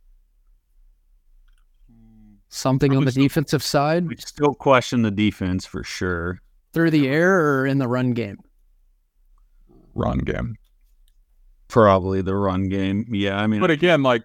Something 2.49 2.95
on 2.95 3.03
the 3.03 3.11
Probably 3.11 3.23
defensive 3.23 3.61
side 3.61 4.07
We 4.07 4.15
still 4.15 4.53
question 4.53 5.01
the 5.01 5.11
defense 5.11 5.65
for 5.65 5.83
sure. 5.83 6.41
Through 6.75 6.91
the 6.91 7.07
air 7.07 7.39
or 7.61 7.65
in 7.65 7.79
the 7.79 7.87
run 7.87 8.11
game? 8.13 8.37
run 9.95 10.19
game. 10.19 10.55
Probably 11.67 12.21
the 12.21 12.35
run 12.35 12.69
game. 12.69 13.05
Yeah, 13.09 13.37
I 13.39 13.47
mean, 13.47 13.61
But 13.61 13.71
again, 13.71 14.03
like 14.03 14.23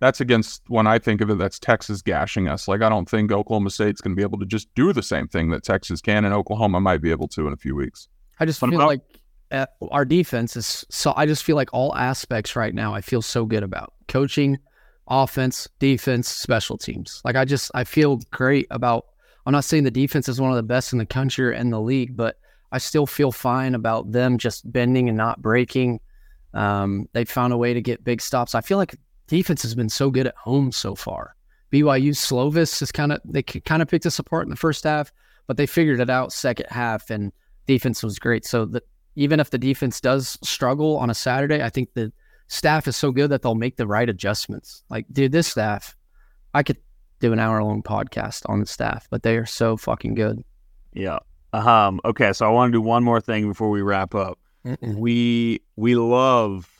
that's 0.00 0.20
against 0.20 0.62
when 0.68 0.86
I 0.86 0.98
think 0.98 1.20
of 1.20 1.30
it, 1.30 1.38
that's 1.38 1.58
Texas 1.58 2.02
gashing 2.02 2.48
us. 2.48 2.66
Like 2.68 2.82
I 2.82 2.88
don't 2.88 3.08
think 3.08 3.30
Oklahoma 3.32 3.70
State's 3.70 4.00
going 4.00 4.12
to 4.14 4.16
be 4.16 4.22
able 4.22 4.38
to 4.40 4.44
just 4.46 4.72
do 4.74 4.92
the 4.92 5.02
same 5.02 5.28
thing 5.28 5.50
that 5.50 5.62
Texas 5.62 6.00
can, 6.00 6.24
and 6.24 6.34
Oklahoma 6.34 6.80
might 6.80 7.00
be 7.00 7.10
able 7.10 7.28
to 7.28 7.46
in 7.46 7.52
a 7.52 7.56
few 7.56 7.74
weeks. 7.74 8.08
I 8.40 8.44
just 8.46 8.60
What 8.60 8.70
feel 8.70 8.80
about- 8.80 8.88
like 8.88 9.00
uh, 9.52 9.66
our 9.90 10.04
defense 10.04 10.56
is 10.56 10.84
so. 10.90 11.12
I 11.16 11.24
just 11.26 11.44
feel 11.44 11.56
like 11.56 11.68
all 11.72 11.94
aspects 11.94 12.56
right 12.56 12.74
now. 12.74 12.94
I 12.94 13.00
feel 13.00 13.22
so 13.22 13.44
good 13.46 13.62
about 13.62 13.92
coaching, 14.08 14.58
offense, 15.08 15.68
defense, 15.78 16.28
special 16.28 16.76
teams. 16.78 17.20
Like 17.24 17.36
I 17.36 17.44
just 17.44 17.70
I 17.74 17.84
feel 17.84 18.16
great 18.32 18.66
about. 18.70 19.04
I'm 19.44 19.52
not 19.52 19.64
saying 19.64 19.84
the 19.84 19.90
defense 19.90 20.28
is 20.28 20.40
one 20.40 20.50
of 20.50 20.56
the 20.56 20.62
best 20.62 20.92
in 20.92 20.98
the 20.98 21.06
country 21.06 21.56
and 21.56 21.72
the 21.72 21.80
league, 21.80 22.16
but 22.16 22.38
I 22.70 22.78
still 22.78 23.06
feel 23.06 23.32
fine 23.32 23.74
about 23.74 24.12
them 24.12 24.38
just 24.38 24.70
bending 24.70 25.08
and 25.08 25.16
not 25.16 25.42
breaking. 25.42 26.00
Um, 26.54 27.08
they 27.12 27.24
found 27.24 27.52
a 27.52 27.56
way 27.56 27.74
to 27.74 27.82
get 27.82 28.04
big 28.04 28.20
stops. 28.20 28.54
I 28.54 28.60
feel 28.60 28.78
like 28.78 28.94
defense 29.26 29.62
has 29.62 29.74
been 29.74 29.88
so 29.88 30.10
good 30.10 30.26
at 30.26 30.36
home 30.36 30.72
so 30.72 30.94
far. 30.94 31.34
BYU 31.72 32.10
Slovis 32.10 32.82
is 32.82 32.92
kind 32.92 33.12
of 33.12 33.20
they 33.24 33.42
kind 33.42 33.82
of 33.82 33.88
picked 33.88 34.06
us 34.06 34.18
apart 34.18 34.44
in 34.46 34.50
the 34.50 34.56
first 34.56 34.84
half, 34.84 35.10
but 35.46 35.56
they 35.56 35.66
figured 35.66 36.00
it 36.00 36.10
out 36.10 36.32
second 36.32 36.66
half 36.68 37.10
and 37.10 37.32
defense 37.66 38.02
was 38.02 38.18
great. 38.18 38.44
So 38.44 38.66
that 38.66 38.84
even 39.16 39.40
if 39.40 39.50
the 39.50 39.58
defense 39.58 40.00
does 40.00 40.38
struggle 40.42 40.96
on 40.98 41.10
a 41.10 41.14
Saturday, 41.14 41.62
I 41.62 41.70
think 41.70 41.94
the 41.94 42.12
staff 42.48 42.86
is 42.86 42.96
so 42.96 43.10
good 43.10 43.30
that 43.30 43.42
they'll 43.42 43.54
make 43.54 43.76
the 43.76 43.86
right 43.86 44.08
adjustments. 44.08 44.84
Like, 44.90 45.06
dude, 45.12 45.32
this 45.32 45.48
staff, 45.48 45.96
I 46.54 46.62
could 46.62 46.78
do 47.22 47.32
an 47.32 47.38
hour 47.38 47.62
long 47.62 47.82
podcast 47.82 48.42
on 48.50 48.60
the 48.60 48.66
staff, 48.66 49.06
but 49.08 49.22
they 49.22 49.36
are 49.38 49.46
so 49.46 49.76
fucking 49.78 50.14
good. 50.14 50.44
yeah. 50.92 51.20
Um. 51.54 52.00
Okay, 52.04 52.32
so 52.32 52.46
I 52.46 52.50
want 52.50 52.72
to 52.72 52.76
do 52.78 52.80
one 52.80 53.04
more 53.04 53.20
thing 53.20 53.46
before 53.46 53.68
we 53.70 53.82
wrap 53.82 54.14
up. 54.14 54.38
We 54.80 55.60
we 55.76 55.94
love 55.96 56.70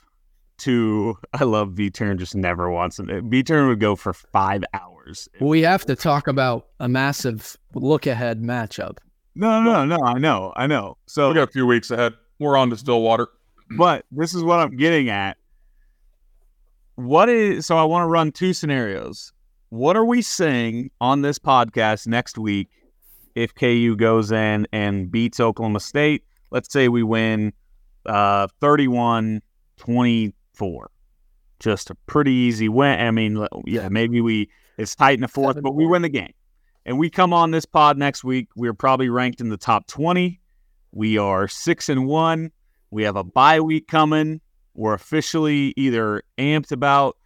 to. 0.59 1.15
I 1.33 1.43
love 1.43 1.73
V 1.73 1.91
Turn. 1.91 2.17
Just 2.17 2.33
never 2.35 2.71
wants 2.71 2.99
it. 2.99 3.05
V 3.25 3.43
Turn 3.43 3.67
would 3.67 3.79
go 3.79 3.95
for 3.95 4.13
five 4.13 4.63
hours. 4.73 5.29
We 5.39 5.61
have 5.61 5.85
to 5.85 5.95
talk 5.95 6.27
about 6.27 6.67
a 6.79 6.89
massive 6.89 7.55
look 7.75 8.07
ahead 8.07 8.41
matchup. 8.41 8.97
No, 9.35 9.61
no, 9.61 9.85
no. 9.85 9.97
I 10.03 10.17
know, 10.17 10.53
I 10.55 10.65
know. 10.65 10.97
So 11.05 11.29
We 11.29 11.35
got 11.35 11.49
a 11.49 11.51
few 11.51 11.67
weeks 11.67 11.91
ahead. 11.91 12.13
We're 12.39 12.57
on 12.57 12.69
to 12.71 12.77
Stillwater. 12.77 13.27
but 13.77 14.05
this 14.11 14.33
is 14.33 14.43
what 14.43 14.59
I'm 14.59 14.75
getting 14.75 15.09
at. 15.09 15.37
What 16.95 17.29
is 17.29 17.65
so 17.67 17.77
I 17.77 17.83
want 17.83 18.03
to 18.03 18.07
run 18.07 18.31
two 18.31 18.53
scenarios. 18.53 19.33
What 19.73 19.97
are 19.97 20.05
we 20.05 20.21
saying 20.21 20.91
on 21.01 21.23
this 21.23 21.39
podcast 21.39 22.05
next 22.05 22.37
week 22.37 22.69
if 23.33 23.55
KU 23.55 23.95
goes 23.95 24.31
in 24.31 24.67
and 24.71 25.11
beats 25.11 25.39
Oklahoma 25.39 25.79
State? 25.79 26.23
Let's 26.51 26.71
say 26.71 26.89
we 26.89 27.01
win 27.01 27.53
uh 28.05 28.49
31 28.61 29.41
24. 29.77 30.91
Just 31.59 31.89
a 31.89 31.95
pretty 32.05 32.33
easy 32.33 32.69
win. 32.69 32.99
I 32.99 33.09
mean, 33.09 33.47
yeah, 33.65 33.89
maybe 33.89 34.21
we 34.21 34.47
it's 34.77 34.93
tight 34.93 35.15
in 35.15 35.21
the 35.21 35.27
fourth, 35.27 35.59
but 35.63 35.73
we 35.73 35.87
win 35.87 36.03
the 36.03 36.09
game. 36.09 36.33
And 36.85 36.99
we 36.99 37.09
come 37.09 37.33
on 37.33 37.49
this 37.49 37.65
pod 37.65 37.97
next 37.97 38.23
week. 38.23 38.49
We're 38.55 38.75
probably 38.75 39.09
ranked 39.09 39.41
in 39.41 39.49
the 39.49 39.57
top 39.57 39.87
20. 39.87 40.39
We 40.91 41.17
are 41.17 41.47
six 41.47 41.89
and 41.89 42.05
one. 42.05 42.51
We 42.91 43.01
have 43.05 43.15
a 43.15 43.23
bye 43.23 43.59
week 43.59 43.87
coming. 43.87 44.39
We're 44.75 44.93
officially 44.93 45.73
either 45.77 46.21
amped 46.37 46.71
about 46.71 47.17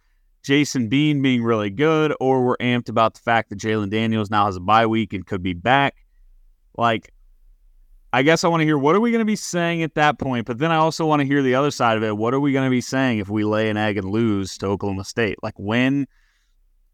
Jason 0.48 0.88
Bean 0.88 1.20
being 1.20 1.42
really 1.42 1.68
good, 1.68 2.14
or 2.20 2.42
we're 2.42 2.56
amped 2.56 2.88
about 2.88 3.12
the 3.12 3.20
fact 3.20 3.50
that 3.50 3.58
Jalon 3.58 3.90
Daniels 3.90 4.30
now 4.30 4.46
has 4.46 4.56
a 4.56 4.60
bye 4.60 4.86
week 4.86 5.12
and 5.12 5.26
could 5.26 5.42
be 5.42 5.52
back. 5.52 6.06
Like, 6.74 7.12
I 8.14 8.22
guess 8.22 8.44
I 8.44 8.48
want 8.48 8.62
to 8.62 8.64
hear 8.64 8.78
what 8.78 8.96
are 8.96 9.00
we 9.00 9.10
going 9.10 9.20
to 9.20 9.26
be 9.26 9.36
saying 9.36 9.82
at 9.82 9.94
that 9.96 10.18
point, 10.18 10.46
but 10.46 10.56
then 10.56 10.72
I 10.72 10.76
also 10.76 11.04
want 11.04 11.20
to 11.20 11.26
hear 11.26 11.42
the 11.42 11.54
other 11.54 11.70
side 11.70 11.98
of 11.98 12.02
it. 12.02 12.16
What 12.16 12.32
are 12.32 12.40
we 12.40 12.52
going 12.52 12.64
to 12.64 12.70
be 12.70 12.80
saying 12.80 13.18
if 13.18 13.28
we 13.28 13.44
lay 13.44 13.68
an 13.68 13.76
egg 13.76 13.98
and 13.98 14.08
lose 14.08 14.56
to 14.58 14.68
Oklahoma 14.68 15.04
State? 15.04 15.36
Like 15.42 15.52
when? 15.58 16.06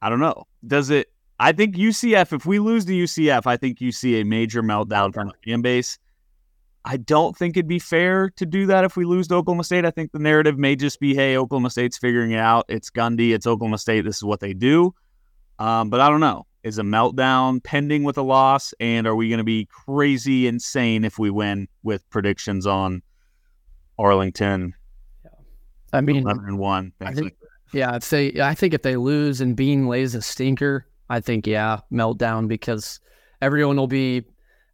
I 0.02 0.08
don't 0.08 0.18
know. 0.18 0.48
Does 0.66 0.90
it? 0.90 1.12
I 1.38 1.52
think 1.52 1.76
UCF. 1.76 2.32
If 2.32 2.46
we 2.46 2.58
lose 2.58 2.84
to 2.86 2.92
UCF, 2.92 3.46
I 3.46 3.56
think 3.56 3.80
you 3.80 3.92
see 3.92 4.20
a 4.20 4.24
major 4.24 4.64
meltdown 4.64 5.14
from 5.14 5.28
the 5.28 5.34
fan 5.44 5.62
base. 5.62 5.96
I 6.84 6.98
don't 6.98 7.36
think 7.36 7.56
it'd 7.56 7.66
be 7.66 7.78
fair 7.78 8.30
to 8.36 8.44
do 8.44 8.66
that 8.66 8.84
if 8.84 8.96
we 8.96 9.04
lose 9.06 9.28
to 9.28 9.36
Oklahoma 9.36 9.64
State. 9.64 9.86
I 9.86 9.90
think 9.90 10.12
the 10.12 10.18
narrative 10.18 10.58
may 10.58 10.76
just 10.76 11.00
be, 11.00 11.14
hey, 11.14 11.36
Oklahoma 11.36 11.70
State's 11.70 11.96
figuring 11.96 12.32
it 12.32 12.38
out. 12.38 12.66
It's 12.68 12.90
Gundy. 12.90 13.34
It's 13.34 13.46
Oklahoma 13.46 13.78
State. 13.78 14.02
This 14.04 14.16
is 14.16 14.24
what 14.24 14.40
they 14.40 14.52
do. 14.52 14.94
Um, 15.58 15.88
but 15.88 16.00
I 16.00 16.10
don't 16.10 16.20
know. 16.20 16.46
Is 16.62 16.78
a 16.78 16.82
meltdown 16.82 17.62
pending 17.62 18.04
with 18.04 18.18
a 18.18 18.22
loss? 18.22 18.74
And 18.80 19.06
are 19.06 19.14
we 19.14 19.28
going 19.28 19.38
to 19.38 19.44
be 19.44 19.66
crazy 19.66 20.46
insane 20.46 21.04
if 21.04 21.18
we 21.18 21.30
win 21.30 21.68
with 21.82 22.08
predictions 22.10 22.66
on 22.66 23.02
Arlington 23.98 24.74
Yeah. 25.24 25.30
I 25.92 26.00
mean, 26.00 26.16
11 26.22 26.44
and 26.46 26.58
1? 26.58 26.92
I 27.00 27.04
things 27.04 27.18
think- 27.18 27.24
like? 27.24 27.36
Yeah, 27.72 27.96
if 27.96 28.08
they, 28.08 28.40
I 28.40 28.54
think 28.54 28.72
if 28.72 28.82
they 28.82 28.96
lose 28.96 29.40
and 29.40 29.56
Bean 29.56 29.88
lays 29.88 30.14
a 30.14 30.22
stinker, 30.22 30.86
I 31.10 31.20
think 31.20 31.44
yeah, 31.44 31.80
meltdown 31.92 32.46
because 32.46 33.00
everyone 33.42 33.76
will 33.76 33.88
be 33.88 34.22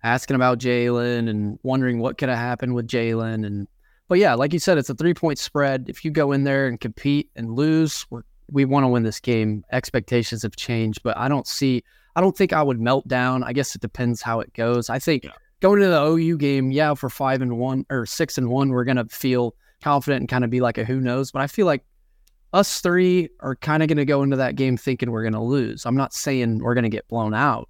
asking 0.03 0.37
about 0.37 0.59
Jalon 0.59 1.29
and 1.29 1.59
wondering 1.63 1.99
what 1.99 2.19
could 2.19 2.29
have 2.29 2.39
happened 2.39 2.75
with 2.75 2.87
Jalon. 2.87 3.47
And 3.47 3.69
but 4.09 4.19
yeah, 4.19 4.35
like 4.35 4.53
you 4.53 4.59
said, 4.59 4.79
it's 4.79 4.91
a 4.91 4.95
three 4.95 5.15
point 5.15 5.39
spread. 5.39 5.87
If 5.89 6.05
you 6.05 6.11
go 6.11 6.33
in 6.33 6.45
there 6.45 6.67
and 6.67 6.81
compete 6.81 7.31
and 7.37 7.53
lose, 7.53 8.07
we're, 8.11 8.23
we 8.51 8.65
want 8.65 8.85
to 8.85 8.89
win 8.89 9.03
this 9.03 9.21
game. 9.21 9.65
Expectations 9.73 10.43
have 10.43 10.57
changed, 10.57 11.03
but 11.03 11.17
I 11.17 11.29
don't 11.29 11.47
see. 11.47 11.83
I 12.17 12.21
don't 12.21 12.37
think 12.37 12.53
I 12.53 12.63
would 12.63 12.81
melt 12.81 13.07
down. 13.07 13.45
I 13.45 13.53
guess 13.53 13.75
it 13.75 13.81
depends 13.81 14.21
how 14.21 14.41
it 14.41 14.53
goes. 14.55 14.91
I 14.91 14.99
think 14.99 15.25
Yeah. 15.25 15.31
going 15.61 15.81
to 15.81 15.87
the 15.89 16.03
OU 16.03 16.39
game, 16.39 16.71
yeah, 16.73 16.95
for 16.95 17.09
five 17.09 17.41
and 17.41 17.59
one 17.59 17.87
or 17.91 18.05
six 18.07 18.37
and 18.39 18.49
one, 18.49 18.71
we're 18.71 18.85
gonna 18.85 19.07
feel 19.07 19.55
confident 19.83 20.21
and 20.21 20.29
kind 20.29 20.45
of 20.45 20.51
be 20.51 20.61
like 20.61 20.77
a 20.79 20.85
who 20.85 21.01
knows. 21.01 21.31
But 21.31 21.43
I 21.43 21.47
feel 21.47 21.67
like 21.67 21.85
us 22.53 22.81
three 22.81 23.29
are 23.41 23.55
kind 23.55 23.83
of 23.83 23.89
going 23.89 23.97
to 23.97 24.05
go 24.05 24.25
into 24.25 24.37
that 24.37 24.57
game 24.57 24.77
thinking 24.77 25.11
we're 25.13 25.23
going 25.23 25.35
to 25.35 25.41
lose. 25.41 25.87
I'm 25.87 25.95
not 25.97 26.13
saying 26.13 26.59
we're 26.59 26.75
going 26.75 26.83
to 26.83 26.91
get 26.91 27.07
blown 27.07 27.33
out. 27.33 27.69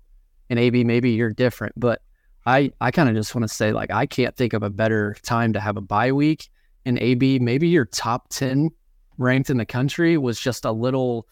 And 0.48 0.58
AB, 0.58 0.84
maybe 0.84 1.10
you're 1.10 1.34
different, 1.34 1.74
but 1.76 2.00
I, 2.46 2.72
I 2.80 2.90
kind 2.90 3.08
of 3.08 3.14
just 3.14 3.34
want 3.34 3.46
to 3.48 3.54
say 3.54 3.72
like 3.72 3.90
I 3.90 4.06
can't 4.06 4.34
think 4.36 4.52
of 4.52 4.62
a 4.62 4.70
better 4.70 5.16
time 5.22 5.52
to 5.52 5.60
have 5.60 5.76
a 5.76 5.80
bye 5.80 6.12
week. 6.12 6.48
And 6.86 6.98
AB, 6.98 7.38
maybe 7.40 7.68
your 7.68 7.84
top 7.84 8.28
ten 8.30 8.70
ranked 9.18 9.50
in 9.50 9.58
the 9.58 9.66
country 9.66 10.16
was 10.16 10.40
just 10.40 10.64
a 10.64 10.72
little 10.72 11.26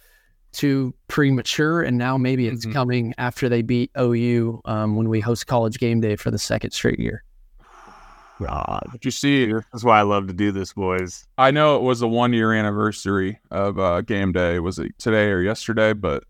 too 0.52 0.94
premature, 1.08 1.82
and 1.82 1.96
now 1.98 2.16
maybe 2.18 2.46
it's 2.46 2.66
Mhm. 2.66 2.72
coming 2.72 3.14
after 3.18 3.48
they 3.48 3.62
beat 3.62 3.90
OU 3.98 4.60
um, 4.66 4.96
when 4.96 5.08
we 5.08 5.20
host 5.20 5.46
College 5.46 5.78
Game 5.78 6.00
Day 6.00 6.16
for 6.16 6.30
the 6.30 6.38
second 6.38 6.70
straight 6.72 6.98
year. 6.98 7.22
God. 8.40 8.84
But 8.92 9.04
you 9.04 9.10
see, 9.10 9.52
That's 9.52 9.82
why 9.82 9.98
I 9.98 10.02
love 10.02 10.28
to 10.28 10.32
do 10.32 10.52
this, 10.52 10.72
boys. 10.72 11.26
I 11.38 11.50
know 11.50 11.76
it 11.76 11.82
was 11.82 12.02
a 12.02 12.08
one 12.08 12.32
year 12.32 12.52
anniversary 12.52 13.38
of 13.50 13.78
uh, 13.78 14.02
game 14.02 14.32
day. 14.32 14.60
Was 14.60 14.78
it 14.78 14.96
today 14.98 15.30
or 15.30 15.40
yesterday? 15.40 15.92
But 15.92 16.24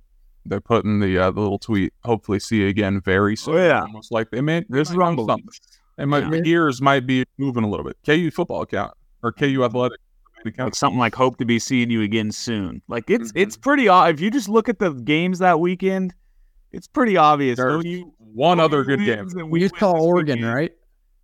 they're 0.49 0.61
putting 0.61 1.01
the 1.01 1.16
uh, 1.18 1.30
the 1.30 1.40
little 1.40 1.59
tweet. 1.59 1.92
Hopefully, 2.05 2.38
see 2.40 2.59
you 2.62 2.68
again 2.68 3.01
very 3.01 3.36
soon. 3.36 3.55
Oh, 3.57 3.64
yeah. 3.66 3.80
almost 3.82 4.11
like 4.12 4.30
they 4.30 4.40
may. 4.40 4.61
This 4.68 4.88
they 4.88 4.92
is 4.92 4.94
might 4.94 5.05
have 5.05 5.09
unbelievable. 5.11 5.34
something. 5.53 5.78
They 5.96 6.05
might 6.05 6.24
Yeah. 6.24 6.30
the 6.30 6.40
gears 6.42 6.80
might 6.82 7.07
be 7.07 7.24
moving 7.38 7.64
a 7.64 7.68
little 7.68 7.84
bit. 7.84 7.96
KU 8.07 8.30
football 8.30 8.62
account 8.62 8.92
or 9.22 9.32
KU 9.32 9.64
athletic 9.64 9.99
Like 10.44 10.55
account. 10.55 10.74
something 10.76 10.99
like 10.99 11.14
hope 11.14 11.38
to 11.38 11.44
be 11.44 11.59
seeing 11.59 11.90
you 11.90 12.03
again 12.03 12.30
soon. 12.32 12.82
Like 12.88 13.11
it's 13.11 13.32
Mhm. 13.32 13.40
it's 13.42 13.57
pretty 13.57 13.88
odd. 13.88 14.14
if 14.14 14.20
you 14.20 14.30
just 14.30 14.49
look 14.49 14.68
at 14.68 14.78
the 14.78 14.92
games 14.92 15.40
that 15.40 15.59
weekend, 15.61 16.14
it's 16.72 16.86
pretty 16.86 17.16
obvious. 17.16 17.57
There's 17.57 17.84
OU 17.84 18.12
one 18.18 18.61
other 18.61 18.84
good 18.84 19.01
game. 19.01 19.26
we 19.34 19.42
We 19.42 19.61
win 19.62 19.70
call 19.70 20.01
Oregon, 20.03 20.38
weekend. 20.38 20.55
right? 20.55 20.72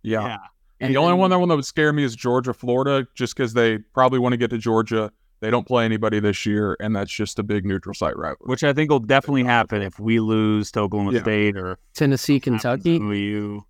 Yeah. 0.03 0.27
Yeah. 0.27 0.37
And 0.81 0.93
the 0.93 0.97
only 0.97 1.13
one 1.13 1.29
that 1.29 1.39
one 1.39 1.47
that 1.49 1.55
would 1.55 1.65
scare 1.65 1.93
me 1.93 2.03
is 2.03 2.13
Georgia, 2.15 2.53
Florida, 2.53 3.07
just 3.15 3.33
because 3.35 3.53
they 3.53 3.77
probably 3.77 4.19
want 4.19 4.33
to 4.33 4.37
get 4.37 4.49
to 4.49 4.57
Georgia. 4.57 5.09
They 5.41 5.51
don't 5.51 5.67
play 5.67 5.85
anybody 5.85 6.19
this 6.19 6.45
year, 6.45 6.77
and 6.79 6.95
that's 6.95 7.11
just 7.11 7.37
a 7.39 7.43
big 7.43 7.65
neutral 7.65 7.93
site 7.93 8.17
rivalry. 8.17 8.49
Which 8.49 8.63
I 8.63 8.73
think 8.73 8.89
will 8.89 8.99
definitely 8.99 9.43
happen 9.43 9.81
if 9.81 9.99
we 9.99 10.19
lose 10.19 10.71
to 10.71 10.81
Oklahoma 10.81 11.13
Yeah. 11.13 11.21
State 11.21 11.57
or 11.57 11.77
Tennessee, 11.93 12.35
happens 12.35 12.61
to 12.61 12.69
Kentucky. 12.69 12.97
OU. 12.97 13.65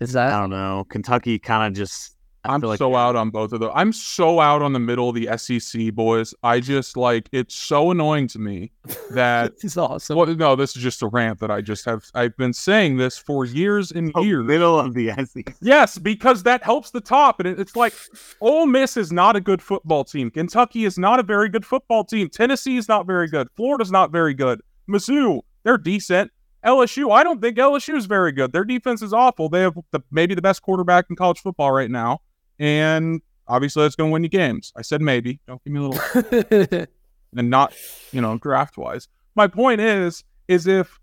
Is 0.00 0.12
that 0.14 0.32
I 0.32 0.40
don't 0.40 0.50
know. 0.50 0.84
Kentucky 0.88 1.38
kind 1.38 1.72
of 1.72 1.76
just 1.76 2.12
I 2.12 2.13
I'm 2.44 2.60
like 2.60 2.78
so 2.78 2.94
out 2.94 3.16
on 3.16 3.30
both 3.30 3.52
of 3.52 3.60
those. 3.60 3.72
I'm 3.74 3.92
so 3.92 4.40
out 4.40 4.60
on 4.62 4.72
the 4.72 4.78
middle 4.78 5.08
of 5.08 5.14
the 5.14 5.28
SEC 5.38 5.94
boys. 5.94 6.34
I 6.42 6.60
just 6.60 6.96
like 6.96 7.28
it's 7.32 7.54
so 7.54 7.90
annoying 7.90 8.28
to 8.28 8.38
me 8.38 8.70
that 9.12 9.54
This 9.62 9.64
is 9.64 9.76
awesome. 9.78 10.16
well, 10.16 10.26
no, 10.26 10.54
this 10.56 10.76
is 10.76 10.82
just 10.82 11.02
a 11.02 11.06
rant 11.08 11.40
that 11.40 11.50
I 11.50 11.60
just 11.60 11.84
have. 11.86 12.04
I've 12.14 12.36
been 12.36 12.52
saying 12.52 12.96
this 12.98 13.16
for 13.18 13.44
years 13.44 13.90
and 13.92 14.12
Oh, 14.14 14.22
years. 14.22 14.44
middle 14.46 14.78
of 14.78 14.94
the 14.94 15.10
SEC. 15.24 15.54
Yes, 15.62 15.98
because 15.98 16.42
that 16.42 16.62
helps 16.62 16.90
the 16.90 17.00
top, 17.00 17.40
and 17.40 17.48
it, 17.48 17.58
it's 17.58 17.76
like 17.76 17.94
Ole 18.40 18.66
Miss 18.66 18.96
is 18.96 19.10
not 19.12 19.36
a 19.36 19.40
good 19.40 19.62
football 19.62 20.04
team. 20.04 20.30
Kentucky 20.30 20.84
is 20.84 20.98
not 20.98 21.18
a 21.18 21.22
very 21.22 21.48
good 21.48 21.64
football 21.64 22.04
team. 22.04 22.28
Tennessee 22.28 22.76
is 22.76 22.88
not 22.88 23.06
very 23.06 23.28
good. 23.28 23.48
Florida's 23.56 23.90
not 23.90 24.10
very 24.12 24.34
good. 24.34 24.60
Mizzou, 24.88 25.40
they're 25.62 25.78
decent. 25.78 26.30
LSU, 26.66 27.12
I 27.12 27.22
don't 27.22 27.42
think 27.42 27.58
LSU 27.58 27.94
is 27.94 28.06
very 28.06 28.32
good. 28.32 28.52
Their 28.52 28.64
defense 28.64 29.02
is 29.02 29.12
awful. 29.12 29.50
They 29.50 29.60
have 29.60 29.74
the, 29.90 30.00
maybe 30.10 30.34
the 30.34 30.40
best 30.40 30.62
quarterback 30.62 31.04
in 31.10 31.16
college 31.16 31.40
football 31.40 31.70
right 31.72 31.90
now, 31.90 32.20
and 32.58 33.20
obviously 33.48 33.82
that's 33.82 33.96
going 33.96 34.10
to 34.10 34.12
win 34.12 34.22
you 34.22 34.28
games. 34.28 34.72
I 34.76 34.82
said 34.82 35.00
maybe. 35.00 35.40
Don't 35.46 35.62
give 35.64 35.72
me 35.72 35.80
a 35.80 35.88
little 35.88 36.86
and 37.36 37.50
not, 37.50 37.74
you 38.12 38.20
know, 38.20 38.38
draft 38.38 38.76
wise. 38.76 39.08
My 39.34 39.46
point 39.46 39.80
is, 39.80 40.24
is 40.48 40.66
if 40.66 41.00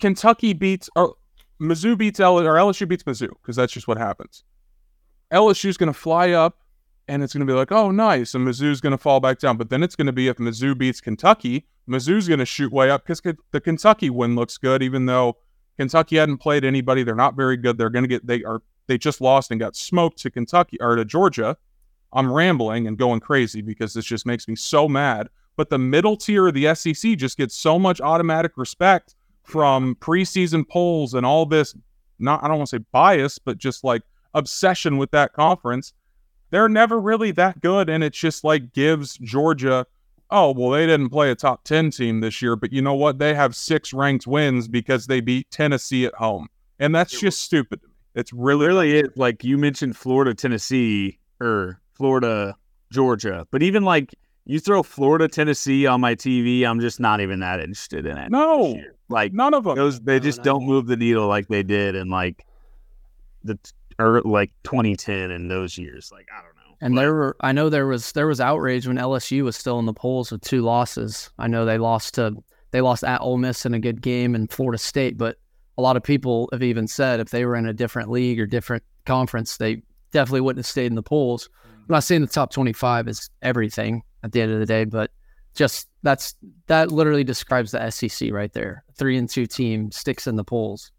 Kentucky 0.00 0.52
beats 0.52 0.90
or 0.96 1.14
Mizzou 1.60 1.96
beats 1.96 2.20
L 2.20 2.38
or 2.38 2.54
LSU 2.54 2.88
beats 2.88 3.04
Mizzou, 3.04 3.30
because 3.42 3.56
that's 3.56 3.72
just 3.72 3.88
what 3.88 3.98
happens. 3.98 4.44
LSU's 5.32 5.76
going 5.76 5.92
to 5.92 5.98
fly 5.98 6.30
up, 6.30 6.58
and 7.08 7.22
it's 7.22 7.32
going 7.32 7.46
to 7.46 7.50
be 7.50 7.56
like, 7.56 7.72
oh, 7.72 7.90
nice, 7.90 8.34
and 8.34 8.46
Mizzou's 8.46 8.80
going 8.80 8.92
to 8.92 8.98
fall 8.98 9.20
back 9.20 9.38
down. 9.38 9.56
But 9.56 9.70
then 9.70 9.82
it's 9.82 9.96
going 9.96 10.06
to 10.06 10.12
be 10.12 10.28
if 10.28 10.36
Mizzou 10.36 10.76
beats 10.76 11.00
Kentucky, 11.00 11.66
Mizzou's 11.88 12.28
going 12.28 12.38
to 12.38 12.46
shoot 12.46 12.72
way 12.72 12.90
up 12.90 13.06
because 13.06 13.22
the 13.50 13.60
Kentucky 13.60 14.10
win 14.10 14.36
looks 14.36 14.58
good, 14.58 14.82
even 14.82 15.06
though 15.06 15.36
Kentucky 15.76 16.16
hadn't 16.16 16.38
played 16.38 16.64
anybody. 16.64 17.02
They're 17.02 17.14
not 17.14 17.36
very 17.36 17.56
good. 17.56 17.78
They're 17.78 17.90
going 17.90 18.04
to 18.04 18.08
get 18.08 18.26
they 18.26 18.42
are 18.42 18.62
they 18.86 18.98
just 18.98 19.20
lost 19.20 19.50
and 19.50 19.60
got 19.60 19.76
smoked 19.76 20.18
to 20.18 20.30
Kentucky 20.30 20.76
or 20.80 20.96
to 20.96 21.04
Georgia. 21.04 21.56
I'm 22.12 22.32
rambling 22.32 22.86
and 22.86 22.96
going 22.96 23.20
crazy 23.20 23.60
because 23.60 23.92
this 23.92 24.04
just 24.04 24.26
makes 24.26 24.46
me 24.46 24.54
so 24.56 24.88
mad. 24.88 25.28
But 25.56 25.70
the 25.70 25.78
middle 25.78 26.16
tier 26.16 26.48
of 26.48 26.54
the 26.54 26.74
SEC 26.74 27.16
just 27.16 27.36
gets 27.36 27.54
so 27.54 27.78
much 27.78 28.00
automatic 28.00 28.52
respect 28.56 29.14
from 29.42 29.94
preseason 29.96 30.68
polls 30.68 31.14
and 31.14 31.24
all 31.24 31.46
this. 31.46 31.74
Not 32.18 32.42
I 32.42 32.48
don't 32.48 32.58
want 32.58 32.70
to 32.70 32.76
say 32.76 32.84
bias, 32.92 33.38
but 33.38 33.58
just 33.58 33.84
like 33.84 34.02
obsession 34.34 34.96
with 34.98 35.10
that 35.12 35.32
conference. 35.32 35.92
They're 36.50 36.68
never 36.68 37.00
really 37.00 37.30
that 37.32 37.60
good, 37.60 37.88
and 37.88 38.04
it 38.04 38.12
just 38.12 38.44
like 38.44 38.72
gives 38.72 39.18
Georgia. 39.18 39.86
Oh 40.30 40.52
well, 40.52 40.70
they 40.70 40.86
didn't 40.86 41.10
play 41.10 41.30
a 41.30 41.34
top 41.34 41.64
ten 41.64 41.90
team 41.90 42.20
this 42.20 42.40
year, 42.40 42.56
but 42.56 42.72
you 42.72 42.82
know 42.82 42.94
what? 42.94 43.18
They 43.18 43.34
have 43.34 43.56
six 43.56 43.92
ranked 43.92 44.26
wins 44.26 44.68
because 44.68 45.06
they 45.06 45.20
beat 45.20 45.50
Tennessee 45.50 46.06
at 46.06 46.14
home, 46.14 46.48
and 46.78 46.94
that's 46.94 47.18
just 47.18 47.40
stupid 47.40 47.82
to 47.82 47.88
me. 47.88 47.93
It's 48.14 48.32
really 48.32 48.66
really 48.66 48.96
is 48.98 49.08
like 49.16 49.42
you 49.44 49.58
mentioned 49.58 49.96
Florida, 49.96 50.34
Tennessee, 50.34 51.18
or 51.40 51.80
Florida, 51.94 52.54
Georgia. 52.92 53.46
But 53.50 53.62
even 53.62 53.82
like 53.84 54.14
you 54.46 54.60
throw 54.60 54.82
Florida, 54.82 55.26
Tennessee 55.28 55.86
on 55.86 56.00
my 56.00 56.14
TV, 56.14 56.64
I'm 56.64 56.80
just 56.80 57.00
not 57.00 57.20
even 57.20 57.40
that 57.40 57.60
interested 57.60 58.06
in 58.06 58.16
it. 58.18 58.30
No. 58.30 58.80
Like 59.08 59.32
none 59.32 59.54
of 59.54 59.64
them. 59.64 59.76
those 59.76 60.00
they 60.00 60.14
No, 60.14 60.24
just 60.24 60.38
no. 60.38 60.44
don't 60.44 60.66
move 60.66 60.86
the 60.86 60.96
needle 60.96 61.26
like 61.28 61.48
they 61.48 61.62
did 61.62 61.94
in 61.94 62.08
like 62.08 62.46
the 63.42 63.58
or 63.98 64.16
er, 64.18 64.22
like 64.22 64.50
2010 64.64 65.30
and 65.30 65.50
those 65.50 65.76
years. 65.78 66.10
Like 66.12 66.28
I 66.32 66.36
don't 66.42 66.54
know. 66.56 66.76
And 66.80 66.94
But- 66.94 67.00
there 67.00 67.14
were, 67.14 67.36
I 67.40 67.52
know 67.52 67.68
there 67.68 67.86
was 67.86 68.12
there 68.12 68.26
was 68.26 68.40
outrage 68.40 68.86
when 68.86 68.96
LSU 68.96 69.42
was 69.44 69.56
still 69.56 69.78
in 69.78 69.86
the 69.86 69.92
polls 69.92 70.30
with 70.32 70.40
two 70.42 70.62
losses. 70.62 71.30
I 71.38 71.46
know 71.48 71.64
they 71.64 71.78
lost 71.78 72.14
to 72.14 72.34
they 72.72 72.80
lost 72.80 73.04
at 73.04 73.20
Ole 73.20 73.38
Miss 73.38 73.64
in 73.66 73.72
a 73.74 73.78
good 73.78 74.02
game 74.02 74.34
and 74.34 74.50
Florida 74.50 74.78
State, 74.78 75.16
but 75.16 75.36
a 75.76 75.82
lot 75.82 75.96
of 75.96 76.02
people 76.02 76.48
have 76.52 76.62
even 76.62 76.86
said 76.86 77.20
if 77.20 77.30
they 77.30 77.44
were 77.44 77.56
in 77.56 77.66
a 77.66 77.72
different 77.72 78.10
league 78.10 78.40
or 78.40 78.46
different 78.46 78.82
conference, 79.06 79.56
they 79.56 79.82
definitely 80.12 80.40
wouldn't 80.40 80.64
have 80.64 80.70
stayed 80.70 80.86
in 80.86 80.94
the 80.94 81.02
polls. 81.02 81.48
I'm 81.64 81.86
not 81.88 82.04
saying 82.04 82.20
the 82.22 82.26
top 82.26 82.50
25 82.50 83.08
is 83.08 83.30
everything 83.42 84.02
at 84.22 84.32
the 84.32 84.40
end 84.40 84.52
of 84.52 84.58
the 84.58 84.66
day, 84.66 84.84
but 84.84 85.10
just 85.54 85.88
that's 86.02 86.34
that 86.66 86.90
literally 86.90 87.24
describes 87.24 87.72
the 87.72 87.90
SEC 87.90 88.32
right 88.32 88.52
there. 88.52 88.84
Three 88.96 89.16
and 89.16 89.28
two 89.28 89.46
team 89.46 89.90
sticks 89.92 90.26
in 90.26 90.36
the 90.36 90.44
polls. 90.44 90.90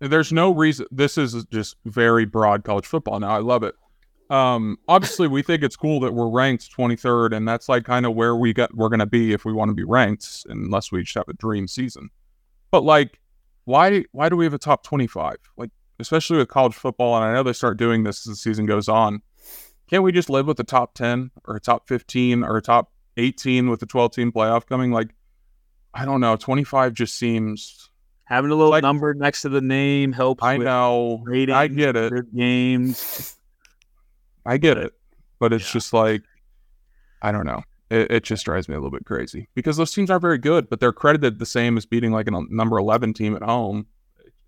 There's 0.00 0.32
no 0.32 0.54
reason. 0.54 0.86
This 0.90 1.18
is 1.18 1.44
just 1.52 1.76
very 1.84 2.24
broad 2.24 2.64
college 2.64 2.86
football 2.86 3.20
now. 3.20 3.30
I 3.30 3.38
love 3.38 3.62
it. 3.62 3.74
Um, 4.30 4.78
obviously, 4.88 5.28
we 5.28 5.42
think 5.42 5.62
it's 5.62 5.76
cool 5.76 6.00
that 6.00 6.14
we're 6.14 6.28
ranked 6.28 6.74
23rd, 6.74 7.36
and 7.36 7.46
that's 7.46 7.68
like 7.68 7.84
kind 7.84 8.06
of 8.06 8.14
where 8.14 8.34
we 8.34 8.52
got 8.52 8.74
we're 8.74 8.88
gonna 8.88 9.06
be 9.06 9.32
if 9.32 9.44
we 9.44 9.52
want 9.52 9.68
to 9.68 9.74
be 9.74 9.84
ranked, 9.84 10.46
unless 10.48 10.90
we 10.90 11.02
just 11.02 11.16
have 11.16 11.28
a 11.28 11.34
dream 11.34 11.68
season. 11.68 12.08
But 12.70 12.84
like, 12.84 13.19
why 13.70 14.04
why 14.12 14.28
do 14.28 14.36
we 14.36 14.44
have 14.44 14.54
a 14.54 14.58
top 14.58 14.82
25? 14.84 15.36
Like, 15.56 15.70
especially 15.98 16.38
with 16.38 16.48
college 16.48 16.74
football, 16.74 17.16
and 17.16 17.24
I 17.24 17.32
know 17.32 17.42
they 17.42 17.52
start 17.52 17.76
doing 17.78 18.04
this 18.04 18.26
as 18.26 18.32
the 18.32 18.36
season 18.36 18.66
goes 18.66 18.88
on. 18.88 19.22
Can't 19.88 20.02
we 20.02 20.12
just 20.12 20.30
live 20.30 20.46
with 20.46 20.56
the 20.56 20.64
top 20.64 20.94
10 20.94 21.30
or 21.46 21.56
a 21.56 21.60
top 21.60 21.88
15 21.88 22.44
or 22.44 22.56
a 22.56 22.62
top 22.62 22.92
18 23.16 23.68
with 23.70 23.80
the 23.80 23.86
12 23.86 24.12
team 24.12 24.32
playoff 24.32 24.66
coming? 24.66 24.92
Like, 24.92 25.10
I 25.94 26.04
don't 26.04 26.20
know. 26.20 26.36
25 26.36 26.94
just 26.94 27.16
seems. 27.16 27.90
having 28.24 28.52
a 28.52 28.54
little 28.54 28.70
like- 28.70 28.82
number 28.82 29.12
next 29.14 29.42
to 29.42 29.48
the 29.48 29.60
name 29.60 30.12
helps. 30.12 30.44
I 30.44 30.56
know. 30.56 31.20
ratings, 31.24 31.56
I 31.56 31.66
get 31.66 31.96
it. 31.96 32.32
games. 32.34 33.36
I 34.46 34.56
get 34.56 34.78
it, 34.78 34.92
but 35.40 35.52
it's 35.52 35.66
Yeah. 35.66 35.72
just 35.72 35.92
like 35.92 36.22
I 37.22 37.32
don't 37.32 37.44
know. 37.44 37.62
It, 37.90 38.10
it 38.10 38.24
just 38.24 38.44
drives 38.44 38.68
me 38.68 38.74
a 38.74 38.78
little 38.78 38.90
bit 38.90 39.04
crazy 39.04 39.48
because 39.54 39.76
those 39.76 39.92
teams 39.92 40.10
aren't 40.10 40.22
very 40.22 40.38
good, 40.38 40.68
but 40.70 40.80
they're 40.80 40.92
credited 40.92 41.38
the 41.38 41.46
same 41.46 41.76
as 41.76 41.86
beating 41.86 42.12
like 42.12 42.28
a 42.28 42.42
number 42.48 42.78
eleven 42.78 43.12
team 43.12 43.34
at 43.34 43.42
home. 43.42 43.86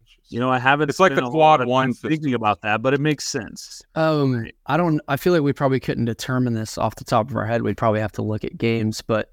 Just- 0.06 0.32
You 0.32 0.40
know, 0.40 0.50
I 0.50 0.58
haven't. 0.58 0.88
It's 0.88 1.00
like 1.00 1.14
the 1.14 1.28
quad 1.28 1.66
one 1.66 1.86
time 1.86 1.92
system. 1.92 2.10
thinking 2.10 2.34
about 2.34 2.62
that, 2.62 2.82
but 2.82 2.94
it 2.94 3.00
makes 3.00 3.24
sense. 3.26 3.82
Um, 3.94 4.46
I 4.66 4.76
don't. 4.76 5.00
I 5.08 5.16
feel 5.16 5.32
like 5.32 5.42
we 5.42 5.52
probably 5.52 5.80
couldn't 5.80 6.04
determine 6.04 6.54
this 6.54 6.78
off 6.78 6.94
the 6.94 7.04
top 7.04 7.30
of 7.30 7.36
our 7.36 7.46
head. 7.46 7.62
We'd 7.62 7.76
probably 7.76 8.00
have 8.00 8.12
to 8.12 8.22
look 8.22 8.44
at 8.44 8.56
games. 8.56 9.00
But 9.02 9.32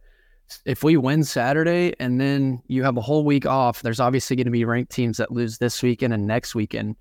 if 0.66 0.84
we 0.84 0.98
win 0.98 1.24
Saturday 1.24 1.94
and 2.00 2.20
then 2.20 2.60
you 2.68 2.84
have 2.84 2.98
a 2.98 3.02
whole 3.02 3.24
week 3.24 3.46
off, 3.46 3.84
there's 3.84 4.00
obviously 4.00 4.36
going 4.36 4.46
to 4.46 4.52
be 4.52 4.66
ranked 4.66 4.92
teams 4.92 5.18
that 5.18 5.32
lose 5.32 5.60
this 5.60 5.84
weekend 5.84 6.12
and 6.14 6.26
next 6.26 6.56
weekend. 6.56 6.96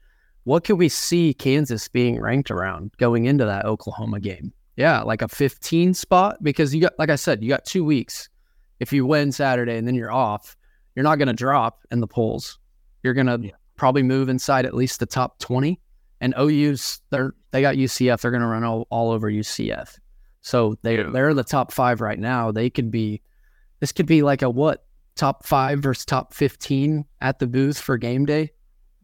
What 0.44 0.64
could 0.64 0.76
we 0.78 0.90
see 0.90 1.32
Kansas 1.32 1.88
being 1.88 2.20
ranked 2.20 2.50
around 2.50 2.92
going 2.98 3.24
into 3.24 3.46
that 3.46 3.64
Oklahoma 3.64 4.20
game? 4.20 4.52
Yeah, 4.78 5.02
like 5.02 5.22
a 5.22 5.28
15 5.28 5.92
spot 5.92 6.36
because 6.42 6.72
you 6.74 6.80
got, 6.80 6.92
like 7.00 7.10
I 7.10 7.16
said, 7.16 7.42
you 7.42 7.48
got 7.48 7.64
two 7.64 7.84
weeks. 7.84 8.28
If 8.78 8.92
you 8.92 9.04
win 9.04 9.32
Saturday 9.32 9.76
and 9.76 9.86
then 9.88 9.96
you're 9.96 10.12
off, 10.12 10.56
you're 10.94 11.02
not 11.02 11.16
going 11.16 11.26
to 11.26 11.34
drop 11.34 11.80
in 11.90 11.98
the 12.00 12.06
polls. 12.06 12.58
You're 13.02 13.12
going 13.14 13.26
to 13.26 13.40
Yeah. 13.42 13.50
probably 13.76 14.04
move 14.04 14.28
inside 14.28 14.66
at 14.66 14.74
least 14.74 15.00
the 15.00 15.06
top 15.06 15.40
20 15.40 15.80
and 16.20 16.32
OU's 16.38 17.00
they're 17.10 17.34
they 17.50 17.60
got 17.60 17.74
UCF. 17.76 18.20
They're 18.20 18.30
going 18.30 18.40
to 18.42 18.46
run 18.46 18.62
all, 18.64 18.86
all 18.90 19.10
over 19.10 19.28
UCF. 19.30 19.98
So 20.42 20.76
they 20.82 20.98
Yeah. 20.98 21.10
they're 21.12 21.34
the 21.34 21.42
top 21.44 21.72
five 21.72 22.00
right 22.00 22.18
now. 22.18 22.52
They 22.52 22.70
could 22.70 22.90
be 22.92 23.20
this 23.80 23.90
could 23.92 24.06
be 24.06 24.22
like 24.22 24.42
a 24.42 24.50
what 24.50 24.84
top 25.16 25.44
five 25.44 25.80
versus 25.80 26.04
top 26.04 26.34
fifteen 26.34 27.04
at 27.20 27.40
the 27.40 27.46
booth 27.48 27.80
for 27.80 27.96
game 27.96 28.26
day. 28.26 28.52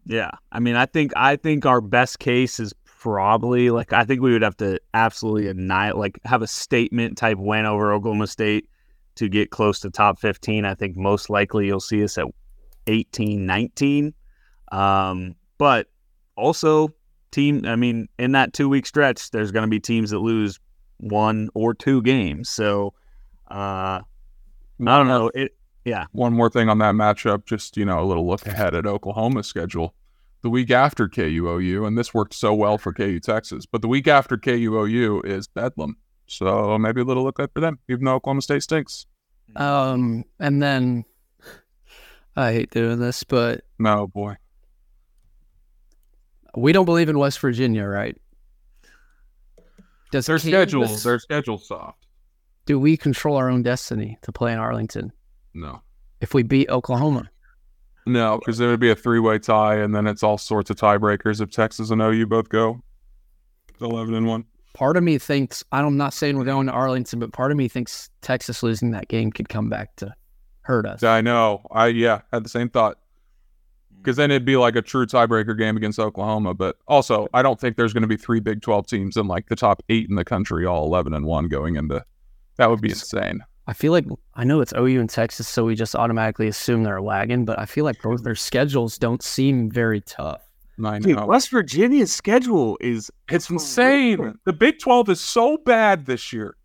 Yeah, 0.06 0.30
I 0.52 0.60
mean, 0.60 0.76
I 0.76 0.86
think 0.86 1.12
I 1.16 1.34
think 1.36 1.66
our 1.66 1.80
best 1.80 2.18
case 2.20 2.60
is 2.60 2.72
probably 3.04 3.68
like 3.68 3.92
I 3.92 4.04
think 4.04 4.22
we 4.22 4.32
would 4.32 4.40
have 4.40 4.56
to 4.56 4.80
absolutely 4.94 5.48
annihilate, 5.48 5.98
like 5.98 6.18
have 6.24 6.40
a 6.40 6.46
statement 6.46 7.18
type 7.18 7.36
win 7.36 7.66
over 7.66 7.92
Oklahoma 7.92 8.26
State 8.26 8.66
to 9.16 9.28
get 9.28 9.50
close 9.50 9.78
to 9.80 9.90
top 9.90 10.18
15. 10.18 10.64
I 10.64 10.74
think 10.74 10.96
most 10.96 11.28
likely 11.28 11.66
you'll 11.66 11.80
see 11.80 12.02
us 12.02 12.16
at 12.16 12.24
18, 12.86 13.44
19. 13.44 14.14
Um, 14.72 15.34
but 15.58 15.88
also 16.36 16.94
team, 17.30 17.66
I 17.66 17.76
mean, 17.76 18.08
in 18.18 18.32
that 18.32 18.54
two 18.54 18.70
week 18.70 18.86
stretch, 18.86 19.30
there's 19.32 19.52
going 19.52 19.64
to 19.64 19.70
be 19.70 19.80
teams 19.80 20.08
that 20.08 20.20
lose 20.20 20.58
one 20.96 21.50
or 21.52 21.74
two 21.74 22.00
games. 22.00 22.48
So 22.48 22.94
uh, 23.50 24.00
I 24.00 24.02
don't 24.80 25.08
know. 25.08 25.30
It 25.34 25.54
yeah. 25.84 26.06
One 26.12 26.32
more 26.32 26.48
thing 26.48 26.70
on 26.70 26.78
that 26.78 26.94
matchup, 26.94 27.44
just 27.44 27.76
you 27.76 27.84
know, 27.84 28.00
a 28.00 28.06
little 28.06 28.26
look 28.26 28.46
ahead 28.46 28.74
at 28.74 28.86
Oklahoma's 28.86 29.46
schedule. 29.46 29.94
The 30.44 30.50
week 30.50 30.70
after 30.70 31.08
KUOU, 31.08 31.86
and 31.86 31.96
this 31.96 32.12
worked 32.12 32.34
so 32.34 32.52
well 32.52 32.76
for 32.76 32.92
KU 32.92 33.18
Texas, 33.18 33.64
but 33.64 33.80
the 33.80 33.88
week 33.88 34.06
after 34.06 34.36
KUOU 34.36 35.24
is 35.24 35.48
Bedlam. 35.48 35.96
So 36.26 36.76
maybe 36.76 37.00
a 37.00 37.04
little 37.04 37.24
look 37.24 37.40
up 37.40 37.52
for 37.54 37.60
them, 37.60 37.78
even 37.88 38.04
though 38.04 38.16
Oklahoma 38.16 38.42
State 38.42 38.62
stinks. 38.62 39.06
Um, 39.56 40.24
and 40.38 40.62
then 40.62 41.06
I 42.36 42.52
hate 42.52 42.70
doing 42.72 42.98
this, 42.98 43.24
but 43.24 43.62
No 43.78 44.06
boy. 44.06 44.36
we 46.54 46.72
don't 46.72 46.84
believe 46.84 47.08
in 47.08 47.18
West 47.18 47.38
Virginia, 47.40 47.86
right? 47.86 48.14
Does 50.12 50.26
Their 50.26 50.36
Kansas- 50.36 50.50
schedules, 50.50 51.02
their 51.04 51.18
schedule's 51.20 51.66
soft. 51.66 52.06
do 52.66 52.78
we 52.78 52.98
control 52.98 53.36
our 53.36 53.48
own 53.48 53.62
destiny 53.62 54.18
to 54.22 54.30
play 54.30 54.52
in 54.52 54.58
Arlington 54.58 55.10
No. 55.54 55.80
if 56.20 56.34
we 56.34 56.42
beat 56.42 56.68
Oklahoma? 56.68 57.30
No, 58.06 58.38
because 58.38 58.60
it 58.60 58.66
would 58.66 58.80
be 58.80 58.90
a 58.90 58.94
three-way 58.96 59.38
tie, 59.38 59.76
and 59.76 59.94
then 59.94 60.06
it's 60.06 60.22
all 60.22 60.36
sorts 60.36 60.68
of 60.70 60.76
tiebreakers 60.76 61.40
if 61.40 61.50
Texas 61.50 61.90
and 61.90 62.02
OU 62.02 62.26
both 62.26 62.48
go. 62.50 62.82
Eleven 63.80 64.14
and 64.14 64.26
one. 64.26 64.44
Part 64.74 64.96
of 64.96 65.02
me 65.02 65.18
thinks 65.18 65.64
I'm 65.72 65.96
not 65.96 66.12
saying 66.12 66.36
we're 66.36 66.44
going 66.44 66.66
to 66.66 66.72
Arlington, 66.72 67.18
but 67.20 67.32
part 67.32 67.50
of 67.50 67.56
me 67.56 67.68
thinks 67.68 68.10
Texas 68.22 68.62
losing 68.62 68.90
that 68.90 69.08
game 69.08 69.30
could 69.30 69.48
come 69.48 69.68
back 69.70 69.94
to 69.96 70.14
hurt 70.62 70.84
us. 70.86 71.02
I 71.02 71.20
know. 71.20 71.62
I 71.70 71.86
yeah 71.88 72.22
had 72.32 72.44
the 72.44 72.48
same 72.48 72.68
thought. 72.68 72.98
because 73.98 74.16
then 74.16 74.30
it'd 74.30 74.44
be 74.44 74.56
like 74.56 74.76
a 74.76 74.82
true 74.82 75.06
tiebreaker 75.06 75.56
game 75.56 75.76
against 75.76 75.98
Oklahoma. 75.98 76.52
But 76.54 76.76
also, 76.88 77.26
I 77.32 77.42
don't 77.42 77.58
think 77.58 77.76
there's 77.76 77.92
going 77.92 78.02
to 78.02 78.08
be 78.08 78.16
three 78.16 78.40
Big 78.40 78.60
12 78.62 78.86
teams 78.86 79.16
in 79.16 79.26
like 79.28 79.48
the 79.48 79.56
top 79.56 79.82
eight 79.88 80.08
in 80.10 80.16
the 80.16 80.24
country, 80.24 80.66
all 80.66 80.84
11 80.84 81.14
and 81.14 81.24
one 81.24 81.48
going 81.48 81.76
into. 81.76 82.04
That 82.56 82.68
would 82.68 82.80
be 82.80 82.90
insane. 82.90 83.40
I 83.66 83.72
feel 83.72 83.92
like 83.92 84.04
I 84.34 84.44
know 84.44 84.60
it's 84.60 84.74
OU 84.76 85.00
and 85.00 85.08
Texas, 85.08 85.48
so 85.48 85.64
we 85.64 85.74
just 85.74 85.94
automatically 85.94 86.48
assume 86.48 86.82
they're 86.82 86.96
a 86.96 87.02
wagon, 87.02 87.44
but 87.44 87.58
I 87.58 87.64
feel 87.64 87.84
like 87.84 88.00
both 88.02 88.22
their 88.22 88.34
schedules 88.34 88.98
don't 88.98 89.22
seem 89.22 89.70
very 89.70 90.02
tough. 90.02 90.42
I 90.84 90.98
Dude. 90.98 91.16
Oh. 91.16 91.26
West 91.26 91.50
Virginia's 91.50 92.12
schedule 92.12 92.76
is 92.80 93.10
It's 93.30 93.48
insane. 93.48 94.34
The 94.44 94.52
Big 94.52 94.80
12 94.80 95.10
is 95.10 95.20
so 95.20 95.56
bad 95.56 96.06
this 96.06 96.32
year. 96.32 96.56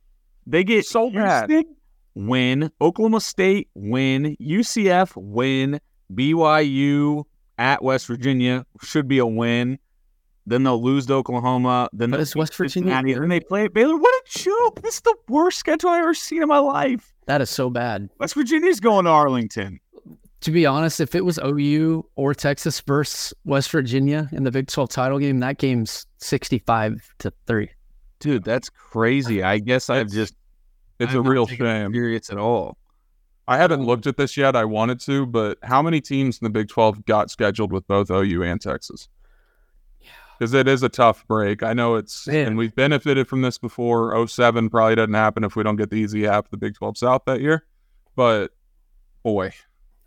They 0.47 0.63
get 0.63 0.85
So 0.85 1.11
bad. 1.11 1.49
Houston, 1.49 1.75
win, 2.15 2.71
Oklahoma 2.81 3.21
State, 3.21 3.69
win, 3.75 4.35
UCF, 4.41 5.15
win, 5.15 5.79
BYU 6.13 7.23
at 7.57 7.83
West 7.83 8.07
Virginia 8.07 8.65
should 8.81 9.07
be 9.07 9.19
a 9.19 9.25
win. 9.25 9.77
Then 10.49 10.63
they'll 10.63 10.81
lose 10.81 11.05
to 11.05 11.13
Oklahoma. 11.13 11.89
Then 11.93 12.11
But 12.11 12.17
they'll 12.17 12.39
West 12.39 12.55
Virginia 12.55 12.89
Cincinnati, 12.89 13.13
good? 13.13 13.21
Then 13.21 13.29
they 13.29 13.39
play 13.39 13.65
at 13.65 13.73
Baylor. 13.73 13.95
What 13.95 14.13
a 14.13 14.39
joke! 14.39 14.81
This 14.81 14.95
is 14.95 15.01
the 15.01 15.15
worst 15.27 15.59
schedule 15.59 15.89
I've 15.91 16.01
ever 16.01 16.13
seen 16.13 16.41
in 16.41 16.47
my 16.47 16.59
life. 16.59 17.13
That 17.27 17.41
is 17.41 17.49
so 17.49 17.69
bad. 17.69 18.09
West 18.19 18.33
Virginia's 18.33 18.79
going 18.79 19.05
to 19.05 19.11
Arlington. 19.11 19.79
To 20.41 20.51
be 20.51 20.65
honest, 20.65 20.99
if 20.99 21.15
it 21.15 21.25
was 21.25 21.37
OU 21.43 22.05
or 22.15 22.33
Texas 22.33 22.79
versus 22.81 23.33
West 23.43 23.69
Virginia 23.71 24.29
in 24.31 24.43
the 24.43 24.51
Big 24.51 24.67
12 24.67 24.89
title 24.89 25.19
game, 25.19 25.39
that 25.39 25.57
game's 25.57 26.05
65 26.17 27.13
to 27.19 27.33
3. 27.45 27.69
Dude, 28.19 28.43
that's 28.43 28.69
crazy. 28.69 29.43
I 29.43 29.59
guess 29.59 29.89
I've 29.89 30.09
just 30.09 30.33
It's 30.99 31.11
I've 31.11 31.17
a 31.17 31.21
real 31.21 31.45
taken 31.45 31.65
it 31.65 31.69
shame. 31.69 31.93
Serious 31.93 32.29
at 32.29 32.37
all. 32.37 32.77
I 33.47 33.57
haven't 33.57 33.83
looked 33.83 34.07
at 34.07 34.15
this 34.15 34.37
yet. 34.37 34.55
I 34.55 34.65
wanted 34.65 34.99
to, 35.01 35.25
but 35.25 35.57
how 35.63 35.81
many 35.81 36.01
teams 36.01 36.39
in 36.39 36.45
the 36.45 36.49
Big 36.49 36.69
12 36.69 37.05
got 37.05 37.29
scheduled 37.29 37.71
with 37.71 37.85
both 37.87 38.09
OU 38.09 38.43
and 38.43 38.61
Texas? 38.61 39.09
Because 40.39 40.53
it 40.53 40.69
is 40.69 40.83
a 40.83 40.89
tough 40.89 41.27
break. 41.27 41.63
I 41.63 41.73
know 41.73 41.95
it's, 41.95 42.25
Man. 42.25 42.47
and 42.47 42.57
we've 42.57 42.73
benefited 42.73 43.27
from 43.27 43.41
this 43.41 43.57
before. 43.57 44.25
07 44.25 44.69
probably 44.69 44.95
doesn't 44.95 45.13
happen 45.13 45.43
if 45.43 45.57
we 45.57 45.63
don't 45.63 45.75
get 45.75 45.89
the 45.89 45.97
easy 45.97 46.23
half 46.23 46.45
of 46.45 46.51
the 46.51 46.57
Big 46.57 46.75
12 46.75 46.97
South 46.97 47.23
that 47.25 47.41
year. 47.41 47.65
But 48.15 48.51
boy, 49.21 49.51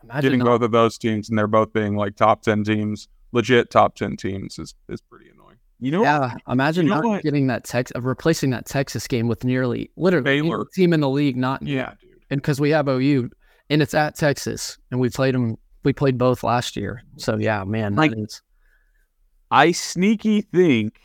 Imagine 0.02 0.22
getting 0.22 0.38
not- 0.38 0.46
both 0.46 0.62
of 0.62 0.70
those 0.72 0.96
teams 0.96 1.28
and 1.28 1.38
they're 1.38 1.46
both 1.46 1.72
being 1.74 1.96
like 1.96 2.16
top 2.16 2.42
10 2.42 2.64
teams, 2.64 3.08
legit 3.32 3.70
top 3.70 3.94
10 3.94 4.16
teams 4.16 4.58
is, 4.58 4.74
is 4.88 5.00
pretty 5.02 5.28
annoying. 5.28 5.56
You 5.80 5.90
know, 5.90 6.02
Yeah, 6.02 6.34
imagine 6.48 6.84
You 6.86 6.90
know 6.90 7.00
not 7.00 7.04
what? 7.04 7.22
getting 7.22 7.48
that 7.48 7.64
Tex 7.64 7.90
of 7.90 8.04
replacing 8.06 8.50
that 8.50 8.64
Texas 8.66 9.06
game 9.06 9.28
with 9.28 9.44
nearly 9.44 9.90
literally 9.96 10.38
any 10.38 10.52
team 10.74 10.92
in 10.92 11.00
the 11.00 11.10
league 11.10 11.36
not 11.36 11.60
Yeah, 11.62 11.92
dude. 12.00 12.10
and 12.30 12.40
because 12.40 12.60
we 12.60 12.70
have 12.70 12.88
OU 12.88 13.28
and 13.68 13.82
it's 13.82 13.92
at 13.92 14.14
Texas 14.16 14.78
and 14.90 14.98
we 15.00 15.10
played 15.10 15.34
them 15.34 15.58
we 15.84 15.92
played 15.92 16.16
both 16.16 16.42
last 16.44 16.76
year. 16.76 17.02
So 17.16 17.36
yeah, 17.36 17.64
man, 17.64 17.96
Like- 17.96 18.12
that 18.12 18.18
is 18.20 18.40
I 19.52 19.70
sneaky 19.72 20.40
think. 20.40 20.98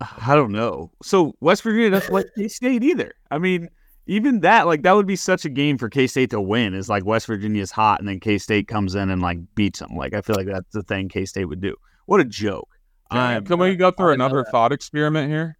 I 0.00 0.34
don't 0.34 0.52
know. 0.52 0.90
So 1.02 1.34
West 1.40 1.62
Virginia 1.62 1.90
doesn't 1.90 2.12
like 2.12 2.26
K 2.36 2.48
State 2.48 2.82
either. 2.82 3.12
I 3.30 3.38
mean, 3.38 3.68
even 4.06 4.40
that, 4.40 4.66
like, 4.66 4.82
that 4.82 4.92
would 4.92 5.06
be 5.06 5.16
such 5.16 5.44
a 5.44 5.50
game 5.50 5.76
for 5.76 5.88
K 5.90 6.06
State 6.06 6.30
to 6.30 6.40
win. 6.40 6.74
Is 6.74 6.88
like 6.88 7.04
West 7.04 7.26
Virginia's 7.26 7.70
hot, 7.70 8.00
and 8.00 8.08
then 8.08 8.18
K 8.20 8.38
State 8.38 8.66
comes 8.66 8.94
in 8.94 9.10
and 9.10 9.20
like 9.20 9.38
beats 9.54 9.78
them. 9.80 9.96
Like, 9.96 10.14
I 10.14 10.20
feel 10.22 10.36
like 10.36 10.46
that's 10.46 10.72
the 10.72 10.82
thing 10.82 11.08
K 11.08 11.26
State 11.26 11.44
would 11.46 11.60
do. 11.60 11.76
What 12.06 12.20
a 12.20 12.24
joke! 12.24 12.68
I'm- 13.10 13.44
Can 13.44 13.58
we 13.58 13.76
go 13.76 13.90
through 13.90 14.12
another 14.12 14.44
thought 14.44 14.72
experiment 14.72 15.30
here? 15.30 15.56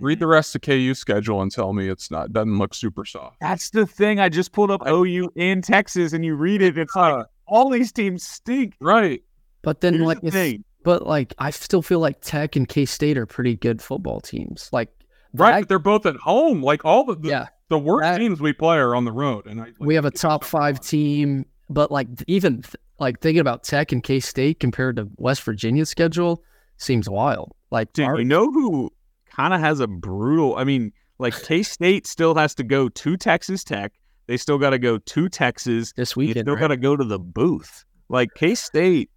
Read 0.00 0.18
the 0.20 0.26
rest 0.26 0.54
of 0.54 0.62
KU 0.62 0.94
schedule 0.94 1.42
and 1.42 1.50
tell 1.52 1.72
me 1.72 1.88
it's 1.88 2.10
not 2.10 2.32
doesn't 2.32 2.58
look 2.58 2.74
super 2.74 3.04
soft. 3.04 3.36
That's 3.40 3.70
the 3.70 3.86
thing. 3.86 4.20
I 4.20 4.28
just 4.28 4.52
pulled 4.52 4.70
up 4.70 4.82
OU 4.86 5.30
in 5.36 5.60
Texas, 5.62 6.12
and 6.12 6.24
you 6.24 6.34
read 6.34 6.62
it. 6.62 6.78
It's 6.78 6.94
like 6.96 7.26
all 7.46 7.68
these 7.70 7.92
teams 7.92 8.22
stink. 8.24 8.74
Right. 8.80 9.22
But 9.62 9.80
then 9.80 9.94
Here's 9.94 10.06
like 10.06 10.20
the 10.20 10.28
if- 10.54 10.60
but 10.84 11.06
like 11.06 11.32
I 11.38 11.50
still 11.50 11.82
feel 11.82 12.00
like 12.00 12.20
Tech 12.20 12.56
and 12.56 12.68
K 12.68 12.84
State 12.84 13.16
are 13.16 13.26
pretty 13.26 13.56
good 13.56 13.80
football 13.80 14.20
teams. 14.20 14.68
Like 14.72 14.88
Right. 15.34 15.60
but 15.62 15.68
they're 15.68 15.78
both 15.78 16.04
at 16.06 16.16
home. 16.16 16.62
Like 16.62 16.84
all 16.84 17.04
the 17.04 17.14
the, 17.16 17.28
yeah, 17.28 17.46
the 17.68 17.78
worst 17.78 18.02
that- 18.02 18.18
teams 18.18 18.40
we 18.40 18.52
play 18.52 18.76
are 18.76 18.94
on 18.94 19.04
the 19.04 19.12
road. 19.12 19.46
And 19.46 19.60
I 19.60 19.64
like, 19.64 19.74
we 19.80 19.94
have 19.94 20.04
a 20.04 20.10
top 20.10 20.44
five 20.44 20.76
fun. 20.78 20.84
team, 20.86 21.46
but 21.70 21.90
like 21.90 22.08
even 22.26 22.62
like 22.98 23.20
thinking 23.20 23.40
about 23.40 23.62
Tech 23.64 23.92
and 23.92 24.02
K 24.02 24.20
State 24.20 24.60
compared 24.60 24.96
to 24.96 25.08
West 25.16 25.42
Virginia's 25.42 25.88
schedule 25.88 26.42
seems 26.76 27.08
wild. 27.08 27.52
Like 27.70 27.92
Dude, 27.92 28.06
our- 28.06 28.18
you 28.18 28.24
know 28.24 28.50
who 28.52 28.90
kind 29.30 29.54
of 29.54 29.60
has 29.60 29.80
a 29.80 29.86
brutal? 29.86 30.56
I 30.56 30.64
mean, 30.64 30.92
like 31.18 31.40
K 31.44 31.62
State 31.62 32.06
still 32.06 32.34
has 32.34 32.54
to 32.56 32.64
go 32.64 32.88
to 32.88 33.16
Texas 33.16 33.62
Tech. 33.64 33.92
They 34.26 34.36
still 34.36 34.58
got 34.58 34.70
to 34.70 34.78
go 34.78 34.98
to 34.98 35.28
Texas. 35.28 35.92
this 35.96 36.14
They 36.14 36.18
weekend, 36.18 36.44
still 36.44 36.54
right? 36.54 36.60
got 36.60 36.68
to 36.68 36.76
go 36.76 36.96
to 36.96 37.04
the 37.04 37.18
booth. 37.18 37.84
Like 38.08 38.28
K 38.36 38.54
State 38.54 39.10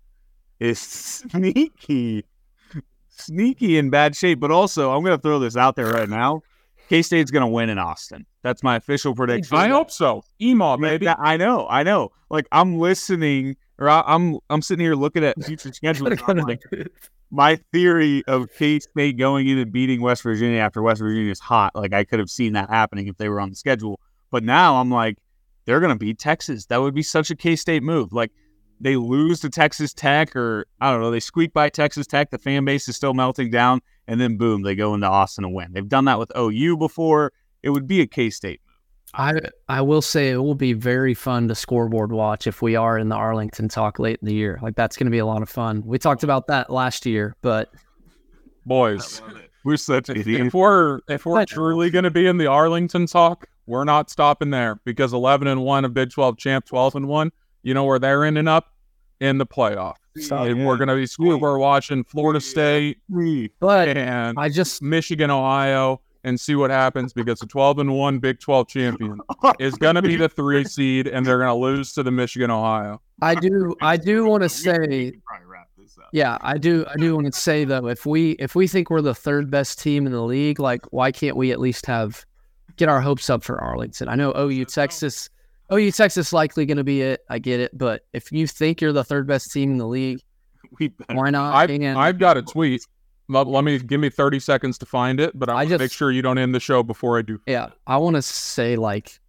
is 0.60 0.80
sneaky, 0.80 2.26
sneaky 3.10 3.78
in 3.78 3.90
bad 3.90 4.16
shape. 4.16 4.40
But 4.40 4.52
also, 4.52 4.92
I'm 4.92 5.04
going 5.04 5.18
to 5.18 5.22
throw 5.22 5.40
this 5.40 5.58
out 5.58 5.76
there 5.76 5.90
right 5.90 6.10
now. 6.10 6.42
K 6.90 7.02
State's 7.02 7.32
going 7.32 7.42
to 7.42 7.48
win 7.48 7.70
in 7.70 7.78
Austin. 7.78 8.26
That's 8.44 8.62
my 8.62 8.76
official 8.76 9.16
prediction. 9.16 9.58
I 9.58 9.70
hope 9.70 9.90
so. 9.90 10.24
Like, 10.82 10.92
maybe. 10.92 11.08
I 11.10 11.38
know, 11.38 11.68
I 11.68 11.84
know. 11.84 12.12
Like 12.30 12.48
I'm 12.52 12.78
listening, 12.78 13.56
or 13.80 13.90
I, 13.90 14.04
I'm 14.06 14.38
I'm 14.50 14.62
sitting 14.62 14.86
here 14.86 14.96
looking 14.96 15.24
at 15.24 15.42
future 15.44 15.72
I'm 16.28 16.38
like, 16.38 16.62
my 17.32 17.58
theory 17.72 18.24
of 18.28 18.52
K 18.58 18.80
State 18.80 19.18
going 19.18 19.48
in 19.48 19.58
and 19.58 19.72
beating 19.72 20.02
West 20.02 20.22
Virginia 20.24 20.60
after 20.60 20.82
West 20.82 21.02
Virginia's 21.02 21.40
hot, 21.40 21.76
like 21.76 21.94
I 21.94 22.04
could 22.04 22.20
have 22.20 22.30
seen 22.30 22.54
that 22.54 22.70
happening 22.70 23.08
if 23.08 23.18
they 23.18 23.30
were 23.30 23.40
on 23.40 23.50
the 23.50 23.56
schedule. 23.56 24.00
But 24.32 24.44
now 24.44 24.76
I'm 24.76 24.92
like, 24.92 25.18
they're 25.66 25.80
gonna 25.80 25.96
beat 25.96 26.20
Texas. 26.20 26.66
That 26.68 26.82
would 26.82 26.94
be 26.94 27.04
such 27.04 27.32
a 27.32 27.36
K 27.36 27.56
State 27.56 27.84
move. 27.84 28.14
Like 28.14 28.32
they 28.80 28.96
lose 28.96 29.40
to 29.42 29.50
Texas 29.50 29.94
Tech, 29.94 30.36
or 30.36 30.66
I 30.82 30.92
don't 30.92 31.02
know, 31.02 31.12
they 31.12 31.20
squeak 31.20 31.54
by 31.54 31.70
Texas 31.70 32.08
Tech. 32.08 32.30
The 32.32 32.38
fan 32.38 32.66
base 32.66 32.88
is 32.88 32.96
still 32.96 33.14
melting 33.14 33.50
down, 33.50 33.82
and 34.08 34.20
then 34.20 34.38
boom, 34.38 34.64
they 34.64 34.76
go 34.76 34.94
into 34.94 35.08
Austin 35.08 35.46
and 35.46 35.54
win. 35.54 35.72
They've 35.74 35.88
done 35.88 36.06
that 36.06 36.20
with 36.20 36.32
OU 36.38 36.78
before. 36.78 37.32
It 37.64 37.70
would 37.70 37.88
be 37.88 38.02
a 38.02 38.08
K 38.08 38.30
State. 38.30 38.60
Move. 38.60 39.42
I 39.70 39.78
I 39.78 39.82
will 39.82 40.02
say 40.02 40.32
it 40.32 40.38
will 40.38 40.56
be 40.56 40.74
very 40.74 41.14
fun 41.14 41.48
to 41.48 41.56
scoreboard 41.56 42.12
watch 42.12 42.48
if 42.48 42.62
we 42.62 42.76
are 42.76 42.98
in 42.98 43.08
the 43.08 43.16
Arlington 43.16 43.70
talk 43.70 43.98
late 43.98 44.20
in 44.22 44.26
the 44.28 44.34
year. 44.34 44.60
Like 44.62 44.76
that's 44.76 44.98
going 44.98 45.06
to 45.08 45.12
be 45.12 45.20
a 45.20 45.26
lot 45.26 45.42
of 45.42 45.48
fun. 45.50 45.82
We 45.86 45.98
talked 45.98 46.24
about 46.24 46.48
that 46.48 46.70
last 46.70 47.06
year, 47.06 47.36
but 47.42 47.70
Boys. 48.66 49.22
We're 49.64 49.78
such 49.78 50.10
If, 50.10 50.18
idiots. 50.18 50.48
if 50.48 50.54
we're 50.54 51.00
if 51.08 51.26
we're 51.26 51.36
But- 51.40 51.48
truly 51.48 51.90
going 51.90 52.04
to 52.04 52.12
be 52.12 52.28
in 52.28 52.38
the 52.38 52.48
Arlington 52.48 53.06
talk, 53.08 53.48
we're 53.66 53.84
not 53.84 54.10
stopping 54.10 54.52
there 54.52 54.80
because 54.86 55.12
11 55.14 55.48
and 55.48 55.64
1 55.64 55.86
of 55.86 55.94
Big 55.94 56.12
12 56.12 56.38
champ 56.38 56.66
12 56.66 56.96
and 56.96 57.08
1, 57.08 57.32
you 57.66 57.74
know 57.74 57.84
where 57.84 58.00
they're 58.00 58.24
ending 58.24 58.48
up 58.48 58.72
in 59.20 59.38
the 59.40 59.46
playoff. 59.46 59.96
and 60.32 60.66
we're 60.66 60.78
going 60.78 60.88
to 60.88 60.96
be 60.96 61.06
school 61.06 61.38
we're 61.38 61.58
watching 61.58 62.04
Florida 62.06 62.40
State 62.40 63.00
but 63.60 63.90
and 63.90 64.38
I 64.40 64.48
just 64.50 64.82
Michigan, 64.82 65.30
Ohio 65.32 66.00
and 66.24 66.40
see 66.40 66.56
what 66.56 66.70
happens 66.72 67.12
because 67.14 67.40
the 67.40 67.46
12 67.48 67.80
and 67.80 67.94
1 67.94 68.20
Big 68.20 68.40
12 68.40 68.68
champion 68.68 69.20
is 69.60 69.76
going 69.76 69.96
to 69.96 70.02
be 70.02 70.16
the 70.16 70.30
3 70.30 70.64
seed 70.64 71.08
and 71.08 71.26
they're 71.26 71.38
going 71.40 71.50
to 71.50 71.54
lose 71.56 71.92
to 71.94 72.04
the 72.04 72.12
Michigan, 72.12 72.50
Ohio. 72.52 73.02
I 73.22 73.36
do 73.36 73.76
I 73.82 73.98
do 73.98 74.26
want 74.30 74.44
to 74.44 74.50
say 74.50 75.12
probably 75.26 75.48
wrap 75.48 75.70
this 75.78 75.98
up. 75.98 76.10
yeah 76.14 76.38
I 76.42 76.58
do 76.58 76.86
I 76.88 76.96
do 76.98 77.16
want 77.16 77.26
to 77.34 77.40
say 77.40 77.66
though 77.66 77.88
if 77.88 78.06
we 78.06 78.32
if 78.34 78.54
we 78.56 78.68
think 78.68 78.90
we're 78.90 79.02
the 79.02 79.16
third 79.16 79.50
best 79.50 79.80
team 79.80 80.06
in 80.06 80.12
the 80.12 80.22
league 80.24 80.60
like 80.60 80.86
why 80.92 81.12
can't 81.12 81.36
we 81.36 81.52
at 81.52 81.60
least 81.60 81.86
have 81.88 82.26
get 82.78 82.90
our 82.90 83.02
hopes 83.02 83.30
up 83.30 83.44
for 83.44 83.60
Arlington? 83.62 84.08
I 84.10 84.16
know 84.16 84.34
OU 84.38 84.66
Texas 84.66 85.30
Oh, 85.70 85.78
OU 85.78 85.92
Texas 85.92 86.32
likely 86.32 86.66
going 86.66 86.78
to 86.78 86.84
be 86.84 87.02
it. 87.02 87.22
I 87.30 87.40
get 87.40 87.60
it, 87.60 87.76
but 87.78 88.06
if 88.14 88.32
you 88.32 88.48
think 88.48 88.82
you're 88.82 88.94
the 88.94 89.04
third 89.04 89.28
best 89.28 89.52
team 89.52 89.72
in 89.72 89.78
the 89.78 89.88
league, 89.88 90.22
We 90.80 90.90
better. 90.90 91.16
why 91.16 91.30
not? 91.30 91.56
I've, 91.56 91.98
I've 91.98 92.20
got 92.20 92.38
a 92.38 92.42
tweet. 92.42 92.86
Let, 93.28 93.48
let 93.48 93.64
me 93.64 93.80
give 93.80 94.00
me 94.00 94.10
30 94.10 94.40
seconds 94.40 94.78
to 94.80 94.86
find 94.86 95.20
it, 95.20 95.38
but 95.38 95.50
I, 95.50 95.54
I 95.54 95.56
want 95.58 95.70
to 95.70 95.78
make 95.80 95.92
sure 95.92 96.12
you 96.12 96.22
don't 96.22 96.38
end 96.38 96.54
the 96.54 96.60
show 96.60 96.84
before 96.84 97.18
I 97.18 97.22
do. 97.22 97.40
Yeah, 97.48 97.70
I 97.88 97.98
want 97.98 98.16
to 98.16 98.22
say 98.22 98.76
like 98.76 99.20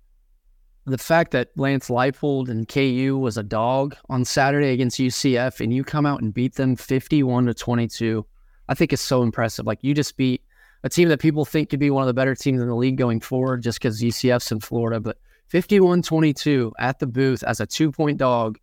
the 0.87 0.99
fact 0.99 1.30
that 1.32 1.49
Lance 1.57 1.89
Leipold 1.89 2.49
and 2.49 2.68
KU 2.68 3.16
was 3.18 3.37
a 3.37 3.43
dog 3.43 3.97
on 4.09 4.24
Saturday 4.24 4.72
against 4.72 4.99
UCF, 4.99 5.61
and 5.61 5.72
you 5.72 5.82
come 5.82 6.05
out 6.07 6.20
and 6.20 6.32
beat 6.34 6.55
them 6.57 6.76
fifty-one 6.76 7.47
to 7.47 7.55
twenty-two. 7.55 8.26
I 8.68 8.74
think 8.74 8.93
is 8.93 9.01
so 9.01 9.22
impressive. 9.22 9.66
Like 9.66 9.78
you 9.82 9.95
just 9.95 10.16
beat 10.16 10.43
a 10.82 10.89
team 10.89 11.09
that 11.09 11.20
people 11.20 11.45
think 11.45 11.70
could 11.70 11.80
be 11.80 11.91
one 11.91 12.03
of 12.03 12.07
the 12.07 12.14
better 12.14 12.34
teams 12.34 12.61
in 12.61 12.68
the 12.68 12.74
league 12.76 12.97
going 12.99 13.20
forward, 13.20 13.62
just 13.62 13.78
because 13.78 14.01
UCF's 14.03 14.53
in 14.53 14.61
Florida. 14.61 15.01
But 15.01 15.18
51-22 15.53 16.73
at 16.79 16.99
the 16.99 17.07
booth 17.07 17.43
as 17.45 17.61
a 17.61 17.67
two-point 17.67 18.19
dog, 18.19 18.59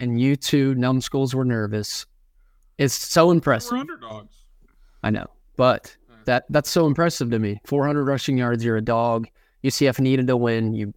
and 0.00 0.20
you 0.20 0.36
two 0.36 0.74
numbskulls 0.74 1.34
were 1.34 1.44
nervous. 1.44 2.06
It's 2.78 2.94
so 2.94 3.30
impressive. 3.30 3.72
We're 3.72 3.78
underdogs. 3.78 4.44
I 5.02 5.10
know, 5.10 5.26
but 5.56 5.96
that 6.26 6.44
that's 6.50 6.68
so 6.68 6.86
impressive 6.86 7.30
to 7.30 7.38
me. 7.38 7.60
400 7.64 8.04
rushing 8.04 8.36
yards, 8.36 8.64
you're 8.64 8.76
a 8.76 8.82
dog. 8.82 9.28
UCF 9.64 10.00
needed 10.00 10.26
to 10.26 10.36
win, 10.36 10.74
you 10.74 10.92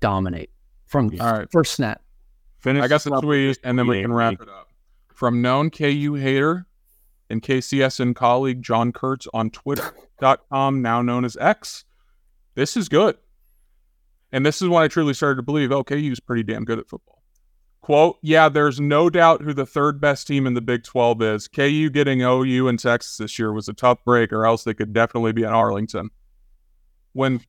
dominate 0.00 0.50
from 0.86 1.10
All 1.20 1.32
right. 1.32 1.50
first 1.50 1.72
snap. 1.72 2.02
Finish 2.58 2.84
I 2.84 2.88
got 2.88 2.96
this 2.96 3.04
the 3.04 3.14
up 3.14 3.22
tweet, 3.22 3.58
and 3.64 3.78
then 3.78 3.86
we 3.86 4.02
can 4.02 4.12
wrap 4.12 4.34
it 4.34 4.48
up. 4.48 4.68
From 5.14 5.40
known 5.40 5.70
KU 5.70 6.14
hater 6.14 6.66
and 7.30 7.42
KCSN 7.42 8.14
colleague 8.14 8.62
John 8.62 8.92
Kurtz 8.92 9.26
on 9.32 9.50
Twitter.com, 9.50 10.82
now 10.82 11.00
known 11.00 11.24
as 11.24 11.36
X. 11.40 11.84
This 12.54 12.76
is 12.76 12.88
good. 12.88 13.16
And 14.32 14.44
this 14.46 14.62
is 14.62 14.68
when 14.68 14.82
I 14.82 14.88
truly 14.88 15.14
started 15.14 15.36
to 15.36 15.42
believe, 15.42 15.70
oh, 15.70 15.84
KU's 15.84 16.20
pretty 16.20 16.42
damn 16.42 16.64
good 16.64 16.78
at 16.78 16.88
football. 16.88 17.22
Quote, 17.82 18.18
yeah, 18.22 18.48
there's 18.48 18.80
no 18.80 19.10
doubt 19.10 19.42
who 19.42 19.52
the 19.52 19.66
third 19.66 20.00
best 20.00 20.26
team 20.26 20.46
in 20.46 20.54
the 20.54 20.60
Big 20.60 20.84
12 20.84 21.20
is. 21.22 21.48
KU 21.48 21.90
getting 21.90 22.22
OU 22.22 22.68
and 22.68 22.78
Texas 22.78 23.16
this 23.16 23.38
year 23.38 23.52
was 23.52 23.68
a 23.68 23.72
tough 23.72 24.04
break, 24.04 24.32
or 24.32 24.46
else 24.46 24.62
they 24.64 24.72
could 24.72 24.92
definitely 24.92 25.32
be 25.32 25.42
in 25.42 25.48
Arlington. 25.48 26.10
When 27.12 27.40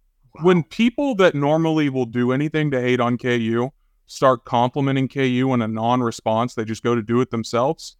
when 0.41 0.63
people 0.63 1.15
that 1.15 1.35
normally 1.35 1.89
will 1.89 2.07
do 2.07 2.31
anything 2.31 2.71
to 2.71 2.81
hate 2.81 2.99
on 2.99 3.17
KU 3.17 3.69
start 4.07 4.45
complimenting 4.45 5.07
KU 5.07 5.51
in 5.53 5.61
a 5.61 5.67
non-response, 5.67 6.55
they 6.55 6.65
just 6.65 6.83
go 6.83 6.95
to 6.95 7.01
do 7.01 7.21
it 7.21 7.29
themselves. 7.29 7.97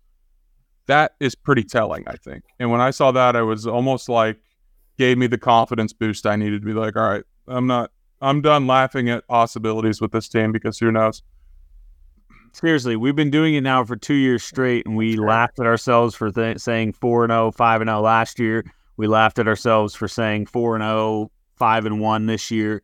That 0.88 1.14
is 1.20 1.36
pretty 1.36 1.64
telling, 1.64 2.04
I 2.08 2.16
think. 2.16 2.44
And 2.60 2.72
when 2.72 2.82
I 2.82 2.92
saw 2.92 3.12
that, 3.12 3.36
I 3.36 3.42
was 3.42 3.66
almost 3.68 4.10
like 4.10 4.40
gave 4.98 5.18
me 5.18 5.28
the 5.28 5.38
confidence 5.38 5.94
boost 5.94 6.26
I 6.26 6.36
needed 6.36 6.62
to 6.62 6.66
be 6.66 6.74
like, 6.74 6.96
all 6.96 7.08
right, 7.08 7.24
I'm 7.48 7.68
not 7.68 7.92
I'm 8.24 8.42
done 8.42 8.68
laughing 8.68 9.10
at 9.10 9.28
possibilities 9.28 10.00
with 10.00 10.14
this 10.14 10.30
team 10.30 10.54
because 10.54 10.80
who 10.80 10.92
knows. 10.92 11.22
Seriously, 12.54 12.96
we've 12.96 13.16
been 13.16 13.32
doing 13.32 13.56
it 13.56 13.62
now 13.62 13.84
for 13.84 13.98
two 13.98 14.14
years 14.14 14.44
straight, 14.44 14.86
and 14.86 14.96
we 14.96 15.18
laughed 15.18 15.60
at 15.60 15.66
ourselves 15.66 16.16
for 16.16 16.32
th- 16.32 16.60
saying 16.60 16.94
four 16.94 17.26
and 17.26 17.32
0, 17.32 17.52
5 17.52 17.82
and 17.82 17.90
zero 17.90 18.02
last 18.02 18.40
year. 18.40 18.64
We 18.96 19.08
laughed 19.08 19.40
at 19.40 19.48
ourselves 19.48 19.94
for 19.94 20.08
saying 20.08 20.46
four 20.46 20.76
and 20.76 20.84
0, 20.84 21.32
5 21.58 21.86
and 21.86 22.00
one 22.00 22.28
this 22.28 22.50
year. 22.50 22.82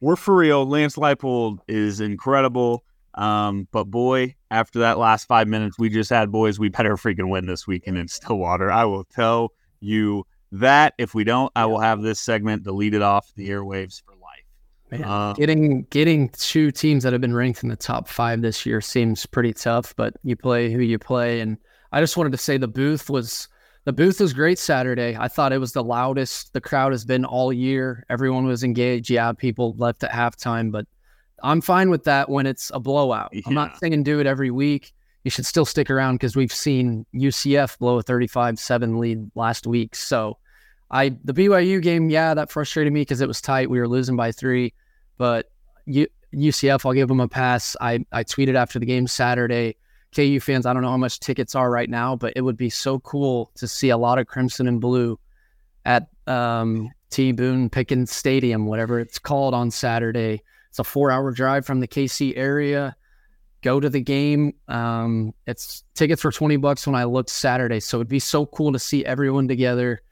We're 0.00 0.16
for 0.16 0.36
real. 0.36 0.66
Lance 0.66 0.96
Leipold 0.96 1.60
is 1.68 2.00
incredible. 2.00 2.84
Um, 3.14 3.68
but 3.72 3.84
boy, 3.84 4.34
after 4.50 4.80
that 4.80 4.98
last 4.98 5.26
five 5.26 5.48
minutes 5.48 5.78
we 5.78 5.88
just 5.88 6.10
had, 6.10 6.32
boys, 6.32 6.58
we 6.58 6.68
better 6.68 6.96
freaking 6.96 7.30
win 7.30 7.46
this 7.46 7.66
weekend 7.66 7.96
in 7.96 8.08
Stillwater. 8.08 8.70
I 8.70 8.84
will 8.84 9.04
tell 9.04 9.52
you 9.80 10.26
that. 10.50 10.94
If 10.98 11.14
we 11.14 11.24
don't, 11.24 11.52
I 11.54 11.66
will 11.66 11.80
have 11.80 12.02
this 12.02 12.20
segment 12.20 12.64
deleted 12.64 13.02
off 13.02 13.32
the 13.36 13.50
airwaves 13.50 14.02
Man, 14.92 15.04
uh, 15.04 15.32
getting 15.32 15.84
getting 15.84 16.28
two 16.30 16.70
teams 16.70 17.02
that 17.02 17.12
have 17.12 17.22
been 17.22 17.34
ranked 17.34 17.62
in 17.62 17.70
the 17.70 17.76
top 17.76 18.08
five 18.08 18.42
this 18.42 18.66
year 18.66 18.80
seems 18.82 19.24
pretty 19.24 19.54
tough, 19.54 19.94
but 19.96 20.14
you 20.22 20.36
play 20.36 20.70
who 20.70 20.80
you 20.80 20.98
play. 20.98 21.40
And 21.40 21.56
I 21.92 22.00
just 22.00 22.16
wanted 22.16 22.32
to 22.32 22.38
say 22.38 22.58
the 22.58 22.68
booth 22.68 23.08
was 23.08 23.48
the 23.84 23.92
booth 23.92 24.20
was 24.20 24.34
great 24.34 24.58
Saturday. 24.58 25.16
I 25.18 25.28
thought 25.28 25.52
it 25.52 25.58
was 25.58 25.72
the 25.72 25.82
loudest 25.82 26.52
the 26.52 26.60
crowd 26.60 26.92
has 26.92 27.06
been 27.06 27.24
all 27.24 27.52
year. 27.52 28.04
Everyone 28.10 28.44
was 28.44 28.62
engaged. 28.62 29.08
Yeah, 29.08 29.32
people 29.32 29.74
left 29.78 30.04
at 30.04 30.10
halftime, 30.10 30.70
but 30.70 30.86
I'm 31.42 31.62
fine 31.62 31.88
with 31.88 32.04
that 32.04 32.28
when 32.28 32.46
it's 32.46 32.70
a 32.74 32.78
blowout. 32.78 33.30
Yeah. 33.32 33.42
I'm 33.46 33.54
not 33.54 33.78
saying 33.78 34.02
do 34.02 34.20
it 34.20 34.26
every 34.26 34.50
week. 34.50 34.92
You 35.24 35.30
should 35.30 35.46
still 35.46 35.64
stick 35.64 35.90
around 35.90 36.16
because 36.16 36.36
we've 36.36 36.52
seen 36.52 37.06
UCF 37.14 37.78
blow 37.78 37.98
a 37.98 38.04
35-7 38.04 38.98
lead 38.98 39.30
last 39.34 39.66
week. 39.66 39.96
So 39.96 40.36
I 40.90 41.16
the 41.24 41.32
BYU 41.32 41.80
game, 41.80 42.10
yeah, 42.10 42.34
that 42.34 42.50
frustrated 42.50 42.92
me 42.92 43.00
because 43.00 43.22
it 43.22 43.28
was 43.28 43.40
tight. 43.40 43.70
We 43.70 43.80
were 43.80 43.88
losing 43.88 44.16
by 44.16 44.32
three. 44.32 44.74
But 45.18 45.50
UCF, 45.86 46.86
I'll 46.86 46.92
give 46.92 47.08
them 47.08 47.20
a 47.20 47.28
pass. 47.28 47.76
I, 47.80 48.04
I 48.12 48.24
tweeted 48.24 48.54
after 48.54 48.78
the 48.78 48.86
game 48.86 49.06
Saturday. 49.06 49.76
KU 50.14 50.40
fans, 50.40 50.66
I 50.66 50.72
don't 50.72 50.82
know 50.82 50.90
how 50.90 50.98
much 50.98 51.20
tickets 51.20 51.54
are 51.54 51.70
right 51.70 51.88
now, 51.88 52.16
but 52.16 52.34
it 52.36 52.42
would 52.42 52.56
be 52.56 52.68
so 52.68 52.98
cool 53.00 53.50
to 53.54 53.66
see 53.66 53.88
a 53.88 53.96
lot 53.96 54.18
of 54.18 54.26
crimson 54.26 54.68
and 54.68 54.80
blue 54.80 55.18
at 55.86 56.08
um, 56.26 56.90
T. 57.10 57.32
Boone 57.32 57.70
Pickens 57.70 58.12
Stadium, 58.12 58.66
whatever 58.66 59.00
it's 59.00 59.18
called 59.18 59.54
on 59.54 59.70
Saturday. 59.70 60.42
It's 60.68 60.78
a 60.78 60.84
four 60.84 61.10
hour 61.10 61.30
drive 61.32 61.64
from 61.64 61.80
the 61.80 61.88
KC 61.88 62.34
area. 62.36 62.94
Go 63.62 63.80
to 63.80 63.88
the 63.88 64.00
game. 64.00 64.54
Um, 64.68 65.32
it's 65.46 65.84
tickets 65.94 66.20
for 66.20 66.32
20 66.32 66.56
bucks 66.56 66.86
when 66.86 66.96
I 66.96 67.04
looked 67.04 67.30
Saturday. 67.30 67.80
So 67.80 67.98
it'd 67.98 68.08
be 68.08 68.18
so 68.18 68.46
cool 68.46 68.72
to 68.72 68.78
see 68.78 69.04
everyone 69.04 69.48
together 69.48 70.02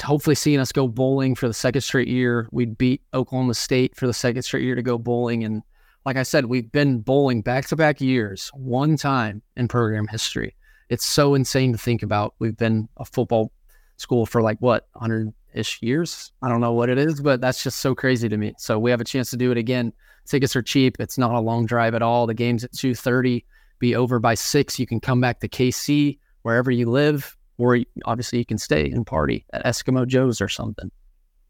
hopefully 0.00 0.34
seeing 0.34 0.58
us 0.58 0.72
go 0.72 0.88
bowling 0.88 1.34
for 1.34 1.48
the 1.48 1.54
second 1.54 1.82
straight 1.82 2.08
year. 2.08 2.48
We'd 2.50 2.76
beat 2.76 3.02
Oklahoma 3.14 3.54
State 3.54 3.96
for 3.96 4.06
the 4.06 4.14
second 4.14 4.42
straight 4.42 4.64
year 4.64 4.74
to 4.74 4.82
go 4.82 4.98
bowling. 4.98 5.44
And 5.44 5.62
like 6.04 6.16
I 6.16 6.22
said, 6.22 6.46
we've 6.46 6.70
been 6.70 7.00
bowling 7.00 7.42
back 7.42 7.66
to 7.68 7.76
back 7.76 8.00
years, 8.00 8.50
one 8.54 8.96
time 8.96 9.42
in 9.56 9.68
program 9.68 10.08
history. 10.08 10.56
It's 10.88 11.04
so 11.04 11.34
insane 11.34 11.72
to 11.72 11.78
think 11.78 12.02
about. 12.02 12.34
We've 12.38 12.56
been 12.56 12.88
a 12.96 13.04
football 13.04 13.52
school 13.96 14.26
for 14.26 14.42
like 14.42 14.58
what, 14.60 14.88
100 14.92 15.32
ish 15.54 15.80
years? 15.82 16.32
I 16.42 16.48
don't 16.48 16.60
know 16.60 16.72
what 16.72 16.88
it 16.88 16.98
is, 16.98 17.20
but 17.20 17.40
that's 17.40 17.62
just 17.62 17.78
so 17.78 17.94
crazy 17.94 18.28
to 18.28 18.36
me. 18.36 18.54
So 18.58 18.78
we 18.78 18.90
have 18.90 19.00
a 19.00 19.04
chance 19.04 19.30
to 19.30 19.36
do 19.36 19.50
it 19.50 19.58
again. 19.58 19.92
Tickets 20.26 20.56
are 20.56 20.62
cheap. 20.62 20.96
It's 20.98 21.18
not 21.18 21.34
a 21.34 21.40
long 21.40 21.66
drive 21.66 21.94
at 21.94 22.02
all. 22.02 22.26
The 22.26 22.34
game's 22.34 22.64
at 22.64 22.72
2:30. 22.72 23.44
Be 23.78 23.94
over 23.94 24.18
by 24.18 24.34
6. 24.34 24.78
You 24.78 24.86
can 24.86 25.00
come 25.00 25.20
back 25.20 25.40
to 25.40 25.48
KC 25.48 26.18
wherever 26.42 26.70
you 26.70 26.90
live 26.90 27.35
or 27.58 27.78
obviously 28.04 28.38
you 28.38 28.46
can 28.46 28.58
stay 28.58 28.90
and 28.90 29.06
party 29.06 29.44
at 29.52 29.64
Eskimo 29.64 30.06
Joe's 30.06 30.40
or 30.40 30.48
something. 30.48 30.90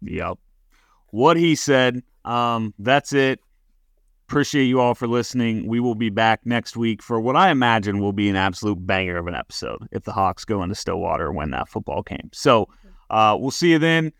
Yep. 0.02 0.38
What 1.10 1.36
he 1.36 1.54
said. 1.54 2.02
Um, 2.24 2.74
that's 2.78 3.12
it. 3.12 3.40
Appreciate 4.28 4.64
you 4.64 4.80
all 4.80 4.94
for 4.94 5.06
listening. 5.06 5.68
We 5.68 5.78
will 5.78 5.94
be 5.94 6.10
back 6.10 6.40
next 6.44 6.76
week 6.76 7.00
for 7.00 7.20
what 7.20 7.36
I 7.36 7.50
imagine 7.50 8.00
will 8.00 8.12
be 8.12 8.28
an 8.28 8.34
absolute 8.34 8.84
banger 8.84 9.16
of 9.18 9.28
an 9.28 9.36
episode 9.36 9.86
if 9.92 10.02
the 10.02 10.12
Hawks 10.12 10.44
go 10.44 10.62
into 10.62 10.74
Stillwater 10.74 11.28
and 11.28 11.36
win 11.36 11.50
that 11.52 11.68
football 11.68 12.02
game. 12.02 12.30
So 12.32 12.68
uh, 13.08 13.36
we'll 13.38 13.52
see 13.52 13.70
you 13.70 13.78
then. 13.78 14.12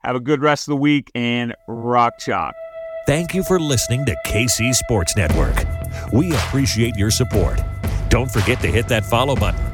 Have 0.00 0.16
a 0.16 0.20
good 0.20 0.42
rest 0.42 0.68
of 0.68 0.72
the 0.72 0.76
week 0.76 1.10
and 1.14 1.54
rock 1.66 2.18
chalk. 2.18 2.54
Thank 3.06 3.34
you 3.34 3.42
for 3.42 3.58
listening 3.58 4.04
to 4.04 4.16
KC 4.26 4.74
Sports 4.74 5.16
Network. 5.16 5.56
We 6.12 6.32
appreciate 6.32 6.96
your 6.96 7.10
support. 7.10 7.58
Don't 8.10 8.30
forget 8.30 8.60
to 8.60 8.68
hit 8.68 8.88
that 8.88 9.06
follow 9.06 9.34
button 9.34 9.73